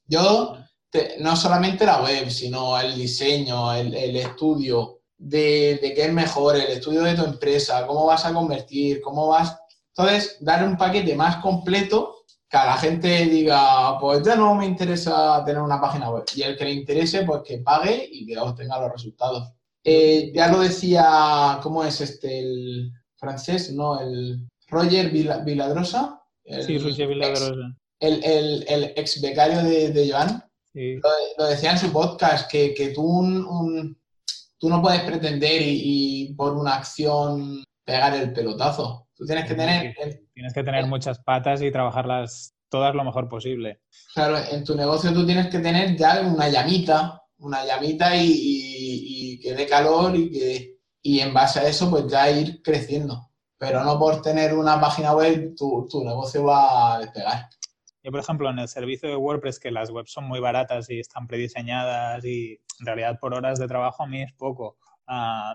Yo, 0.05 0.57
no 1.19 1.35
solamente 1.35 1.85
la 1.85 2.01
web, 2.01 2.29
sino 2.29 2.79
el 2.79 2.95
diseño, 2.95 3.73
el, 3.73 4.15
estudio 4.15 5.01
de, 5.17 5.79
de, 5.81 5.93
qué 5.93 6.05
es 6.05 6.13
mejor, 6.13 6.55
el 6.55 6.67
estudio 6.71 7.03
de 7.03 7.15
tu 7.15 7.23
empresa, 7.23 7.85
cómo 7.85 8.05
vas 8.05 8.25
a 8.25 8.33
convertir, 8.33 9.01
cómo 9.01 9.27
vas... 9.27 9.57
Entonces, 9.95 10.37
dar 10.39 10.65
un 10.67 10.77
paquete 10.77 11.15
más 11.15 11.37
completo 11.37 12.20
que 12.51 12.57
a 12.57 12.65
la 12.65 12.77
gente 12.77 13.07
diga, 13.27 13.97
pues 13.97 14.23
ya 14.23 14.35
no 14.35 14.53
me 14.55 14.65
interesa 14.65 15.41
tener 15.45 15.61
una 15.61 15.79
página 15.79 16.09
web. 16.09 16.25
Y 16.35 16.41
el 16.41 16.57
que 16.57 16.65
le 16.65 16.73
interese, 16.73 17.23
pues 17.23 17.43
que 17.45 17.59
pague 17.59 18.09
y 18.11 18.25
que 18.25 18.37
obtenga 18.37 18.81
los 18.81 18.91
resultados. 18.91 19.53
Eh, 19.81 20.33
ya 20.35 20.49
lo 20.49 20.59
decía, 20.59 21.59
¿cómo 21.63 21.85
es 21.85 22.01
este? 22.01 22.39
El 22.39 22.91
francés, 23.15 23.71
¿no? 23.71 24.01
El 24.01 24.49
Roger 24.67 25.11
Viladrosa. 25.11 26.21
sí, 26.43 26.77
Roger 26.77 27.07
Viladrosa. 27.07 27.53
El, 28.01 28.65
el, 28.67 28.93
ex 28.97 29.21
becario 29.21 29.63
de, 29.63 30.09
Joan. 30.11 30.43
Lo, 31.37 31.45
decía 31.45 31.71
en 31.71 31.77
su 31.77 31.89
podcast, 31.93 32.51
que, 32.51 32.73
que 32.73 32.89
tú, 32.89 33.03
un, 33.03 33.97
tú 34.57 34.67
no 34.67 34.81
puedes 34.81 35.03
pretender 35.03 35.61
y 35.63 36.33
por 36.35 36.57
una 36.57 36.75
acción 36.75 37.63
pegar 37.85 38.13
el 38.13 38.33
pelotazo. 38.33 39.07
Tú 39.15 39.25
tienes 39.25 39.45
que 39.45 39.55
tener... 39.55 39.95
Tienes 40.41 40.55
que 40.55 40.63
tener 40.63 40.87
muchas 40.87 41.19
patas 41.19 41.61
y 41.61 41.69
trabajarlas 41.69 42.55
todas 42.67 42.95
lo 42.95 43.03
mejor 43.03 43.29
posible. 43.29 43.79
Claro, 44.15 44.39
en 44.51 44.63
tu 44.63 44.73
negocio 44.73 45.13
tú 45.13 45.23
tienes 45.23 45.49
que 45.49 45.59
tener 45.59 45.95
ya 45.95 46.21
una 46.21 46.49
llamita, 46.49 47.21
una 47.37 47.63
llamita 47.63 48.15
y, 48.15 49.39
que 49.39 49.53
dé 49.53 49.67
calor 49.67 50.15
y 50.15 50.31
que 50.31 50.79
y 51.03 51.19
en 51.19 51.31
base 51.31 51.59
a 51.59 51.67
eso 51.67 51.91
pues 51.91 52.07
ya 52.07 52.31
ir 52.31 52.63
creciendo. 52.63 53.29
Pero 53.59 53.83
no 53.83 53.99
por 53.99 54.23
tener 54.23 54.55
una 54.55 54.81
página 54.81 55.13
web 55.13 55.53
tu, 55.55 55.87
tu 55.87 56.03
negocio 56.03 56.43
va 56.45 56.95
a 56.95 56.99
despegar. 57.01 57.47
Yo, 58.01 58.09
por 58.09 58.21
ejemplo, 58.21 58.49
en 58.49 58.57
el 58.57 58.67
servicio 58.67 59.09
de 59.09 59.17
WordPress, 59.17 59.59
que 59.59 59.69
las 59.69 59.91
webs 59.91 60.11
son 60.11 60.23
muy 60.23 60.39
baratas 60.39 60.89
y 60.89 60.99
están 60.99 61.27
prediseñadas 61.27 62.25
y 62.25 62.59
en 62.79 62.85
realidad 62.87 63.19
por 63.19 63.35
horas 63.35 63.59
de 63.59 63.67
trabajo 63.67 64.01
a 64.01 64.07
mí 64.07 64.23
es 64.23 64.33
poco. 64.33 64.79
Uh, 65.07 65.53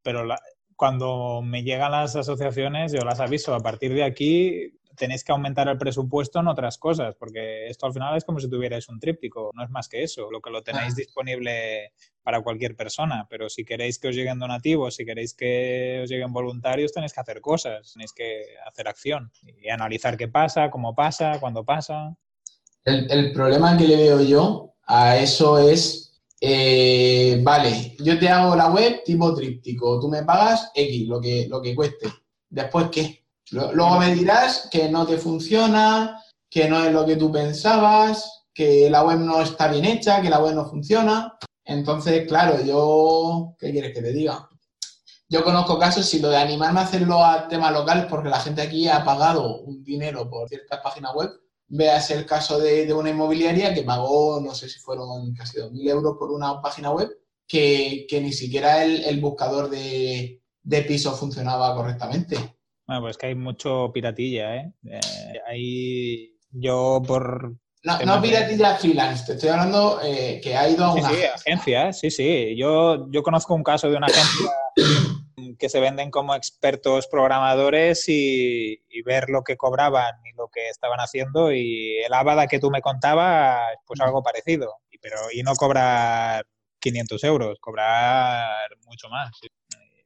pero 0.00 0.24
la, 0.24 0.38
cuando 0.78 1.42
me 1.42 1.64
llegan 1.64 1.90
las 1.90 2.14
asociaciones, 2.14 2.92
yo 2.92 3.00
las 3.00 3.18
aviso, 3.18 3.52
a 3.52 3.58
partir 3.58 3.92
de 3.92 4.04
aquí 4.04 4.78
tenéis 4.96 5.24
que 5.24 5.32
aumentar 5.32 5.66
el 5.66 5.76
presupuesto 5.76 6.38
en 6.38 6.46
otras 6.46 6.78
cosas, 6.78 7.16
porque 7.16 7.66
esto 7.66 7.86
al 7.86 7.92
final 7.92 8.16
es 8.16 8.24
como 8.24 8.38
si 8.38 8.48
tuvierais 8.48 8.88
un 8.88 9.00
tríptico, 9.00 9.50
no 9.54 9.64
es 9.64 9.70
más 9.70 9.88
que 9.88 10.04
eso, 10.04 10.30
lo 10.30 10.40
que 10.40 10.50
lo 10.50 10.62
tenéis 10.62 10.94
disponible 10.94 11.94
para 12.22 12.42
cualquier 12.42 12.76
persona, 12.76 13.26
pero 13.28 13.48
si 13.48 13.64
queréis 13.64 13.98
que 13.98 14.06
os 14.06 14.14
lleguen 14.14 14.38
donativos, 14.38 14.94
si 14.94 15.04
queréis 15.04 15.34
que 15.34 16.00
os 16.04 16.08
lleguen 16.08 16.32
voluntarios, 16.32 16.92
tenéis 16.92 17.12
que 17.12 17.20
hacer 17.22 17.40
cosas, 17.40 17.92
tenéis 17.92 18.12
que 18.12 18.44
hacer 18.64 18.86
acción 18.86 19.32
y 19.42 19.70
analizar 19.70 20.16
qué 20.16 20.28
pasa, 20.28 20.70
cómo 20.70 20.94
pasa, 20.94 21.40
cuándo 21.40 21.64
pasa. 21.64 22.16
El, 22.84 23.10
el 23.10 23.32
problema 23.32 23.76
que 23.76 23.88
le 23.88 23.96
veo 23.96 24.22
yo 24.22 24.74
a 24.86 25.16
eso 25.16 25.58
es 25.58 26.07
eh, 26.40 27.40
vale, 27.42 27.96
yo 27.98 28.18
te 28.18 28.28
hago 28.28 28.54
la 28.54 28.70
web 28.70 29.02
tipo 29.04 29.34
tríptico, 29.34 29.98
tú 30.00 30.08
me 30.08 30.22
pagas 30.22 30.70
X, 30.74 31.08
lo 31.08 31.20
que, 31.20 31.46
lo 31.48 31.60
que 31.60 31.74
cueste. 31.74 32.08
Después, 32.48 32.88
¿qué? 32.90 33.24
Luego 33.50 33.98
me 33.98 34.14
dirás 34.14 34.68
que 34.70 34.88
no 34.88 35.06
te 35.06 35.18
funciona, 35.18 36.22
que 36.50 36.68
no 36.68 36.84
es 36.84 36.92
lo 36.92 37.04
que 37.06 37.16
tú 37.16 37.32
pensabas, 37.32 38.44
que 38.54 38.88
la 38.90 39.02
web 39.04 39.18
no 39.18 39.40
está 39.40 39.68
bien 39.68 39.84
hecha, 39.84 40.20
que 40.20 40.30
la 40.30 40.40
web 40.40 40.54
no 40.54 40.68
funciona. 40.68 41.38
Entonces, 41.64 42.26
claro, 42.26 42.62
yo, 42.64 43.54
¿qué 43.58 43.70
quieres 43.72 43.94
que 43.94 44.02
te 44.02 44.12
diga? 44.12 44.48
Yo 45.28 45.44
conozco 45.44 45.78
casos, 45.78 46.06
si 46.06 46.20
lo 46.20 46.30
de 46.30 46.38
animarme 46.38 46.80
a 46.80 46.84
hacerlo 46.84 47.22
a 47.22 47.48
tema 47.48 47.70
local, 47.70 48.06
porque 48.08 48.30
la 48.30 48.40
gente 48.40 48.62
aquí 48.62 48.88
ha 48.88 49.04
pagado 49.04 49.60
un 49.60 49.84
dinero 49.84 50.28
por 50.30 50.48
ciertas 50.48 50.80
páginas 50.80 51.14
web, 51.14 51.30
Veas 51.68 52.10
el 52.10 52.24
caso 52.24 52.58
de, 52.58 52.92
una 52.94 53.10
inmobiliaria 53.10 53.74
que 53.74 53.82
pagó, 53.82 54.40
no 54.40 54.54
sé 54.54 54.68
si 54.68 54.78
fueron 54.78 55.34
casi 55.34 55.58
2.000 55.58 55.90
euros 55.90 56.16
por 56.18 56.30
una 56.30 56.62
página 56.62 56.90
web, 56.90 57.10
que, 57.46 58.06
ni 58.10 58.32
siquiera 58.32 58.84
el, 58.84 59.20
buscador 59.20 59.68
de, 59.68 60.42
de 60.62 60.82
piso 60.82 61.12
funcionaba 61.12 61.74
correctamente. 61.74 62.36
Bueno, 62.86 63.02
pues 63.02 63.18
que 63.18 63.26
hay 63.26 63.34
mucho 63.34 63.90
piratilla, 63.92 64.56
¿eh? 64.56 64.72
eh 64.84 65.00
hay 65.46 66.38
yo 66.50 67.02
por... 67.06 67.54
No, 67.84 67.98
no 68.00 68.20
piratilla 68.20 68.76
freelance, 68.76 69.24
te 69.26 69.32
estoy 69.34 69.50
hablando 69.50 70.00
eh, 70.02 70.40
que 70.42 70.56
ha 70.56 70.68
ido 70.68 70.84
a 70.84 70.94
una... 70.94 71.08
Sí, 71.10 71.16
sí, 71.16 71.24
agencia, 71.24 71.92
sí, 71.92 72.10
sí. 72.10 72.56
Yo, 72.56 73.10
yo 73.10 73.22
conozco 73.22 73.54
un 73.54 73.62
caso 73.62 73.88
de 73.88 73.96
una 73.96 74.06
agencia 74.06 74.50
que 75.58 75.68
se 75.68 75.80
venden 75.80 76.10
como 76.10 76.34
expertos 76.34 77.06
programadores 77.08 78.08
y, 78.08 78.80
ver 79.04 79.30
lo 79.30 79.42
que 79.42 79.56
cobraban 79.56 80.14
y 80.24 80.27
lo 80.38 80.48
que 80.48 80.68
estaban 80.68 81.00
haciendo 81.00 81.52
y 81.52 81.98
el 81.98 82.12
Abada 82.12 82.46
que 82.46 82.58
tú 82.58 82.70
me 82.70 82.80
contabas, 82.80 83.60
pues 83.86 84.00
algo 84.00 84.22
parecido. 84.22 84.76
Y, 84.90 84.98
pero, 84.98 85.16
y 85.32 85.42
no 85.42 85.54
cobrar 85.54 86.46
500 86.80 87.24
euros, 87.24 87.58
cobrar 87.60 88.70
mucho 88.86 89.08
más. 89.08 89.30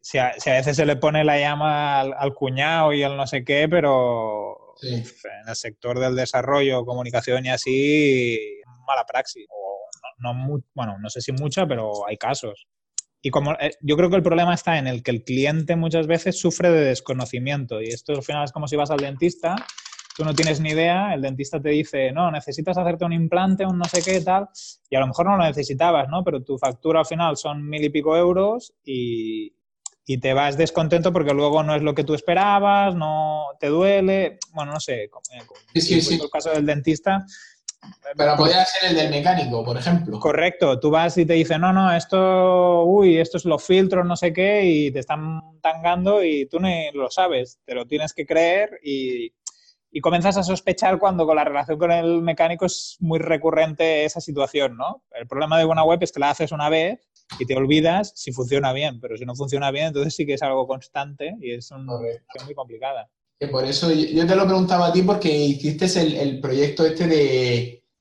Si 0.01 0.19
a, 0.19 0.35
veces 0.45 0.77
se 0.77 0.87
le 0.87 0.97
pone 0.97 1.23
la 1.23 1.39
llama 1.39 2.01
al, 2.01 2.35
cuñado 2.35 2.93
y 2.93 3.05
al 3.05 3.17
no 3.17 3.27
sé 3.27 3.45
qué, 3.45 3.69
pero 3.69 4.75
en 4.83 5.49
el 5.49 5.55
sector 5.55 6.01
del 6.01 6.17
desarrollo, 6.17 6.85
comunicación 6.85 7.47
y 7.47 7.51
así, 7.51 8.61
mala 8.87 9.05
praxis. 9.07 9.47
O 9.49 9.87
no, 10.19 10.61
bueno, 10.75 10.99
no 10.99 11.09
sé 11.09 11.21
si 11.21 11.31
mucha, 11.33 11.67
pero 11.67 12.07
hay 12.09 12.17
casos. 12.17 12.67
Y 13.23 13.31
como 13.31 13.53
eh, 13.53 13.71
yo 13.81 13.97
creo 13.97 14.11
que 14.11 14.17
el 14.17 14.23
problema 14.23 14.53
está 14.53 14.79
en 14.79 14.89
el 14.89 15.05
que 15.05 15.13
el 15.13 15.23
cliente 15.23 15.77
muchas 15.77 16.09
veces 16.09 16.41
sufre 16.41 16.71
de 16.71 16.85
desconocimiento 16.85 17.81
y 17.81 17.87
esto 17.87 18.13
al 18.13 18.25
final 18.25 18.45
es 18.45 18.51
como 18.51 18.67
si 18.67 18.75
vas 18.75 18.91
al 18.91 18.99
dentista, 18.99 19.55
tú 20.17 20.25
no 20.25 20.35
tienes 20.35 20.61
ni 20.61 20.71
idea, 20.71 21.15
el 21.15 21.23
dentista 21.23 21.61
te 21.61 21.71
dice, 21.71 22.13
no, 22.13 22.31
necesitas 22.31 22.77
hacerte 22.77 23.05
un 23.05 23.13
implante, 23.13 23.65
un 23.65 23.79
no 23.79 23.85
sé 23.85 24.03
qué 24.03 24.21
tal, 24.21 24.49
y 24.91 24.97
a 24.97 25.01
lo 25.01 25.07
mejor 25.07 25.27
no 25.27 25.37
lo 25.37 25.45
necesitabas, 25.45 26.09
¿no? 26.09 26.23
Pero 26.25 26.43
tu 26.43 26.59
factura 26.59 27.01
al 27.01 27.07
final 27.07 27.37
son 27.37 27.69
mil 27.69 27.85
y 27.85 27.91
pico 27.91 28.17
euros 28.17 28.75
y, 28.85 29.55
y 30.05 30.19
te 30.19 30.35
vas 30.35 30.57
descontento 30.57 31.13
porque 31.13 31.35
luego 31.35 31.63
no 31.63 31.75
es 31.75 31.83
lo 31.83 31.95
que 31.95 32.05
tú 32.05 32.15
esperabas, 32.15 32.95
no 32.95 33.47
te 33.59 33.69
duele, 33.69 34.39
bueno, 34.53 34.73
no 34.73 34.81
sé, 34.81 35.09
como, 35.11 35.23
sí, 35.75 35.81
sí, 35.81 36.01
sí. 36.01 36.21
el 36.23 36.31
caso 36.31 36.51
del 36.51 36.67
dentista, 36.67 37.25
pero 38.17 38.37
podría 38.37 38.65
ser 38.65 38.91
el 38.91 38.97
del 38.97 39.11
mecánico, 39.11 39.65
por 39.65 39.77
ejemplo. 39.77 40.21
Correcto. 40.21 40.79
Tú 40.79 40.91
vas 40.91 41.19
y 41.19 41.27
te 41.27 41.33
dicen, 41.33 41.63
no, 41.63 41.73
no, 41.73 41.93
esto, 41.93 42.85
uy, 42.85 43.19
esto 43.19 43.39
es 43.39 43.45
los 43.45 43.65
filtros, 43.65 44.07
no 44.07 44.17
sé 44.17 44.33
qué, 44.33 44.65
y 44.65 44.91
te 44.93 45.01
están 45.01 45.41
tangando 45.61 46.23
y 46.23 46.47
tú 46.47 46.61
ni 46.61 46.93
lo 46.93 47.11
sabes. 47.11 47.59
Te 47.65 47.75
lo 47.75 47.87
tienes 47.87 48.13
que 48.13 48.25
creer 48.25 48.79
y, 48.85 49.33
y 49.93 50.01
comienzas 50.01 50.37
a 50.39 50.43
sospechar 50.43 50.99
cuando 50.99 51.27
con 51.27 51.37
la 51.37 51.45
relación 51.45 51.79
con 51.79 51.93
el 51.93 52.23
mecánico 52.23 52.67
es 52.67 52.97
muy 52.99 53.19
recurrente 53.19 54.05
esa 54.05 54.21
situación, 54.21 54.77
¿no? 54.77 55.05
El 55.13 55.29
problema 55.29 55.59
de 55.59 55.67
una 55.67 55.85
web 55.85 55.99
es 56.03 56.11
que 56.11 56.21
la 56.21 56.31
haces 56.31 56.51
una 56.51 56.69
vez 56.69 56.99
y 57.39 57.47
te 57.47 57.55
olvidas 57.55 58.13
si 58.17 58.33
funciona 58.33 58.73
bien, 58.73 59.01
pero 59.01 59.17
si 59.17 59.25
no 59.25 59.35
funciona 59.37 59.71
bien, 59.71 59.89
entonces 59.89 60.17
sí 60.17 60.27
que 60.27 60.35
es 60.35 60.43
algo 60.43 60.67
constante 60.67 61.37
y 61.41 61.53
es 61.53 61.71
una 61.71 61.93
situación 61.99 62.47
muy 62.47 62.55
complicada 62.55 63.09
por 63.49 63.65
eso 63.65 63.91
yo 63.93 64.27
te 64.27 64.37
lo 64.37 64.47
preguntaba 64.47 64.89
a 64.89 64.93
ti 64.93 65.03
porque 65.03 65.29
hiciste 65.29 65.87
el, 66.01 66.41
proyecto 66.41 66.87
este 66.87 67.07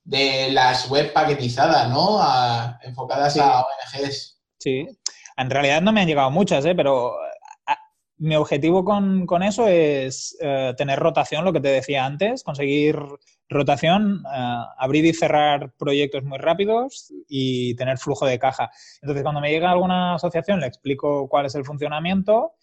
de, 0.03 0.51
las 0.51 0.89
web 0.89 1.13
paquetizadas, 1.13 1.89
¿no? 1.89 2.19
enfocadas 2.83 3.37
a 3.37 3.61
ONGs. 3.61 4.39
Sí, 4.59 4.85
en 5.37 5.49
realidad 5.49 5.81
no 5.81 5.91
me 5.91 6.01
han 6.01 6.07
llegado 6.07 6.31
muchas, 6.31 6.65
¿eh? 6.65 6.73
pero 6.75 7.15
mi 8.22 8.36
objetivo 8.36 8.86
con, 8.86 9.41
eso 9.41 9.67
es 9.67 10.38
eh, 10.41 10.76
tener 10.78 10.99
rotación, 10.99 11.43
lo 11.43 11.51
que 11.51 11.59
te 11.59 11.69
decía 11.69 12.05
antes, 12.05 12.43
conseguir 12.43 12.95
rotación, 13.49 14.24
eh, 14.32 14.57
abrir 14.78 15.05
y 15.05 15.13
cerrar 15.13 15.74
proyectos 15.76 16.24
muy 16.24 16.38
rápidos 16.38 17.11
y 17.28 17.74
tener 17.76 17.97
flujo 17.97 18.28
de 18.28 18.38
caja. 18.38 18.69
Entonces, 19.01 19.24
cuando 19.24 19.41
me 19.41 19.49
llega 19.49 19.72
alguna 19.72 20.13
asociación, 20.13 20.59
le 20.59 20.67
explico 20.67 21.28
cuál 21.28 21.47
es 21.47 21.55
el 21.55 21.65
funcionamiento. 21.65 22.53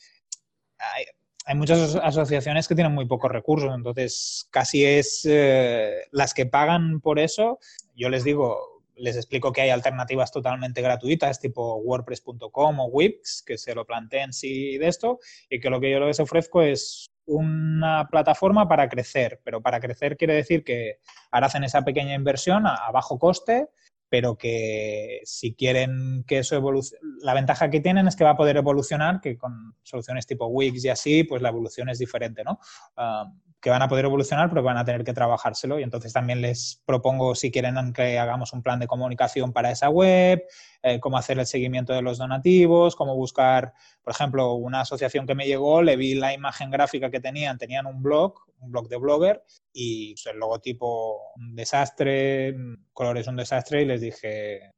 Hay, 0.79 1.57
muchas 1.57 1.97
asociaciones 1.97 2.69
que 2.69 2.77
tienen 2.77 2.95
muy 2.95 3.07
pocos 3.07 3.33
recursos, 3.33 3.75
entonces 3.75 4.47
casi 4.53 4.85
es 4.85 5.27
eh, 5.29 6.03
las 6.13 6.35
que 6.35 6.47
pagan 6.47 7.01
por 7.01 7.19
eso. 7.19 7.59
Yo 7.97 8.11
les 8.11 8.23
digo, 8.23 8.78
les 8.99 9.17
explico 9.17 9.53
que 9.53 9.63
hay 9.63 9.71
alternativas 9.71 10.33
totalmente 10.33 10.83
gratuitas, 10.83 11.41
tipo 11.41 11.77
WordPress.com 11.77 12.81
o 12.81 12.87
Wix, 12.87 13.43
que 13.47 13.59
se 13.59 13.75
lo 13.75 13.85
planteen 13.85 14.33
sí 14.33 14.79
de 14.79 14.89
esto, 14.89 15.19
y 15.49 15.61
que 15.61 15.71
lo 15.71 15.81
que 15.81 15.91
yo 15.91 16.01
les 16.01 16.21
ofrezco 16.21 16.63
es 16.63 17.07
una 17.27 18.09
plataforma 18.11 18.69
para 18.69 18.89
crecer, 18.89 19.41
pero 19.45 19.61
para 19.61 19.81
crecer 19.81 20.17
quiere 20.17 20.35
decir 20.35 20.65
que 20.65 20.99
ahora 21.31 21.47
hacen 21.47 21.65
esa 21.65 21.83
pequeña 21.83 22.15
inversión 22.15 22.67
a, 22.67 22.91
bajo 22.91 23.19
coste, 23.19 23.69
pero 24.09 24.37
que 24.37 25.21
si 25.25 25.55
quieren 25.55 26.25
que 26.27 26.39
eso 26.39 26.57
evolucione, 26.57 27.01
la 27.21 27.35
ventaja 27.35 27.71
que 27.71 27.81
tienen 27.81 28.09
es 28.09 28.17
que 28.17 28.25
va 28.25 28.31
a 28.31 28.37
poder 28.37 28.57
evolucionar, 28.57 29.21
que 29.21 29.37
con 29.37 29.75
soluciones 29.83 30.27
tipo 30.27 30.47
Wix 30.47 30.85
y 30.85 30.89
así, 30.89 31.25
pues 31.25 31.43
la 31.43 31.51
evolución 31.51 31.89
es 31.89 31.99
diferente, 31.99 32.45
¿no? 32.45 32.59
Ah, 32.97 33.31
que 33.61 33.71
van 33.71 33.83
a 33.83 33.89
poder 33.89 34.05
evolucionar, 34.05 34.49
pero 34.49 34.63
van 34.63 34.77
a 34.77 34.85
tener 34.85 35.05
que 35.05 35.13
trabajárselo. 35.13 35.81
Y 35.81 35.83
entonces 35.83 36.13
también 36.13 36.41
les 36.41 36.81
propongo, 36.87 37.35
si 37.35 37.51
quieren 37.51 37.93
que 37.93 38.19
hagamos 38.19 38.53
un 38.53 38.63
plan 38.63 38.79
de 38.79 38.87
comunicación 38.87 39.53
para 39.53 39.71
esa 39.71 39.89
web, 39.89 40.45
eh, 40.83 41.01
cómo 41.01 41.19
hacer 41.19 41.39
el 41.39 41.47
seguimiento 41.47 41.93
de 41.93 42.03
los 42.03 42.19
donativos, 42.19 42.95
cómo 42.95 43.17
buscar, 43.17 43.73
por 44.03 44.13
ejemplo, 44.13 44.55
una 44.55 44.83
asociación 44.83 45.27
que 45.27 45.35
me 45.35 45.47
llegó, 45.47 45.83
le 45.83 45.97
vi 45.97 46.15
la 46.15 46.33
imagen 46.33 46.71
gráfica 46.71 47.11
que 47.11 47.21
tenían, 47.21 47.59
tenían 47.59 47.87
un 47.87 48.01
blog, 48.01 48.35
un 48.61 48.71
blog 48.71 48.89
de 48.89 48.97
blogger, 48.97 49.43
y 49.73 50.15
pues, 50.15 50.27
el 50.27 50.39
logotipo 50.39 51.33
un 51.37 51.55
desastre, 51.55 52.55
colores 52.93 53.27
un 53.27 53.37
desastre, 53.37 53.83
y 53.83 53.87
les 53.87 54.01
dije, 54.01 54.73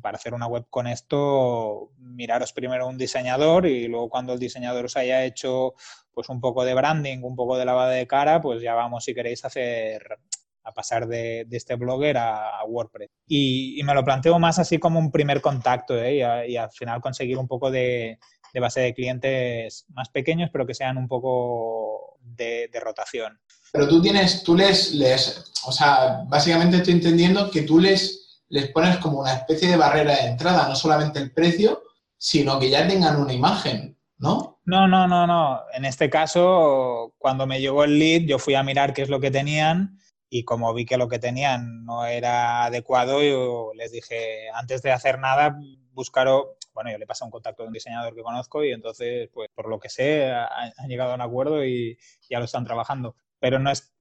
para 0.00 0.16
hacer 0.16 0.34
una 0.34 0.46
web 0.46 0.66
con 0.70 0.86
esto, 0.86 1.92
miraros 1.98 2.52
primero 2.52 2.86
un 2.86 2.98
diseñador 2.98 3.66
y 3.66 3.88
luego 3.88 4.08
cuando 4.08 4.34
el 4.34 4.38
diseñador 4.38 4.86
os 4.86 4.96
haya 4.96 5.24
hecho 5.24 5.74
pues 6.12 6.28
un 6.28 6.40
poco 6.40 6.64
de 6.64 6.74
branding, 6.74 7.22
un 7.22 7.36
poco 7.36 7.58
de 7.58 7.64
lavada 7.64 7.90
de 7.90 8.06
cara, 8.06 8.40
pues 8.40 8.62
ya 8.62 8.74
vamos 8.74 9.04
si 9.04 9.14
queréis 9.14 9.44
hacer 9.44 10.18
a 10.66 10.72
pasar 10.72 11.06
de, 11.06 11.46
este 11.50 11.76
blogger 11.76 12.18
a, 12.18 12.64
WordPress. 12.66 13.10
Y, 13.26 13.80
me 13.84 13.94
lo 13.94 14.04
planteo 14.04 14.38
más 14.38 14.58
así 14.58 14.78
como 14.78 14.98
un 14.98 15.10
primer 15.10 15.40
contacto 15.40 15.96
¿eh? 15.96 16.46
y, 16.48 16.56
al 16.56 16.70
final 16.70 17.00
conseguir 17.00 17.38
un 17.38 17.48
poco 17.48 17.70
de, 17.70 18.18
base 18.60 18.80
de 18.80 18.94
clientes 18.94 19.86
más 19.90 20.08
pequeños, 20.08 20.50
pero 20.52 20.66
que 20.66 20.74
sean 20.74 20.96
un 20.96 21.08
poco 21.08 22.18
de, 22.20 22.68
de 22.72 22.80
rotación. 22.80 23.38
Pero 23.72 23.86
tú 23.86 24.00
tienes, 24.00 24.42
tú 24.42 24.56
les, 24.56 24.94
les, 24.94 25.52
o 25.66 25.72
sea, 25.72 26.22
básicamente 26.26 26.78
estoy 26.78 26.94
entendiendo 26.94 27.50
que 27.50 27.62
tú 27.62 27.78
les 27.78 28.26
les 28.48 28.70
pones 28.70 28.98
como 28.98 29.20
una 29.20 29.34
especie 29.34 29.68
de 29.68 29.76
barrera 29.76 30.14
de 30.14 30.28
entrada, 30.28 30.68
no 30.68 30.74
solamente 30.74 31.18
el 31.18 31.32
precio, 31.32 31.82
sino 32.16 32.58
que 32.58 32.70
ya 32.70 32.86
tengan 32.86 33.16
una 33.16 33.32
imagen, 33.32 33.98
¿no? 34.18 34.60
No, 34.64 34.88
no, 34.88 35.06
no, 35.06 35.26
no. 35.26 35.60
En 35.74 35.84
este 35.84 36.10
caso, 36.10 37.14
cuando 37.18 37.46
me 37.46 37.60
llegó 37.60 37.84
el 37.84 37.98
lead, 37.98 38.22
yo 38.22 38.38
fui 38.38 38.54
a 38.54 38.62
mirar 38.62 38.92
qué 38.92 39.02
es 39.02 39.08
lo 39.08 39.20
que 39.20 39.30
tenían 39.30 39.98
y 40.28 40.44
como 40.44 40.72
vi 40.74 40.84
que 40.86 40.96
lo 40.96 41.08
que 41.08 41.18
tenían 41.18 41.84
no 41.84 42.04
era 42.04 42.64
adecuado, 42.64 43.22
yo 43.22 43.70
les 43.74 43.92
dije, 43.92 44.50
antes 44.54 44.82
de 44.82 44.92
hacer 44.92 45.18
nada, 45.18 45.58
buscaros, 45.92 46.46
bueno, 46.74 46.90
yo 46.90 46.98
le 46.98 47.06
pasé 47.06 47.24
un 47.24 47.30
contacto 47.30 47.62
de 47.62 47.68
un 47.68 47.72
diseñador 47.72 48.14
que 48.14 48.22
conozco 48.22 48.64
y 48.64 48.72
entonces, 48.72 49.30
pues 49.32 49.48
por 49.54 49.68
lo 49.68 49.78
que 49.78 49.88
sé, 49.88 50.30
han 50.32 50.88
llegado 50.88 51.12
a 51.12 51.14
un 51.14 51.20
acuerdo 51.20 51.64
y 51.64 51.98
ya 52.28 52.38
lo 52.38 52.44
están 52.44 52.64
trabajando. 52.64 53.16
Pero 53.38 53.58
no 53.58 53.70
es, 53.70 53.94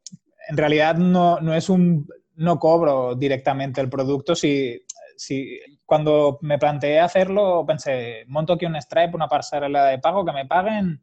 en 0.50 0.58
realidad 0.58 0.96
no, 0.96 1.40
no 1.40 1.54
es 1.54 1.70
un, 1.70 2.08
no 2.36 2.60
cobro 2.60 3.16
directamente 3.16 3.80
el 3.80 3.90
producto. 3.90 4.36
Si, 4.36 4.84
si 5.16 5.60
cuando 5.86 6.40
me 6.42 6.58
planteé 6.58 7.00
hacerlo, 7.00 7.66
pensé, 7.66 8.26
monto 8.28 8.54
aquí 8.54 8.66
un 8.66 8.82
Stripe, 8.82 9.16
una 9.16 9.28
pasarela 9.28 9.86
de 9.86 10.00
pago, 10.00 10.26
que 10.26 10.34
me 10.34 10.46
paguen 10.46 11.02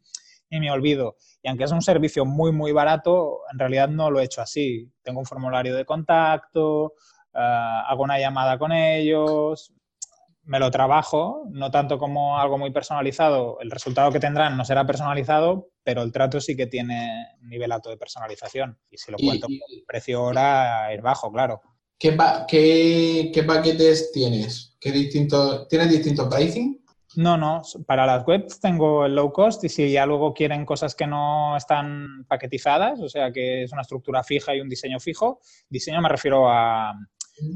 y 0.53 0.61
me 0.61 0.71
olvido. 0.71 1.17
Y 1.43 1.49
aunque 1.49 1.65
es 1.65 1.73
un 1.73 1.81
servicio 1.81 2.27
muy, 2.27 2.53
muy 2.53 2.73
barato, 2.73 3.41
en 3.51 3.59
realidad 3.59 3.89
no 3.89 4.11
lo 4.11 4.21
he 4.21 4.25
hecho 4.25 4.43
así. 4.43 4.93
Tengo 5.03 5.19
un 5.19 5.27
formulario 5.27 5.75
de 5.75 5.87
contacto, 5.87 6.93
eh, 7.35 7.39
hago 7.89 8.03
una 8.03 8.19
llamada 8.19 8.59
con 8.59 8.71
ellos, 8.71 9.73
me 10.45 10.59
lo 10.59 10.71
trabajo, 10.71 11.47
no 11.51 11.71
tanto 11.71 11.97
como 11.97 12.39
algo 12.39 12.59
muy 12.59 12.71
personalizado. 12.71 13.59
El 13.61 13.71
resultado 13.71 14.13
que 14.13 14.21
tendrán 14.21 14.59
no 14.59 14.65
será 14.67 14.87
personalizado, 14.87 15.71
pero 15.83 16.03
el 16.03 16.13
trato 16.13 16.39
sí 16.39 16.55
que 16.55 16.67
tiene 16.67 17.29
un 17.41 17.49
nivel 17.49 17.73
alto 17.73 17.89
de 17.89 17.97
personalización. 17.97 18.79
Y 18.91 18.99
si 18.99 19.11
lo 19.11 19.17
cuento, 19.17 19.47
el 19.49 19.85
precio 19.87 20.19
ahora 20.19 20.93
es 20.93 21.01
bajo, 21.01 21.33
claro. 21.33 21.63
¿Qué, 21.99 23.31
qué, 23.33 23.43
paquetes 23.45 24.13
tienes? 24.13 24.77
¿Qué 24.79 24.93
distinto, 24.93 25.67
¿Tienes 25.67 25.89
distinto 25.89 26.29
pricing? 26.29 26.82
No, 27.17 27.37
no. 27.37 27.63
Para 27.87 28.07
las 28.07 28.27
webs 28.27 28.61
tengo 28.61 29.05
el 29.05 29.15
low 29.15 29.33
cost 29.33 29.63
y 29.65 29.69
si 29.69 29.93
ya 29.93 30.07
luego 30.07 30.33
quieren 30.33 30.65
cosas 30.65 30.95
que 30.95 31.07
no 31.07 31.57
están 31.57 32.25
paquetizadas, 32.27 33.01
o 33.01 33.09
sea 33.09 33.33
que 33.33 33.65
es 33.65 33.73
una 33.73 33.83
estructura 33.83 34.23
fija 34.23 34.55
y 34.55 34.61
un 34.61 34.69
diseño 34.69 34.99
fijo, 34.99 35.41
diseño 35.69 36.01
me 36.01 36.09
refiero 36.09 36.49
a 36.49 36.95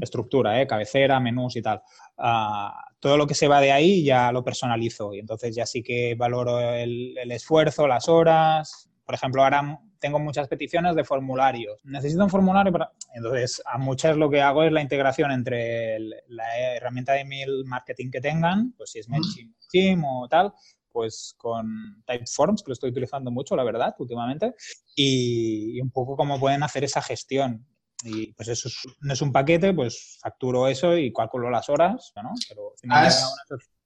estructura, 0.01 0.61
¿eh? 0.61 0.67
cabecera, 0.67 1.19
menús 1.19 1.55
y 1.55 1.61
tal. 1.61 1.81
Ah, 2.17 2.73
todo 2.99 3.17
lo 3.17 3.27
que 3.27 3.35
se 3.35 3.47
va 3.47 3.61
de 3.61 3.71
ahí 3.71 4.03
ya 4.03 4.31
lo 4.31 4.43
personalizo 4.43 5.13
y 5.13 5.19
entonces 5.19 5.55
ya 5.55 5.65
sí 5.65 5.83
que 5.83 6.15
valoro 6.15 6.59
el, 6.59 7.15
esfuerzo, 7.31 7.87
las 7.87 8.07
horas. 8.09 8.89
Por 9.05 9.15
ejemplo, 9.15 9.43
ahora 9.43 9.79
tengo 9.99 10.19
muchas 10.19 10.47
peticiones 10.47 10.95
de 10.95 11.03
formularios. 11.03 11.79
Necesito 11.83 12.23
un 12.23 12.29
formulario 12.29 12.71
para... 12.71 12.91
Entonces, 13.13 13.61
a 13.65 13.77
muchas 13.77 14.17
lo 14.17 14.29
que 14.29 14.41
hago 14.41 14.63
es 14.63 14.71
la 14.71 14.81
integración 14.81 15.31
entre 15.31 15.99
la 16.27 16.75
herramienta 16.75 17.13
de 17.13 17.21
email 17.21 17.63
marketing 17.65 18.11
que 18.11 18.21
tengan, 18.21 18.73
pues 18.73 18.91
si 18.91 18.99
es 18.99 19.09
MailChimp 19.09 20.03
o 20.05 20.27
tal, 20.29 20.53
pues 20.91 21.35
con 21.37 22.03
Typeforms, 22.05 22.63
que 22.63 22.69
lo 22.69 22.73
estoy 22.73 22.89
utilizando 22.89 23.29
mucho, 23.29 23.55
la 23.55 23.63
verdad, 23.63 23.93
últimamente, 23.99 24.55
y, 24.95 25.77
y 25.77 25.81
un 25.81 25.91
poco 25.91 26.15
cómo 26.15 26.39
pueden 26.39 26.63
hacer 26.63 26.83
esa 26.83 27.01
gestión. 27.01 27.65
Y 28.03 28.33
pues 28.33 28.47
eso 28.49 28.69
no 29.01 29.13
es 29.13 29.21
un 29.21 29.31
paquete, 29.31 29.73
pues 29.73 30.19
facturo 30.21 30.67
eso 30.67 30.95
y 30.97 31.11
calculo 31.11 31.49
las 31.49 31.67
horas, 31.69 32.11
¿no? 32.15 32.31
Pero 32.47 32.73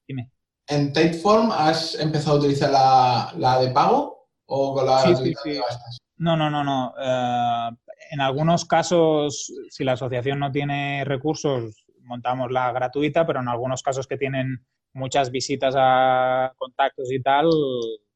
Dime. 0.07 0.31
¿En 0.67 0.93
Typeform 0.93 1.51
has 1.51 1.95
empezado 1.95 2.37
a 2.37 2.39
utilizar 2.39 2.71
la, 2.71 3.59
de 3.59 3.71
pago 3.71 4.29
o 4.45 4.73
con 4.73 4.85
la 4.85 5.01
sí, 5.01 5.15
sí, 5.15 5.33
sí. 5.43 5.59
No, 6.21 6.37
no, 6.37 6.51
no, 6.51 6.63
no. 6.63 6.93
Eh, 7.01 7.69
en 8.11 8.21
algunos 8.21 8.65
casos, 8.65 9.51
si 9.69 9.83
la 9.83 9.93
asociación 9.93 10.37
no 10.37 10.51
tiene 10.51 11.03
recursos, 11.03 11.83
montamos 12.03 12.51
la 12.51 12.71
gratuita, 12.71 13.25
pero 13.25 13.39
en 13.39 13.47
algunos 13.47 13.81
casos 13.81 14.05
que 14.05 14.17
tienen 14.17 14.63
muchas 14.93 15.31
visitas 15.31 15.73
a 15.75 16.53
contactos 16.57 17.11
y 17.11 17.23
tal, 17.23 17.49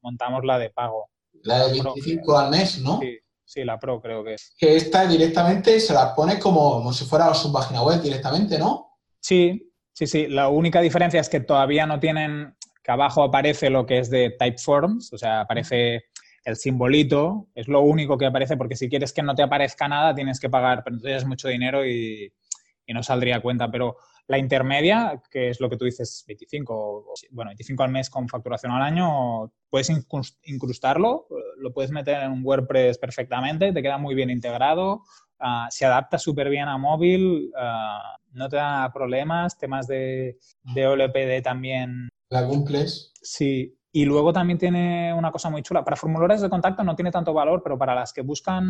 montamos 0.02 0.44
la 0.44 0.56
de 0.56 0.70
pago. 0.70 1.10
La 1.42 1.66
de 1.66 1.72
25 1.72 2.38
al 2.38 2.50
mes, 2.50 2.80
¿no? 2.80 3.00
Sí, 3.00 3.18
Sí, 3.44 3.64
la 3.64 3.78
Pro 3.78 4.00
creo 4.00 4.24
que 4.24 4.34
es. 4.34 4.54
Que 4.58 4.76
esta 4.76 5.06
directamente 5.06 5.78
se 5.78 5.94
la 5.94 6.14
pone 6.14 6.38
como, 6.38 6.92
si 6.92 7.04
fuera 7.04 7.32
su 7.32 7.52
página 7.52 7.82
web 7.82 8.02
directamente, 8.02 8.58
¿no? 8.58 8.98
Sí, 9.20 9.72
sí, 9.92 10.06
sí. 10.06 10.26
La 10.26 10.48
única 10.48 10.80
diferencia 10.80 11.20
es 11.20 11.28
que 11.28 11.40
todavía 11.40 11.86
no 11.86 12.00
tienen, 12.00 12.56
que 12.82 12.90
abajo 12.90 13.22
aparece 13.22 13.70
lo 13.70 13.86
que 13.86 13.98
es 13.98 14.10
de 14.10 14.30
Typeforms, 14.36 15.12
o 15.12 15.18
sea, 15.18 15.42
aparece 15.42 16.06
el 16.46 16.54
simbolito, 16.54 17.48
es 17.56 17.66
lo 17.66 17.80
único 17.80 18.16
que 18.16 18.24
aparece, 18.24 18.56
porque 18.56 18.76
si 18.76 18.88
quieres 18.88 19.12
que 19.12 19.22
no 19.22 19.34
te 19.34 19.42
aparezca 19.42 19.88
nada, 19.88 20.14
tienes 20.14 20.38
que 20.38 20.48
pagar, 20.48 20.84
pero 20.84 20.94
entonces 20.94 21.22
es 21.22 21.26
mucho 21.26 21.48
dinero 21.48 21.84
y, 21.84 22.32
y 22.86 22.94
no 22.94 23.02
saldría 23.02 23.36
a 23.36 23.40
cuenta. 23.40 23.68
Pero 23.68 23.96
la 24.28 24.38
intermedia, 24.38 25.20
que 25.28 25.50
es 25.50 25.60
lo 25.60 25.68
que 25.68 25.76
tú 25.76 25.86
dices, 25.86 26.22
25, 26.28 27.14
bueno, 27.32 27.48
25 27.48 27.82
al 27.82 27.90
mes 27.90 28.08
con 28.08 28.28
facturación 28.28 28.70
al 28.70 28.82
año, 28.82 29.52
puedes 29.68 29.90
incrustarlo, 30.44 31.26
lo 31.58 31.72
puedes 31.72 31.90
meter 31.90 32.22
en 32.22 32.30
un 32.30 32.44
WordPress 32.44 32.98
perfectamente, 32.98 33.72
te 33.72 33.82
queda 33.82 33.98
muy 33.98 34.14
bien 34.14 34.30
integrado, 34.30 35.02
ah, 35.40 35.66
se 35.68 35.84
adapta 35.84 36.16
súper 36.16 36.48
bien 36.48 36.68
a 36.68 36.78
móvil, 36.78 37.50
ah, 37.58 38.18
no 38.30 38.48
te 38.48 38.54
da 38.54 38.88
problemas, 38.92 39.58
temas 39.58 39.88
de, 39.88 40.38
de 40.74 40.86
OLPD 40.86 41.42
también. 41.42 42.08
¿La 42.30 42.46
cumples? 42.46 43.12
Sí, 43.20 43.75
y 43.96 44.04
luego 44.04 44.30
también 44.30 44.58
tiene 44.58 45.14
una 45.14 45.32
cosa 45.32 45.48
muy 45.48 45.62
chula. 45.62 45.82
Para 45.82 45.96
formularios 45.96 46.42
de 46.42 46.50
contacto 46.50 46.84
no 46.84 46.94
tiene 46.94 47.10
tanto 47.10 47.32
valor, 47.32 47.62
pero 47.62 47.78
para 47.78 47.94
las 47.94 48.12
que 48.12 48.20
buscan, 48.20 48.68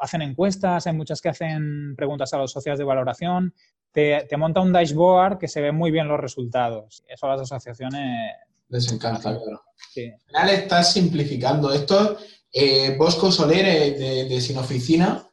hacen 0.00 0.22
encuestas, 0.22 0.88
hay 0.88 0.92
muchas 0.92 1.20
que 1.20 1.28
hacen 1.28 1.94
preguntas 1.94 2.34
a 2.34 2.38
los 2.38 2.50
socios 2.50 2.76
de 2.78 2.84
valoración, 2.84 3.54
te, 3.92 4.26
monta 4.36 4.60
un 4.60 4.72
dashboard 4.72 5.38
que 5.38 5.46
se 5.46 5.60
ve 5.60 5.70
muy 5.70 5.92
bien 5.92 6.08
los 6.08 6.18
resultados. 6.18 7.04
Eso 7.06 7.26
a 7.26 7.36
las 7.36 7.42
asociaciones... 7.42 8.32
Les 8.70 8.90
encanta, 8.90 9.38
claro. 9.40 9.62
Al 9.76 10.20
final 10.26 10.50
estás 10.50 10.92
simplificando 10.92 11.72
esto. 11.72 12.16
Eh, 12.52 12.96
Bosco 12.98 13.30
Soler, 13.30 13.66
eh, 13.66 14.24
de, 14.28 14.40
Sin 14.40 14.58
Oficina, 14.58 15.30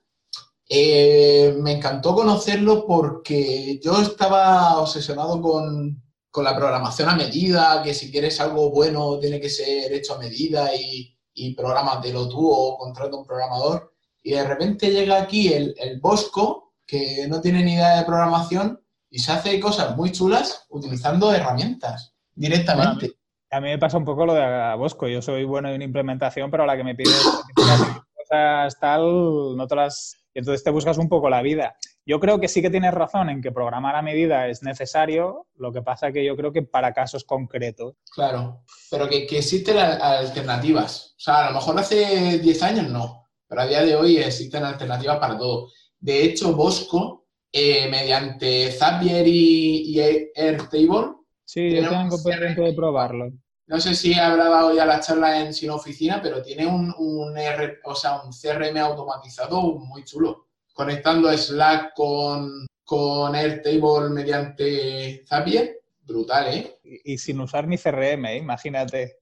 eh, 0.70 1.58
me 1.60 1.72
encantó 1.72 2.14
conocerlo 2.14 2.86
porque 2.86 3.80
yo 3.84 4.00
estaba 4.00 4.78
obsesionado 4.80 5.42
con, 5.42 6.05
con 6.36 6.44
la 6.44 6.54
programación 6.54 7.08
a 7.08 7.16
medida, 7.16 7.82
que 7.82 7.94
si 7.94 8.12
quieres 8.12 8.42
algo 8.42 8.70
bueno 8.70 9.18
tiene 9.20 9.40
que 9.40 9.50
ser 9.50 9.94
hecho 9.94 10.16
a 10.16 10.20
medida 10.20 10.76
y, 10.76 11.18
y 11.34 11.56
lo 11.56 12.28
tú 12.28 12.52
o 12.52 12.78
contrata 12.78 13.16
un 13.16 13.26
programador. 13.26 13.94
Y 14.22 14.32
de 14.32 14.46
repente 14.46 14.92
llega 14.92 15.22
aquí 15.22 15.54
el, 15.54 15.74
el 15.78 16.02
Bosco, 16.02 16.74
que 16.86 17.26
no 17.30 17.40
tiene 17.40 17.64
ni 17.64 17.76
idea 17.76 17.96
de 17.96 18.04
programación 18.04 18.84
y 19.10 19.20
se 19.20 19.32
hace 19.32 19.58
cosas 19.62 19.96
muy 19.96 20.12
chulas 20.12 20.66
utilizando 20.72 21.34
herramientas 21.34 22.14
directamente. 22.34 23.14
a, 23.50 23.62
mí, 23.62 23.70
me 23.70 23.80
pasa 23.80 23.98
un 23.98 24.04
poco 24.04 24.26
lo 24.26 24.34
de 24.34 24.76
Bosco. 24.78 25.08
Yo 25.08 25.22
soy 25.22 25.46
bueno 25.46 25.70
en 25.70 25.82
implementación, 25.82 26.52
pero 26.52 26.64
a 26.64 26.66
la 26.66 26.76
que 26.76 26.84
me 26.84 26.96
pides 26.96 27.16
cosas 27.56 28.78
tal, 28.78 29.56
no 29.56 29.66
te 29.68 29.76
las... 29.78 30.18
Entonces 30.36 30.64
te 30.64 30.70
buscas 30.70 30.98
un 30.98 31.10
poco 31.10 31.30
la 31.30 31.42
vida. 31.42 31.76
Yo 32.06 32.20
creo 32.20 32.40
que 32.40 32.48
sí 32.48 32.62
que 32.62 32.70
tienes 32.70 32.94
razón 32.94 33.30
en 33.30 33.42
que 33.42 33.52
programar 33.52 33.96
a 33.96 34.04
medida 34.04 34.48
es 34.48 34.62
necesario, 34.62 35.48
lo 35.56 35.72
que 35.72 35.82
pasa 35.82 36.12
que 36.12 36.24
yo 36.24 36.36
creo 36.36 36.52
que 36.52 36.62
para 36.62 36.94
casos 36.94 37.24
concretos. 37.24 37.96
Claro, 38.14 38.62
pero 38.92 39.10
que, 39.10 39.26
que 39.26 39.40
existen 39.40 39.78
alternativas. 39.78 41.16
O 41.18 41.20
sea, 41.20 41.48
a 41.48 41.50
lo 41.50 41.56
mejor 41.56 41.80
hace 41.80 42.38
10 42.38 42.64
años 42.64 42.90
no, 42.90 43.26
pero 43.48 43.62
a 43.62 43.68
día 43.68 43.84
de 43.84 43.96
hoy 43.96 44.18
existen 44.18 44.64
alternativas 44.64 45.18
para 45.18 45.38
todo. 45.38 45.70
De 46.00 46.24
hecho, 46.24 46.54
Bosco, 46.54 47.26
eh, 47.52 47.88
mediante 47.90 48.72
Zapier 48.72 49.26
y, 49.26 50.00
Airtable... 50.36 51.16
Sí, 51.46 51.72
yo 51.72 51.90
tengo 51.90 52.22
pendiente 52.24 52.62
de 52.62 52.74
probarlo. 52.74 53.32
No 53.68 53.80
sé 53.80 53.96
si 53.96 54.14
habrá 54.14 54.48
dado 54.50 54.74
ya 54.74 54.86
la 54.86 55.00
charla 55.00 55.40
en 55.40 55.54
Sin 55.54 55.72
Oficina, 55.72 56.22
pero 56.22 56.42
tiene 56.42 56.68
un, 56.68 56.94
un, 56.98 57.36
o 57.84 57.96
sea, 57.96 58.22
un 58.22 58.32
CRM 58.32 58.78
automatizado 58.78 59.62
muy 59.80 60.04
chulo 60.04 60.46
conectando 60.76 61.36
Slack 61.36 61.94
con, 61.96 62.68
con 62.84 63.34
Airtable 63.34 64.10
mediante 64.10 65.24
Zapier, 65.26 65.80
brutal, 66.02 66.54
¿eh? 66.54 66.78
Y, 66.84 67.18
sin 67.18 67.40
usar 67.40 67.68
ni 67.68 67.78
CRM, 67.78 68.26
¿eh? 68.26 68.38
imagínate. 68.38 69.18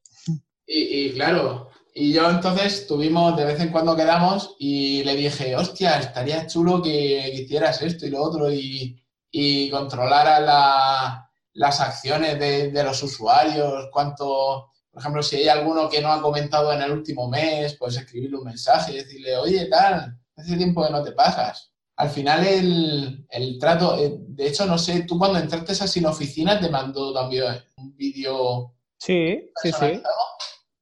Y, 0.65 1.11
claro, 1.11 1.69
y 1.93 2.11
yo 2.11 2.29
entonces 2.29 2.87
tuvimos, 2.87 3.37
de 3.37 3.45
vez 3.45 3.59
en 3.59 3.69
cuando 3.69 3.95
quedamos 3.95 4.55
y 4.59 5.03
le 5.03 5.15
dije, 5.15 5.55
hostia, 5.55 5.99
estaría 5.99 6.47
chulo 6.47 6.81
que, 6.81 7.29
hicieras 7.29 7.81
esto 7.81 8.07
y 8.07 8.09
lo 8.09 8.23
otro 8.23 8.51
y, 8.51 8.99
y 9.29 9.69
controlara 9.69 11.22
las 11.53 11.79
acciones 11.79 12.39
de, 12.39 12.71
de, 12.71 12.83
los 12.83 13.01
usuarios, 13.03 13.89
cuánto, 13.91 14.71
por 14.91 15.01
ejemplo, 15.01 15.23
si 15.23 15.37
hay 15.37 15.47
alguno 15.47 15.89
que 15.89 16.01
no 16.01 16.11
ha 16.11 16.21
comentado 16.21 16.73
en 16.73 16.81
el 16.81 16.91
último 16.91 17.29
mes, 17.29 17.75
pues 17.77 17.95
escribirle 17.97 18.37
un 18.37 18.45
mensaje 18.45 18.93
y 18.93 18.97
decirle, 18.97 19.37
oye, 19.37 19.65
tal, 19.65 20.17
hace 20.35 20.57
tiempo 20.57 20.85
que 20.85 20.91
no 20.91 21.03
te 21.03 21.11
pasas. 21.11 21.71
Al 21.95 22.09
final 22.09 22.45
el, 22.45 23.57
trato, 23.59 23.97
eh, 23.99 24.15
de 24.17 24.47
hecho, 24.47 24.65
no 24.65 24.77
sé, 24.77 25.03
tú 25.03 25.17
cuando 25.17 25.39
entraste 25.39 25.71
a 25.71 25.87
Sin 25.87 26.05
Oficina 26.05 26.59
te 26.59 26.69
mandó 26.69 27.13
también 27.13 27.63
un 27.77 27.95
vídeo. 27.95 28.73
Sí, 28.97 29.51
sí, 29.61 29.71
sí. 29.71 30.01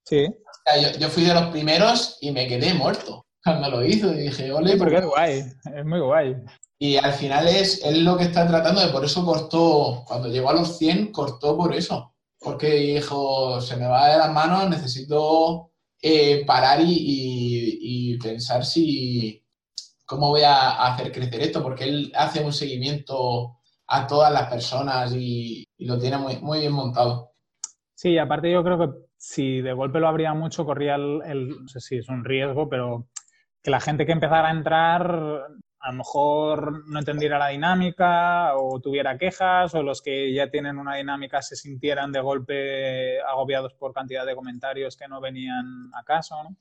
Sí. 0.05 0.28
yo, 0.99 1.09
fui 1.09 1.24
de 1.24 1.34
los 1.34 1.47
primeros 1.47 2.17
y 2.22 2.32
me 2.32 2.47
quedé 2.47 2.74
muerto 2.74 3.26
cuando 3.43 3.69
lo 3.69 3.86
hizo. 3.86 4.13
Y 4.13 4.22
dije, 4.22 4.51
ole. 4.51 4.78
porque 4.78 4.97
es 4.97 5.05
guay, 5.05 5.43
es 5.76 5.86
muy 5.86 5.99
guay. 5.99 6.36
Y 6.84 6.98
al 6.98 7.14
final 7.14 7.48
es, 7.48 7.86
es 7.86 7.96
lo 8.00 8.18
que 8.18 8.24
está 8.24 8.48
tratando 8.48 8.82
de, 8.82 8.92
por 8.92 9.06
eso 9.06 9.24
cortó, 9.24 10.04
cuando 10.04 10.30
llegó 10.30 10.50
a 10.50 10.56
los 10.56 10.80
100, 10.80 11.12
cortó 11.12 11.56
por 11.56 11.76
eso. 11.76 12.16
Porque 12.40 12.74
dijo, 12.74 13.62
se 13.62 13.78
me 13.78 13.86
va 13.86 14.10
de 14.10 14.18
las 14.18 14.34
manos, 14.34 14.68
necesito 14.68 15.70
eh, 16.02 16.44
parar 16.44 16.80
y, 16.82 18.18
pensar 18.18 18.66
si 18.66 19.46
cómo 20.08 20.30
voy 20.30 20.42
a 20.42 20.88
hacer 20.88 21.12
crecer 21.12 21.42
esto, 21.42 21.62
porque 21.62 21.84
él 21.84 22.12
hace 22.16 22.44
un 22.44 22.52
seguimiento 22.52 23.60
a 23.86 24.08
todas 24.08 24.34
las 24.34 24.50
personas 24.50 25.14
y, 25.16 25.64
lo 25.78 26.00
tiene 26.00 26.18
muy, 26.18 26.38
muy 26.40 26.62
bien 26.62 26.74
montado. 26.74 27.34
Sí, 27.94 28.18
aparte 28.18 28.52
yo 28.52 28.64
creo 28.64 28.80
que 28.80 28.90
si 29.18 29.62
de 29.62 29.74
golpe 29.74 30.00
lo 30.00 30.08
abría 30.08 30.34
mucho, 30.34 30.66
corría 30.66 30.96
el, 30.96 31.62
no 31.62 31.68
sé 31.68 31.80
si 31.80 31.98
es 31.98 32.10
un 32.10 32.26
riesgo, 32.26 32.68
pero 32.68 33.08
que 33.62 33.70
la 33.70 33.80
gente 33.80 34.08
que 34.08 34.14
empezara 34.14 34.48
a 34.48 34.54
entrar 34.54 35.46
a 35.82 35.92
lo 35.92 35.98
mejor 35.98 36.88
no 36.88 37.00
entendiera 37.00 37.40
la 37.40 37.48
dinámica 37.48 38.56
o 38.56 38.80
tuviera 38.80 39.18
quejas 39.18 39.74
o 39.74 39.82
los 39.82 40.02
que 40.02 40.32
ya 40.32 40.50
tienen 40.50 40.78
una 40.78 40.96
dinámica 40.96 41.42
se 41.42 41.56
sintieran 41.56 42.12
de 42.12 42.22
golpe 42.22 43.20
agobiados 43.22 43.74
por 43.74 43.92
cantidad 43.92 44.26
de 44.26 44.36
comentarios 44.36 44.96
que 44.96 45.08
no 45.08 45.20
venían 45.20 45.92
a 45.94 46.04
caso, 46.04 46.36
¿no? 46.44 46.56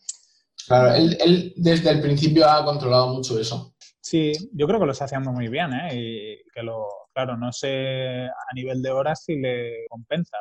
Claro, 0.67 0.95
él, 0.95 1.53
desde 1.57 1.91
el 1.91 2.01
principio 2.01 2.49
ha 2.49 2.65
controlado 2.65 3.09
mucho 3.09 3.39
eso. 3.39 3.75
Sí, 4.01 4.33
yo 4.53 4.67
creo 4.67 4.81
que 4.81 4.87
lo 4.87 4.93
está 4.93 5.05
haciendo 5.05 5.33
muy 5.33 5.49
bien, 5.49 5.73
¿eh? 5.73 5.89
Y 5.95 6.51
que 6.53 6.63
lo, 6.63 6.87
claro, 7.13 7.37
no 7.37 7.53
sé 7.53 8.27
a 8.27 8.55
nivel 8.55 8.81
de 8.81 8.91
horas 8.91 9.25
si 9.25 9.37
le 9.37 9.87
compensa. 9.89 10.37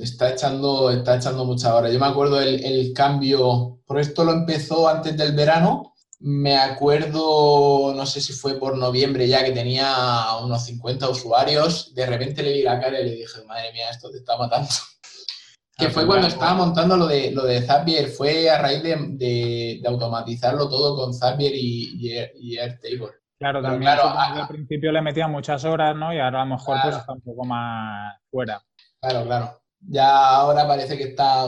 Está 0.00 0.30
echando, 0.30 0.90
está 0.90 1.16
echando 1.16 1.44
muchas 1.44 1.72
horas. 1.72 1.92
Yo 1.92 2.00
me 2.00 2.06
acuerdo 2.06 2.40
el, 2.40 2.64
el 2.64 2.92
cambio, 2.92 3.80
por 3.86 3.98
esto 3.98 4.24
lo 4.24 4.32
empezó 4.32 4.88
antes 4.88 5.16
del 5.16 5.34
verano 5.34 5.94
me 6.20 6.56
acuerdo, 6.56 7.94
no 7.94 8.06
sé 8.06 8.20
si 8.20 8.32
fue 8.32 8.58
por 8.58 8.76
noviembre 8.76 9.28
ya, 9.28 9.44
que 9.44 9.52
tenía 9.52 9.94
unos 10.42 10.64
50 10.64 11.08
usuarios. 11.08 11.94
De 11.94 12.06
repente 12.06 12.42
le 12.42 12.52
vi 12.52 12.62
la 12.62 12.80
cara 12.80 13.00
y 13.00 13.04
le 13.04 13.10
dije, 13.12 13.44
madre 13.46 13.72
mía, 13.72 13.90
esto 13.90 14.10
te 14.10 14.18
está 14.18 14.36
matando. 14.36 14.68
que 15.78 15.86
ah, 15.86 15.90
fue 15.90 16.06
cuando 16.06 16.26
estaba 16.26 16.54
montando 16.54 16.96
lo 16.96 17.06
de, 17.06 17.30
lo 17.30 17.44
de 17.44 17.62
Zapier, 17.62 18.08
fue 18.08 18.50
a 18.50 18.60
raíz 18.60 18.82
de, 18.82 19.80
automatizarlo 19.86 20.68
todo 20.68 20.96
con 20.96 21.14
Zapier 21.14 21.52
y, 21.54 22.58
Airtable. 22.58 23.12
Claro, 23.38 23.62
también 23.62 23.82
claro, 23.82 24.08
al 24.18 24.48
principio 24.48 24.90
le 24.90 25.00
metía 25.00 25.28
muchas 25.28 25.64
horas, 25.64 25.94
¿no? 25.94 26.12
Y 26.12 26.18
ahora 26.18 26.42
a 26.42 26.44
lo 26.44 26.56
mejor 26.56 26.78
pues 26.82 26.96
está 26.96 27.12
un 27.12 27.20
poco 27.20 27.44
más 27.44 28.20
fuera. 28.28 28.60
Claro, 29.00 29.24
claro. 29.24 29.60
Ya 29.78 30.34
ahora 30.34 30.66
parece 30.66 30.98
que 30.98 31.04
está 31.04 31.46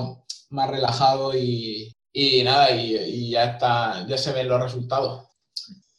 más 0.50 0.70
relajado 0.70 1.36
y, 1.36 1.92
y 2.12 2.42
nada, 2.42 2.70
y, 2.72 3.30
ya 3.30 3.52
está, 3.52 4.06
ya 4.06 4.18
se 4.18 4.32
ven 4.32 4.48
los 4.48 4.60
resultados. 4.60 5.28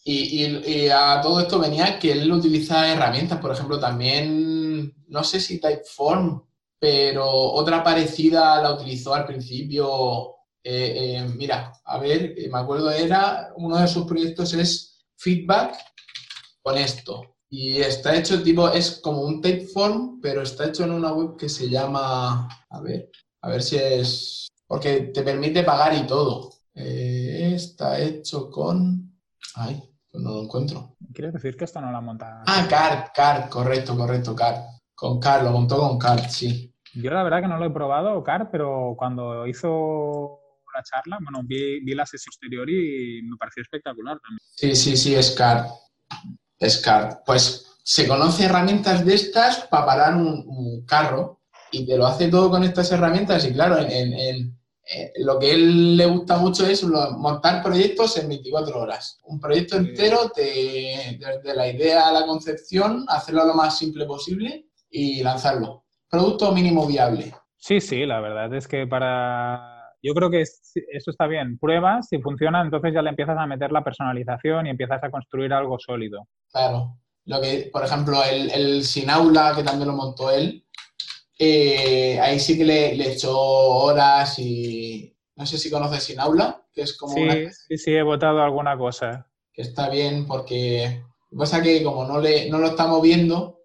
Y, 0.03 0.89
a 0.89 1.21
todo 1.21 1.39
esto 1.39 1.59
venía 1.59 1.99
que 1.99 2.11
él 2.11 2.31
utiliza 2.31 2.91
herramientas, 2.91 3.39
por 3.39 3.51
ejemplo, 3.51 3.79
también, 3.79 4.93
no 5.07 5.23
sé 5.23 5.39
si 5.39 5.59
Typeform, 5.59 6.43
pero 6.79 7.29
otra 7.29 7.83
parecida 7.83 8.61
la 8.61 8.73
utilizó 8.73 9.13
al 9.13 9.25
principio. 9.25 10.35
Eh, 10.63 11.17
eh, 11.17 11.33
mira, 11.35 11.71
a 11.85 11.97
ver, 11.99 12.35
me 12.51 12.59
acuerdo, 12.59 12.91
era 12.91 13.51
uno 13.55 13.77
de 13.77 13.87
sus 13.87 14.05
proyectos 14.05 14.53
es 14.53 15.05
Feedback 15.15 15.77
con 16.61 16.77
esto. 16.77 17.35
Y 17.49 17.77
está 17.79 18.15
hecho 18.15 18.41
tipo, 18.41 18.69
es 18.69 18.99
como 19.01 19.21
un 19.21 19.41
Typeform, 19.41 20.19
pero 20.21 20.41
está 20.41 20.65
hecho 20.67 20.83
en 20.83 20.91
una 20.91 21.13
web 21.13 21.37
que 21.37 21.49
se 21.49 21.69
llama, 21.69 22.47
a 22.69 22.81
ver, 22.81 23.11
a 23.41 23.49
ver 23.49 23.61
si 23.61 23.77
es 23.77 24.50
porque 24.71 25.11
te 25.13 25.21
permite 25.21 25.63
pagar 25.63 25.93
y 25.93 26.07
todo. 26.07 26.49
Eh, 26.73 27.51
está 27.55 27.99
hecho 27.99 28.49
con... 28.49 29.19
Ay, 29.55 29.83
pues 30.09 30.23
no 30.23 30.31
lo 30.31 30.43
encuentro. 30.43 30.95
Quiere 31.13 31.29
decir 31.29 31.57
que 31.57 31.65
esto 31.65 31.81
no 31.81 31.91
la 31.91 31.99
monta. 31.99 32.41
Ah, 32.47 32.65
Card, 32.69 33.09
Card, 33.13 33.49
correcto, 33.49 33.97
correcto, 33.97 34.33
Card. 34.33 34.61
Con 34.95 35.19
Card, 35.19 35.43
lo 35.43 35.51
montó 35.51 35.77
con 35.77 35.99
Card, 35.99 36.21
sí. 36.29 36.73
Yo 36.93 37.11
la 37.11 37.21
verdad 37.21 37.41
que 37.41 37.49
no 37.49 37.57
lo 37.57 37.65
he 37.65 37.69
probado, 37.69 38.23
Card, 38.23 38.47
pero 38.49 38.95
cuando 38.97 39.45
hizo 39.45 40.39
la 40.73 40.81
charla, 40.83 41.19
bueno, 41.21 41.45
vi, 41.45 41.93
la 41.93 42.05
sesión 42.05 42.31
exterior 42.31 42.69
y 42.69 43.23
me 43.23 43.35
pareció 43.35 43.63
espectacular 43.63 44.21
también. 44.21 44.39
Sí, 44.55 44.73
sí, 44.73 44.95
sí, 44.95 45.15
es 45.15 45.31
Card. 45.31 45.65
Es 46.57 46.77
Card. 46.77 47.17
Pues 47.25 47.77
se 47.83 48.07
conoce 48.07 48.45
herramientas 48.45 49.03
de 49.03 49.15
estas 49.15 49.67
para 49.69 49.85
parar 49.85 50.15
un, 50.15 50.85
carro 50.85 51.41
y 51.71 51.85
te 51.85 51.97
lo 51.97 52.07
hace 52.07 52.29
todo 52.29 52.49
con 52.49 52.63
estas 52.63 52.89
herramientas 52.93 53.43
y 53.45 53.51
claro, 53.51 53.77
en 53.77 54.60
eh, 54.93 55.13
lo 55.19 55.39
que 55.39 55.51
él 55.53 55.95
le 55.95 56.05
gusta 56.05 56.37
mucho 56.37 56.65
es 56.65 56.83
montar 56.83 57.63
proyectos 57.63 58.17
en 58.17 58.27
24 58.27 58.79
horas. 58.79 59.19
Un 59.23 59.39
proyecto 59.39 59.77
entero, 59.77 60.31
desde 60.35 61.55
la 61.55 61.69
idea 61.69 62.09
a 62.09 62.11
la 62.11 62.25
concepción, 62.25 63.05
hacerlo 63.07 63.45
lo 63.45 63.53
más 63.53 63.77
simple 63.77 64.05
posible 64.05 64.65
y 64.89 65.23
lanzarlo. 65.23 65.85
Producto 66.09 66.51
mínimo 66.51 66.85
viable. 66.85 67.33
Sí, 67.57 67.79
sí, 67.79 68.05
la 68.05 68.19
verdad 68.19 68.53
es 68.53 68.67
que 68.67 68.85
para... 68.85 69.77
Yo 70.03 70.13
creo 70.13 70.31
que 70.31 70.41
eso 70.41 71.11
está 71.11 71.27
bien. 71.27 71.59
Pruebas, 71.59 72.07
si 72.09 72.19
funciona, 72.19 72.61
entonces 72.61 72.91
ya 72.93 73.03
le 73.03 73.11
empiezas 73.11 73.37
a 73.37 73.45
meter 73.45 73.71
la 73.71 73.83
personalización 73.83 74.65
y 74.65 74.71
empiezas 74.71 75.01
a 75.03 75.11
construir 75.11 75.53
algo 75.53 75.77
sólido. 75.79 76.27
Claro. 76.51 76.97
Lo 77.25 77.39
que, 77.39 77.69
por 77.71 77.85
ejemplo, 77.85 78.17
el, 78.23 78.49
el 78.51 78.83
Sinaula, 78.83 79.53
que 79.55 79.63
también 79.63 79.87
lo 79.87 79.95
montó 79.95 80.31
él, 80.31 80.65
eh, 81.43 82.19
ahí 82.19 82.39
sí 82.39 82.55
que 82.55 82.63
le, 82.63 82.95
le, 82.95 83.13
echó 83.13 83.35
horas 83.35 84.37
y 84.37 85.17
no 85.35 85.43
sé 85.47 85.57
si 85.57 85.71
conoces 85.71 86.03
Sin 86.03 86.19
Aula, 86.19 86.63
que 86.71 86.83
es 86.83 86.95
como... 86.95 87.15
Sí, 87.15 87.47
sí, 87.67 87.77
sí, 87.79 87.95
he 87.95 88.03
votado 88.03 88.43
alguna 88.43 88.77
cosa. 88.77 89.27
Que 89.51 89.63
está 89.63 89.89
bien 89.89 90.27
porque 90.27 91.01
lo 91.31 91.37
que 91.37 91.37
pasa 91.39 91.63
que 91.63 91.83
como 91.83 92.05
no, 92.05 92.21
le, 92.21 92.47
no 92.47 92.59
lo 92.59 92.67
estamos 92.67 93.01
viendo, 93.01 93.61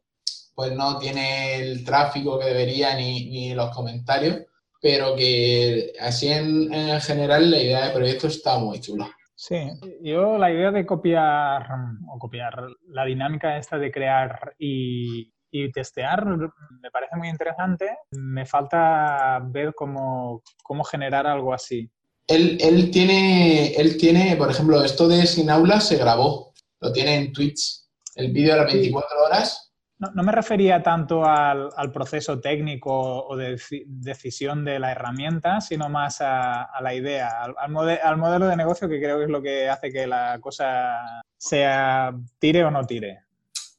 pues 0.55 0.73
no 0.73 0.99
tiene 0.99 1.57
el 1.57 1.85
tráfico 1.85 2.39
que 2.39 2.47
debería 2.47 2.97
ni, 2.97 3.29
ni 3.29 3.55
los 3.55 3.69
comentarios, 3.77 4.47
pero 4.81 5.15
que 5.15 5.93
así 6.01 6.29
en, 6.29 6.73
en, 6.73 6.99
general 7.03 7.51
la 7.51 7.61
idea 7.61 7.89
de 7.89 7.95
proyecto 7.95 8.29
está 8.29 8.59
muy 8.59 8.81
chula. 8.81 9.11
Sí, 9.35 9.69
yo 10.01 10.39
la 10.39 10.51
idea 10.51 10.71
de 10.71 10.87
copiar 10.87 11.69
o 12.09 12.19
copiar 12.19 12.69
la 12.89 13.05
dinámica 13.05 13.59
esta 13.59 13.77
de 13.77 13.93
crear 13.93 14.55
y 14.59 15.31
y 15.65 15.73
testear 15.73 16.25
me 16.27 16.91
parece 16.91 17.17
muy 17.17 17.29
interesante. 17.29 17.99
Me 18.13 18.47
falta 18.47 19.41
ver 19.45 19.75
cómo, 19.75 20.43
cómo 20.63 20.85
generar 20.85 21.27
algo 21.27 21.53
así. 21.53 21.91
Él, 22.27 22.59
él, 22.61 22.91
tiene, 22.91 23.75
él 23.75 23.97
tiene, 23.97 24.37
por 24.37 24.51
ejemplo, 24.51 24.83
esto 24.83 25.07
de 25.07 25.27
Sin 25.27 25.49
Aula 25.49 25.81
se 25.81 25.97
grabó, 25.97 26.53
lo 26.81 26.93
tiene 26.93 27.15
en 27.17 27.33
Twitch, 27.33 27.85
el 28.17 28.33
vídeo 28.33 28.55
de 28.55 28.61
las 28.63 28.73
24 28.73 29.25
horas. 29.25 29.73
No, 29.99 30.11
no 30.13 30.23
me 30.25 30.33
refería 30.33 30.83
tanto 30.83 31.25
al, 31.25 31.71
al 31.75 31.93
proceso 31.93 32.39
técnico 32.41 33.27
o 33.27 33.37
de 33.37 33.59
decisión 33.87 34.65
de 34.65 34.79
la 34.79 34.93
herramienta, 34.93 35.61
sino 35.61 35.89
más 35.89 36.21
a, 36.21 36.65
a 36.65 36.83
la 36.83 36.95
idea, 36.95 37.29
al, 37.43 37.55
al, 37.57 37.71
mode, 37.71 37.99
al, 38.03 38.19
modelo 38.19 38.47
de 38.47 38.57
negocio 38.57 38.89
que 38.89 39.01
creo 39.01 39.19
que 39.19 39.25
es 39.25 39.31
lo 39.31 39.41
que 39.41 39.71
hace 39.71 39.91
que 39.91 40.07
la 40.07 40.39
cosa 40.41 41.23
sea 41.39 42.13
tire 42.39 42.65
o 42.65 42.71
no 42.71 42.85
tire. 42.85 43.26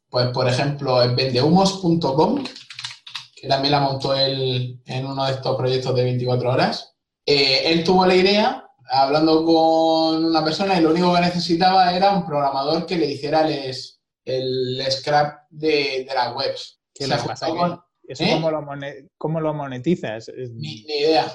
Pues, 0.10 0.28
por 0.28 0.48
ejemplo, 0.48 1.04
en 1.04 1.16
vendehumos.com, 1.16 2.44
que 3.36 3.48
también 3.48 3.72
la 3.72 3.80
montó 3.82 4.16
él 4.16 4.80
en 4.86 5.06
uno 5.06 5.26
de 5.26 5.34
estos 5.34 5.56
proyectos 5.56 5.96
de 5.96 6.04
24 6.04 6.52
horas, 6.52 6.96
eh, 7.26 7.64
él 7.66 7.84
tuvo 7.84 8.06
la 8.06 8.16
idea 8.16 8.64
hablando 8.90 9.46
con 9.46 10.26
una 10.26 10.44
persona 10.44 10.78
y 10.78 10.82
lo 10.82 10.92
único 10.92 11.14
que 11.14 11.22
necesitaba 11.22 11.94
era 11.94 12.14
un 12.14 12.26
programador 12.26 12.86
que 12.86 12.98
le 12.98 13.08
hiciera 13.08 13.44
les, 13.44 14.00
el 14.24 14.82
scrap 14.90 15.42
de, 15.50 16.06
de 16.08 16.16
las 16.16 16.36
webs. 16.36 16.80
¿Qué 16.94 17.08
pasa? 17.08 17.50
Con... 17.50 17.82
¿Eso 18.08 18.24
¿Eh? 18.24 18.30
cómo, 18.34 18.52
lo 18.52 18.66
cómo, 19.18 19.42
lo 19.42 19.54
monetizas? 19.54 20.32
Ni, 20.54 20.84
ni 20.86 20.94
idea. 21.00 21.30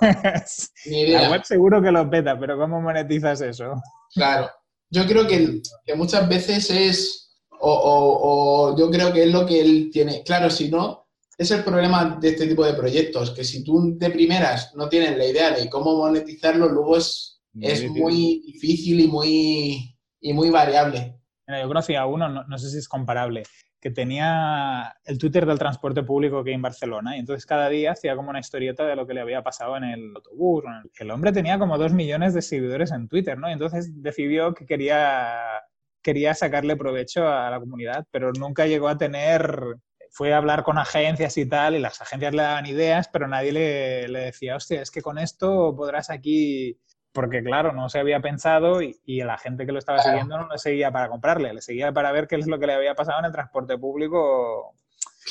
ni 0.86 1.00
idea. 1.00 1.22
La 1.22 1.30
web 1.30 1.44
seguro 1.44 1.82
que 1.82 1.90
lo 1.90 2.08
peta, 2.08 2.38
pero 2.38 2.56
¿cómo 2.56 2.80
monetizas 2.80 3.40
eso? 3.40 3.74
Claro. 4.14 4.48
Yo 4.90 5.06
creo 5.06 5.26
que, 5.26 5.60
que 5.84 5.94
muchas 5.96 6.28
veces 6.28 6.70
es, 6.70 7.21
o, 7.64 7.72
o, 7.72 8.72
o, 8.72 8.76
yo 8.76 8.90
creo 8.90 9.12
que 9.12 9.22
es 9.24 9.32
lo 9.32 9.46
que 9.46 9.60
él 9.60 9.90
tiene. 9.92 10.22
Claro, 10.24 10.50
si 10.50 10.68
no, 10.68 11.06
es 11.38 11.50
el 11.52 11.62
problema 11.62 12.18
de 12.20 12.30
este 12.30 12.48
tipo 12.48 12.64
de 12.64 12.74
proyectos, 12.74 13.30
que 13.30 13.44
si 13.44 13.62
tú 13.62 13.96
de 13.96 14.10
primeras 14.10 14.74
no 14.74 14.88
tienes 14.88 15.16
la 15.16 15.26
idea 15.26 15.52
de 15.52 15.70
cómo 15.70 15.96
monetizarlo, 15.96 16.68
luego 16.68 16.96
es 16.96 17.40
muy, 17.52 17.66
es 17.66 17.80
difícil. 17.80 18.02
muy 18.02 18.42
difícil 18.46 19.00
y 19.00 19.06
muy, 19.06 19.96
y 20.20 20.32
muy 20.32 20.50
variable. 20.50 21.18
Yo 21.46 21.68
conocía 21.68 22.00
a 22.00 22.06
uno, 22.06 22.28
no, 22.28 22.44
no, 22.44 22.58
sé 22.58 22.70
si 22.70 22.78
es 22.78 22.88
comparable, 22.88 23.44
que 23.80 23.90
tenía 23.90 24.96
el 25.04 25.18
Twitter 25.18 25.46
del 25.46 25.58
transporte 25.58 26.02
público 26.02 26.42
que 26.42 26.50
hay 26.50 26.54
en 26.54 26.62
Barcelona 26.62 27.16
y 27.16 27.20
entonces 27.20 27.44
cada 27.46 27.68
día 27.68 27.92
hacía 27.92 28.16
como 28.16 28.30
una 28.30 28.40
historieta 28.40 28.86
de 28.86 28.96
lo 28.96 29.06
que 29.06 29.14
le 29.14 29.20
había 29.20 29.42
pasado 29.42 29.76
en 29.76 29.84
el 29.84 30.16
autobús. 30.16 30.64
El 30.98 31.10
hombre 31.10 31.32
tenía 31.32 31.58
como 31.58 31.78
dos 31.78 31.92
millones 31.92 32.34
de 32.34 32.42
seguidores 32.42 32.90
en 32.90 33.08
Twitter, 33.08 33.38
¿no? 33.38 33.48
Y 33.48 33.52
entonces 33.52 33.90
decidió 34.02 34.54
que 34.54 34.66
quería, 34.66 35.60
quería 36.02 36.34
sacarle 36.34 36.76
provecho 36.76 37.28
a 37.28 37.50
la 37.50 37.60
comunidad, 37.60 38.06
pero 38.10 38.32
nunca 38.32 38.66
llegó 38.66 38.88
a 38.88 38.98
tener 38.98 39.76
fue 40.12 40.34
a 40.34 40.36
hablar 40.36 40.62
con 40.62 40.76
agencias 40.76 41.38
y 41.38 41.46
tal, 41.46 41.74
y 41.74 41.78
las 41.78 42.00
agencias 42.02 42.34
le 42.34 42.42
daban 42.42 42.66
ideas, 42.66 43.08
pero 43.08 43.26
nadie 43.26 43.50
le, 43.50 44.08
le 44.08 44.18
decía, 44.20 44.56
hostia, 44.56 44.82
es 44.82 44.90
que 44.90 45.00
con 45.00 45.18
esto 45.18 45.74
podrás 45.74 46.10
aquí, 46.10 46.78
porque 47.12 47.42
claro, 47.42 47.72
no 47.72 47.88
se 47.88 47.98
había 47.98 48.20
pensado 48.20 48.82
y, 48.82 49.00
y 49.06 49.22
la 49.22 49.38
gente 49.38 49.64
que 49.64 49.72
lo 49.72 49.78
estaba 49.78 50.02
claro. 50.02 50.18
siguiendo 50.18 50.38
no 50.38 50.52
le 50.52 50.58
seguía 50.58 50.92
para 50.92 51.08
comprarle, 51.08 51.54
le 51.54 51.62
seguía 51.62 51.92
para 51.92 52.12
ver 52.12 52.28
qué 52.28 52.36
es 52.36 52.46
lo 52.46 52.58
que 52.58 52.66
le 52.66 52.74
había 52.74 52.94
pasado 52.94 53.20
en 53.20 53.24
el 53.24 53.32
transporte 53.32 53.78
público 53.78 54.74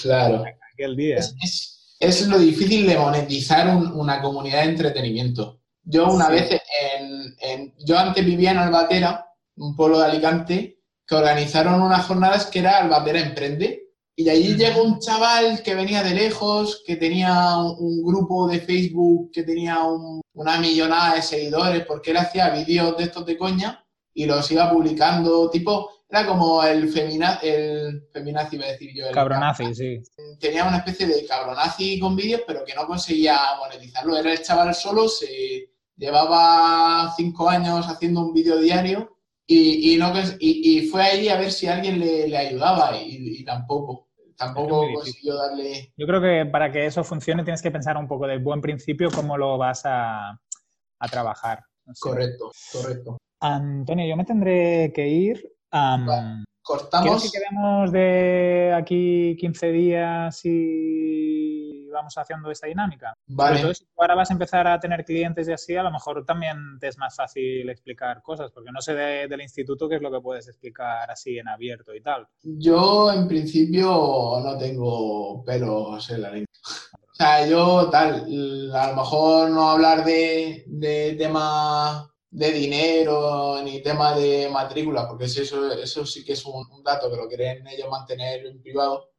claro. 0.01 0.43
aquel 0.73 0.95
día. 0.95 1.17
Es, 1.17 1.35
es, 1.43 1.95
es 1.99 2.27
lo 2.27 2.39
difícil 2.39 2.87
de 2.87 2.97
monetizar 2.97 3.67
un, 3.75 3.91
una 3.91 4.19
comunidad 4.19 4.63
de 4.63 4.69
entretenimiento. 4.69 5.59
Yo 5.83 6.11
una 6.11 6.25
sí. 6.25 6.31
vez, 6.31 6.61
en, 6.95 7.35
en, 7.39 7.73
yo 7.85 7.99
antes 7.99 8.25
vivía 8.25 8.51
en 8.51 8.57
Albatera, 8.57 9.27
un 9.55 9.75
pueblo 9.75 9.99
de 9.99 10.05
Alicante, 10.05 10.79
que 11.05 11.15
organizaron 11.15 11.81
unas 11.81 12.05
jornadas 12.05 12.45
que 12.45 12.59
era 12.59 12.77
Albatera 12.77 13.19
Emprende, 13.19 13.81
y 14.15 14.29
allí 14.29 14.55
llegó 14.55 14.83
un 14.83 14.99
chaval 14.99 15.63
que 15.63 15.73
venía 15.73 16.03
de 16.03 16.13
lejos, 16.13 16.83
que 16.85 16.95
tenía 16.95 17.57
un 17.57 18.03
grupo 18.03 18.47
de 18.47 18.59
Facebook 18.59 19.31
que 19.31 19.43
tenía 19.43 19.83
un, 19.83 20.21
una 20.33 20.59
millonada 20.59 21.15
de 21.15 21.21
seguidores, 21.21 21.85
porque 21.85 22.11
él 22.11 22.17
hacía 22.17 22.49
vídeos 22.49 22.95
de 22.97 23.05
estos 23.05 23.25
de 23.25 23.37
coña 23.37 23.83
y 24.13 24.25
los 24.25 24.51
iba 24.51 24.69
publicando, 24.69 25.49
tipo, 25.49 25.89
era 26.09 26.27
como 26.27 26.61
el 26.61 26.89
feminazi, 26.89 27.47
el 27.47 28.03
feminazi 28.11 28.57
iba 28.57 28.65
a 28.65 28.71
decir 28.71 28.91
yo. 28.93 29.07
El 29.07 29.15
cabronazi, 29.15 29.73
sí. 29.73 30.01
Tenía 30.39 30.65
una 30.65 30.77
especie 30.77 31.07
de 31.07 31.25
cabronazi 31.25 31.97
con 31.99 32.15
vídeos, 32.15 32.41
pero 32.45 32.65
que 32.65 32.75
no 32.75 32.85
conseguía 32.85 33.39
monetizarlo. 33.59 34.17
Era 34.17 34.33
el 34.33 34.41
chaval 34.41 34.75
solo, 34.75 35.07
se 35.07 35.69
llevaba 35.95 37.13
cinco 37.15 37.47
años 37.47 37.87
haciendo 37.87 38.21
un 38.21 38.33
vídeo 38.33 38.57
diario 38.57 39.17
y, 39.53 39.93
y, 39.93 39.97
no, 39.97 40.13
y, 40.39 40.79
y, 40.79 40.87
fue 40.87 41.03
ahí 41.03 41.27
a 41.27 41.37
ver 41.37 41.51
si 41.51 41.67
alguien 41.67 41.99
le, 41.99 42.27
le 42.27 42.37
ayudaba 42.37 42.97
y, 42.97 43.43
tampoco. 43.43 44.07
Tampoco 44.37 44.87
consiguió 44.95 45.35
darle. 45.35 45.93
Yo 45.95 46.07
creo 46.07 46.19
que 46.19 46.49
para 46.49 46.71
que 46.71 46.87
eso 46.87 47.03
funcione 47.03 47.43
tienes 47.43 47.61
que 47.61 47.69
pensar 47.69 47.95
un 47.97 48.07
poco 48.07 48.25
del 48.25 48.39
buen 48.39 48.59
principio 48.59 49.11
cómo 49.11 49.37
lo 49.37 49.55
vas 49.59 49.83
a, 49.85 50.31
a 50.31 51.07
trabajar. 51.07 51.59
No 51.85 51.93
sé. 51.93 52.09
Correcto, 52.09 52.51
correcto. 52.71 53.17
Antonio, 53.39 54.07
yo 54.07 54.17
me 54.17 54.25
tendré 54.25 54.91
que 54.95 55.07
ir. 55.07 55.47
Um, 55.71 56.05
vale. 56.05 56.43
Cortamos. 56.61 57.23
que 57.23 57.39
quedemos 57.39 57.91
de 57.91 58.73
aquí 58.75 59.35
15 59.39 59.71
días 59.71 60.41
y 60.43 61.89
vamos 61.89 62.17
haciendo 62.17 62.51
esta 62.51 62.67
dinámica? 62.67 63.13
Vale. 63.27 63.57
Entonces, 63.57 63.79
si 63.79 63.93
ahora 63.97 64.15
vas 64.15 64.29
a 64.29 64.33
empezar 64.33 64.67
a 64.67 64.79
tener 64.79 65.03
clientes 65.03 65.47
y 65.47 65.51
así, 65.51 65.75
a 65.75 65.83
lo 65.83 65.91
mejor 65.91 66.23
también 66.23 66.77
te 66.79 66.87
es 66.87 66.97
más 66.97 67.15
fácil 67.15 67.69
explicar 67.69 68.21
cosas, 68.21 68.51
porque 68.51 68.71
no 68.71 68.81
sé 68.81 68.93
de, 68.93 69.27
del 69.27 69.41
instituto 69.41 69.89
qué 69.89 69.95
es 69.95 70.01
lo 70.01 70.11
que 70.11 70.21
puedes 70.21 70.47
explicar 70.47 71.09
así 71.09 71.37
en 71.37 71.47
abierto 71.47 71.95
y 71.95 72.01
tal. 72.01 72.27
Yo, 72.43 73.11
en 73.11 73.27
principio, 73.27 74.39
no 74.43 74.57
tengo 74.57 75.43
pelos 75.43 76.09
en 76.11 76.21
la 76.21 76.29
lengua. 76.29 76.47
O 77.11 77.13
sea, 77.13 77.45
yo 77.45 77.89
tal, 77.89 78.25
a 78.73 78.87
lo 78.89 78.95
mejor 78.95 79.49
no 79.49 79.71
hablar 79.71 80.03
de, 80.05 80.63
de 80.67 81.15
temas 81.17 82.11
de 82.31 82.51
dinero 82.53 83.61
ni 83.61 83.83
tema 83.83 84.15
de 84.15 84.49
matrícula, 84.49 85.07
porque 85.07 85.25
eso, 85.25 85.71
eso 85.73 86.05
sí 86.05 86.23
que 86.23 86.33
es 86.33 86.45
un, 86.45 86.65
un, 86.71 86.81
dato 86.81 87.11
que 87.11 87.17
lo 87.17 87.27
quieren 87.27 87.67
ellos 87.67 87.89
mantener 87.89 88.45
en 88.45 88.61
privado, 88.61 89.09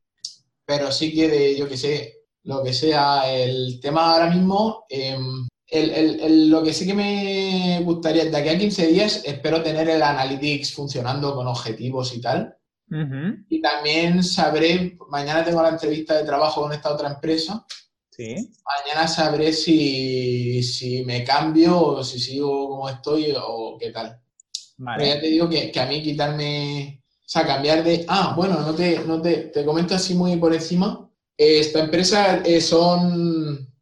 pero 0.64 0.90
sí 0.90 1.14
que 1.14 1.28
de, 1.28 1.56
yo 1.56 1.68
que 1.68 1.76
sé, 1.76 2.22
lo 2.44 2.62
que 2.62 2.72
sea, 2.72 3.30
el 3.30 3.78
tema 3.80 4.14
ahora 4.14 4.30
mismo, 4.30 4.86
eh, 4.88 5.18
el, 5.66 5.90
el, 5.90 6.20
el, 6.20 6.50
lo 6.50 6.62
que 6.62 6.72
sí 6.72 6.86
que 6.86 6.94
me 6.94 7.80
gustaría, 7.84 8.24
de 8.24 8.36
aquí 8.36 8.48
a 8.48 8.58
15 8.58 8.86
días, 8.86 9.22
espero 9.24 9.62
tener 9.62 9.88
el 9.90 10.02
Analytics 10.02 10.72
funcionando 10.72 11.34
con 11.34 11.46
objetivos 11.46 12.14
y 12.14 12.20
tal. 12.20 12.56
Uh 12.90 12.96
-huh. 12.96 13.44
Y 13.48 13.60
también 13.60 14.22
sabré, 14.22 14.98
mañana 15.08 15.44
tengo 15.44 15.62
la 15.62 15.70
entrevista 15.70 16.16
de 16.16 16.24
trabajo 16.24 16.62
con 16.62 16.72
esta 16.72 16.92
otra 16.92 17.10
empresa, 17.10 17.64
Sí. 18.14 18.52
Mañana 18.62 19.08
sabré 19.08 19.54
si, 19.54 20.62
si, 20.62 21.02
me 21.02 21.24
cambio 21.24 21.80
o 21.80 22.04
si 22.04 22.20
sigo 22.20 22.68
como 22.68 22.88
estoy 22.90 23.34
o 23.34 23.78
qué 23.80 23.90
tal. 23.90 24.20
Vale. 24.76 24.98
Pero 24.98 25.14
ya 25.14 25.20
te 25.20 25.26
digo 25.28 25.48
que, 25.48 25.72
que, 25.72 25.80
a 25.80 25.86
mí 25.86 26.02
quitarme, 26.02 27.02
o 27.08 27.28
sea, 27.28 27.46
cambiar 27.46 27.82
de... 27.82 28.04
Ah, 28.08 28.34
bueno, 28.36 28.60
no 28.60 28.74
te, 28.74 28.98
no 29.06 29.22
te, 29.22 29.44
te 29.44 29.64
comento 29.64 29.94
así 29.94 30.14
muy 30.14 30.36
por 30.36 30.52
encima. 30.52 31.10
Esta 31.36 31.80
empresa 31.80 32.42
eh, 32.44 32.60
son... 32.60 33.72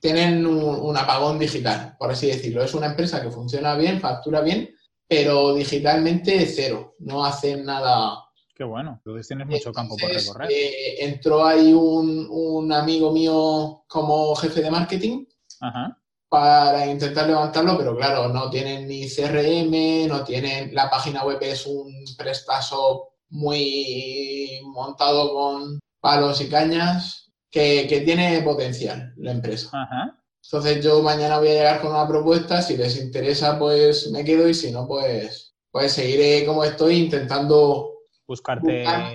Tienen 0.00 0.46
un, 0.46 0.64
un, 0.64 0.96
apagón 0.96 1.38
digital, 1.38 1.96
por 1.98 2.10
así 2.10 2.28
decirlo. 2.28 2.62
Es 2.62 2.74
una 2.74 2.86
empresa 2.86 3.22
que 3.22 3.30
funciona 3.30 3.74
bien, 3.74 4.00
factura 4.00 4.40
bien, 4.40 4.74
pero 5.06 5.54
digitalmente 5.54 6.46
cero. 6.46 6.94
No 6.98 7.24
hacen 7.24 7.64
nada 7.64 8.23
Qué 8.54 8.62
bueno, 8.62 8.94
entonces 8.98 9.26
tienes 9.26 9.48
mucho 9.48 9.72
campo 9.72 9.96
por 9.96 10.10
recorrer. 10.10 10.48
Eh, 10.50 11.04
entró 11.04 11.44
ahí 11.44 11.72
un, 11.72 12.28
un, 12.30 12.72
amigo 12.72 13.12
mío 13.12 13.84
como 13.88 14.32
jefe 14.36 14.62
de 14.62 14.70
marketing 14.70 15.24
Ajá. 15.60 16.00
para 16.28 16.86
intentar 16.86 17.26
levantarlo, 17.26 17.76
pero 17.76 17.96
claro, 17.96 18.28
no 18.28 18.48
tienen 18.50 18.86
ni 18.86 19.08
CRM, 19.08 20.06
no 20.06 20.22
tienen. 20.22 20.72
La 20.72 20.88
página 20.88 21.24
web 21.24 21.38
es 21.40 21.66
un 21.66 21.92
prestazo 22.16 23.14
muy 23.30 24.60
montado 24.62 25.34
con 25.34 25.80
palos 26.00 26.40
y 26.40 26.48
cañas 26.48 27.32
que, 27.50 27.86
que 27.88 28.02
tiene 28.02 28.40
potencial 28.42 29.14
la 29.16 29.32
empresa. 29.32 29.70
Ajá. 29.72 30.20
Entonces 30.44 30.84
yo 30.84 31.02
mañana 31.02 31.38
voy 31.38 31.48
a 31.48 31.54
llegar 31.54 31.80
con 31.80 31.90
una 31.90 32.06
propuesta, 32.06 32.62
si 32.62 32.76
les 32.76 33.00
interesa 33.00 33.58
pues 33.58 34.10
me 34.12 34.24
quedo 34.24 34.48
y 34.48 34.54
si 34.54 34.70
no 34.70 34.86
pues, 34.86 35.54
pues 35.72 35.92
seguiré 35.92 36.44
como 36.46 36.62
estoy 36.62 36.96
intentando 36.96 37.93
buscarte. 38.26 38.82
Buscar, 38.82 39.12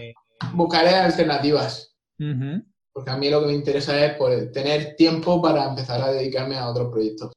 buscaré 0.54 0.96
alternativas. 0.96 1.96
Uh 2.20 2.24
-huh. 2.24 2.66
Porque 2.92 3.12
a 3.12 3.18
mí 3.18 3.30
lo 3.30 3.42
que 3.42 3.48
me 3.48 3.54
interesa 3.54 4.06
es 4.06 4.18
pues, 4.18 4.52
tener 4.52 4.96
tiempo 4.96 5.42
para 5.42 5.70
empezar 5.70 6.02
a 6.02 6.12
dedicarme 6.12 6.58
a 6.58 6.70
otros 6.70 6.92
proyectos. 6.92 7.32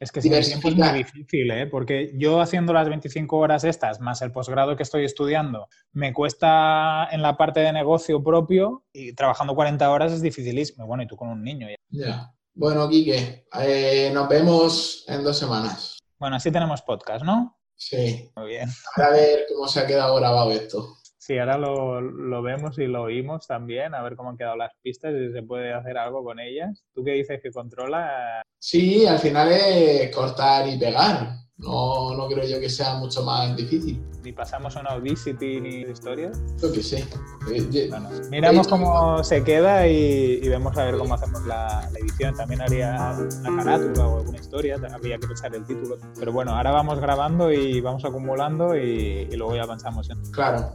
Es 0.00 0.10
que 0.12 0.22
si 0.22 0.32
el 0.32 0.46
tiempo 0.46 0.68
es 0.68 0.76
muy 0.76 0.88
difícil, 0.88 1.50
¿eh? 1.50 1.66
porque 1.66 2.12
yo 2.16 2.40
haciendo 2.40 2.72
las 2.72 2.88
25 2.88 3.36
horas 3.36 3.64
estas, 3.64 4.00
más 4.00 4.22
el 4.22 4.32
posgrado 4.32 4.74
que 4.74 4.82
estoy 4.82 5.04
estudiando, 5.04 5.68
me 5.92 6.14
cuesta 6.14 7.06
en 7.12 7.20
la 7.20 7.36
parte 7.36 7.60
de 7.60 7.70
negocio 7.70 8.24
propio 8.24 8.86
y 8.94 9.12
trabajando 9.14 9.54
40 9.54 9.90
horas 9.90 10.12
es 10.12 10.22
dificilísimo. 10.22 10.86
Bueno, 10.86 11.02
y 11.02 11.06
tú 11.06 11.16
con 11.16 11.28
un 11.28 11.42
niño 11.44 11.68
ya. 11.68 11.76
Ya. 11.90 12.34
Bueno, 12.54 12.88
Quique, 12.88 13.46
eh, 13.60 14.10
nos 14.14 14.26
vemos 14.26 15.04
en 15.06 15.22
dos 15.22 15.38
semanas. 15.38 15.98
Bueno, 16.18 16.36
así 16.36 16.50
tenemos 16.50 16.80
podcast, 16.80 17.22
¿no? 17.22 17.58
Sí. 17.76 18.30
Muy 18.36 18.48
bien. 18.48 18.70
A 18.96 19.10
ver 19.10 19.40
cómo 19.52 19.68
se 19.68 19.80
ha 19.80 19.86
quedado 19.86 20.16
grabado 20.16 20.50
esto. 20.50 20.96
Sí, 21.30 21.38
ahora 21.38 21.58
lo, 21.58 22.42
vemos 22.42 22.76
y 22.80 22.88
lo 22.88 23.02
oímos 23.02 23.46
también, 23.46 23.94
a 23.94 24.02
ver 24.02 24.16
cómo 24.16 24.30
han 24.30 24.36
quedado 24.36 24.56
las 24.56 24.72
pistas 24.82 25.14
y 25.14 25.28
si 25.28 25.32
se 25.32 25.44
puede 25.44 25.72
hacer 25.72 25.96
algo 25.96 26.24
con 26.24 26.40
ellas. 26.40 26.84
¿Tú 26.92 27.04
qué 27.04 27.12
dices 27.12 27.38
que 27.40 27.52
controla? 27.52 28.42
Sí, 28.58 29.06
al 29.06 29.20
final 29.20 29.48
es 29.52 30.12
cortar 30.12 30.66
y 30.66 30.76
pegar. 30.76 31.36
No, 31.62 32.14
no 32.16 32.26
creo 32.28 32.44
yo 32.46 32.58
que 32.58 32.70
sea 32.70 32.94
mucho 32.94 33.22
más 33.22 33.54
difícil. 33.56 34.02
Ni 34.22 34.32
pasamos 34.32 34.76
a 34.76 34.80
una 34.80 34.90
Audacity 34.90 35.60
ni 35.60 35.80
historia. 35.82 36.30
Yo 36.60 36.72
que 36.72 36.82
sé. 36.82 37.06
Eh, 37.50 37.90
miramos 38.30 38.68
cómo 38.68 39.22
se 39.24 39.42
queda 39.42 39.86
y, 39.86 40.46
vemos 40.48 40.76
a 40.76 40.84
ver 40.84 40.96
cómo 40.98 41.14
hacemos 41.14 41.44
la, 41.46 41.88
edición. 41.98 42.34
También 42.34 42.62
haría 42.62 43.16
una 43.40 43.64
carátula 43.64 44.06
o 44.06 44.18
alguna 44.18 44.38
historia, 44.38 44.78
habría 44.92 45.18
que 45.18 45.26
pensar 45.26 45.54
el 45.54 45.64
título. 45.66 45.96
Pero 46.18 46.32
bueno, 46.32 46.54
ahora 46.54 46.70
vamos 46.70 46.98
grabando 47.00 47.50
y 47.52 47.80
vamos 47.80 48.04
acumulando 48.04 48.76
y, 48.76 49.28
y 49.30 49.36
luego 49.36 49.56
ya 49.56 49.62
avanzamos. 49.62 50.08
Claro. 50.32 50.72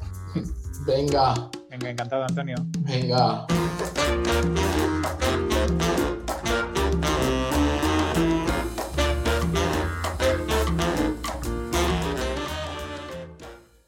Venga. 0.85 1.33
Venga, 1.69 1.89
encantado, 1.89 2.23
Antonio. 2.23 2.55
Venga. 2.79 3.47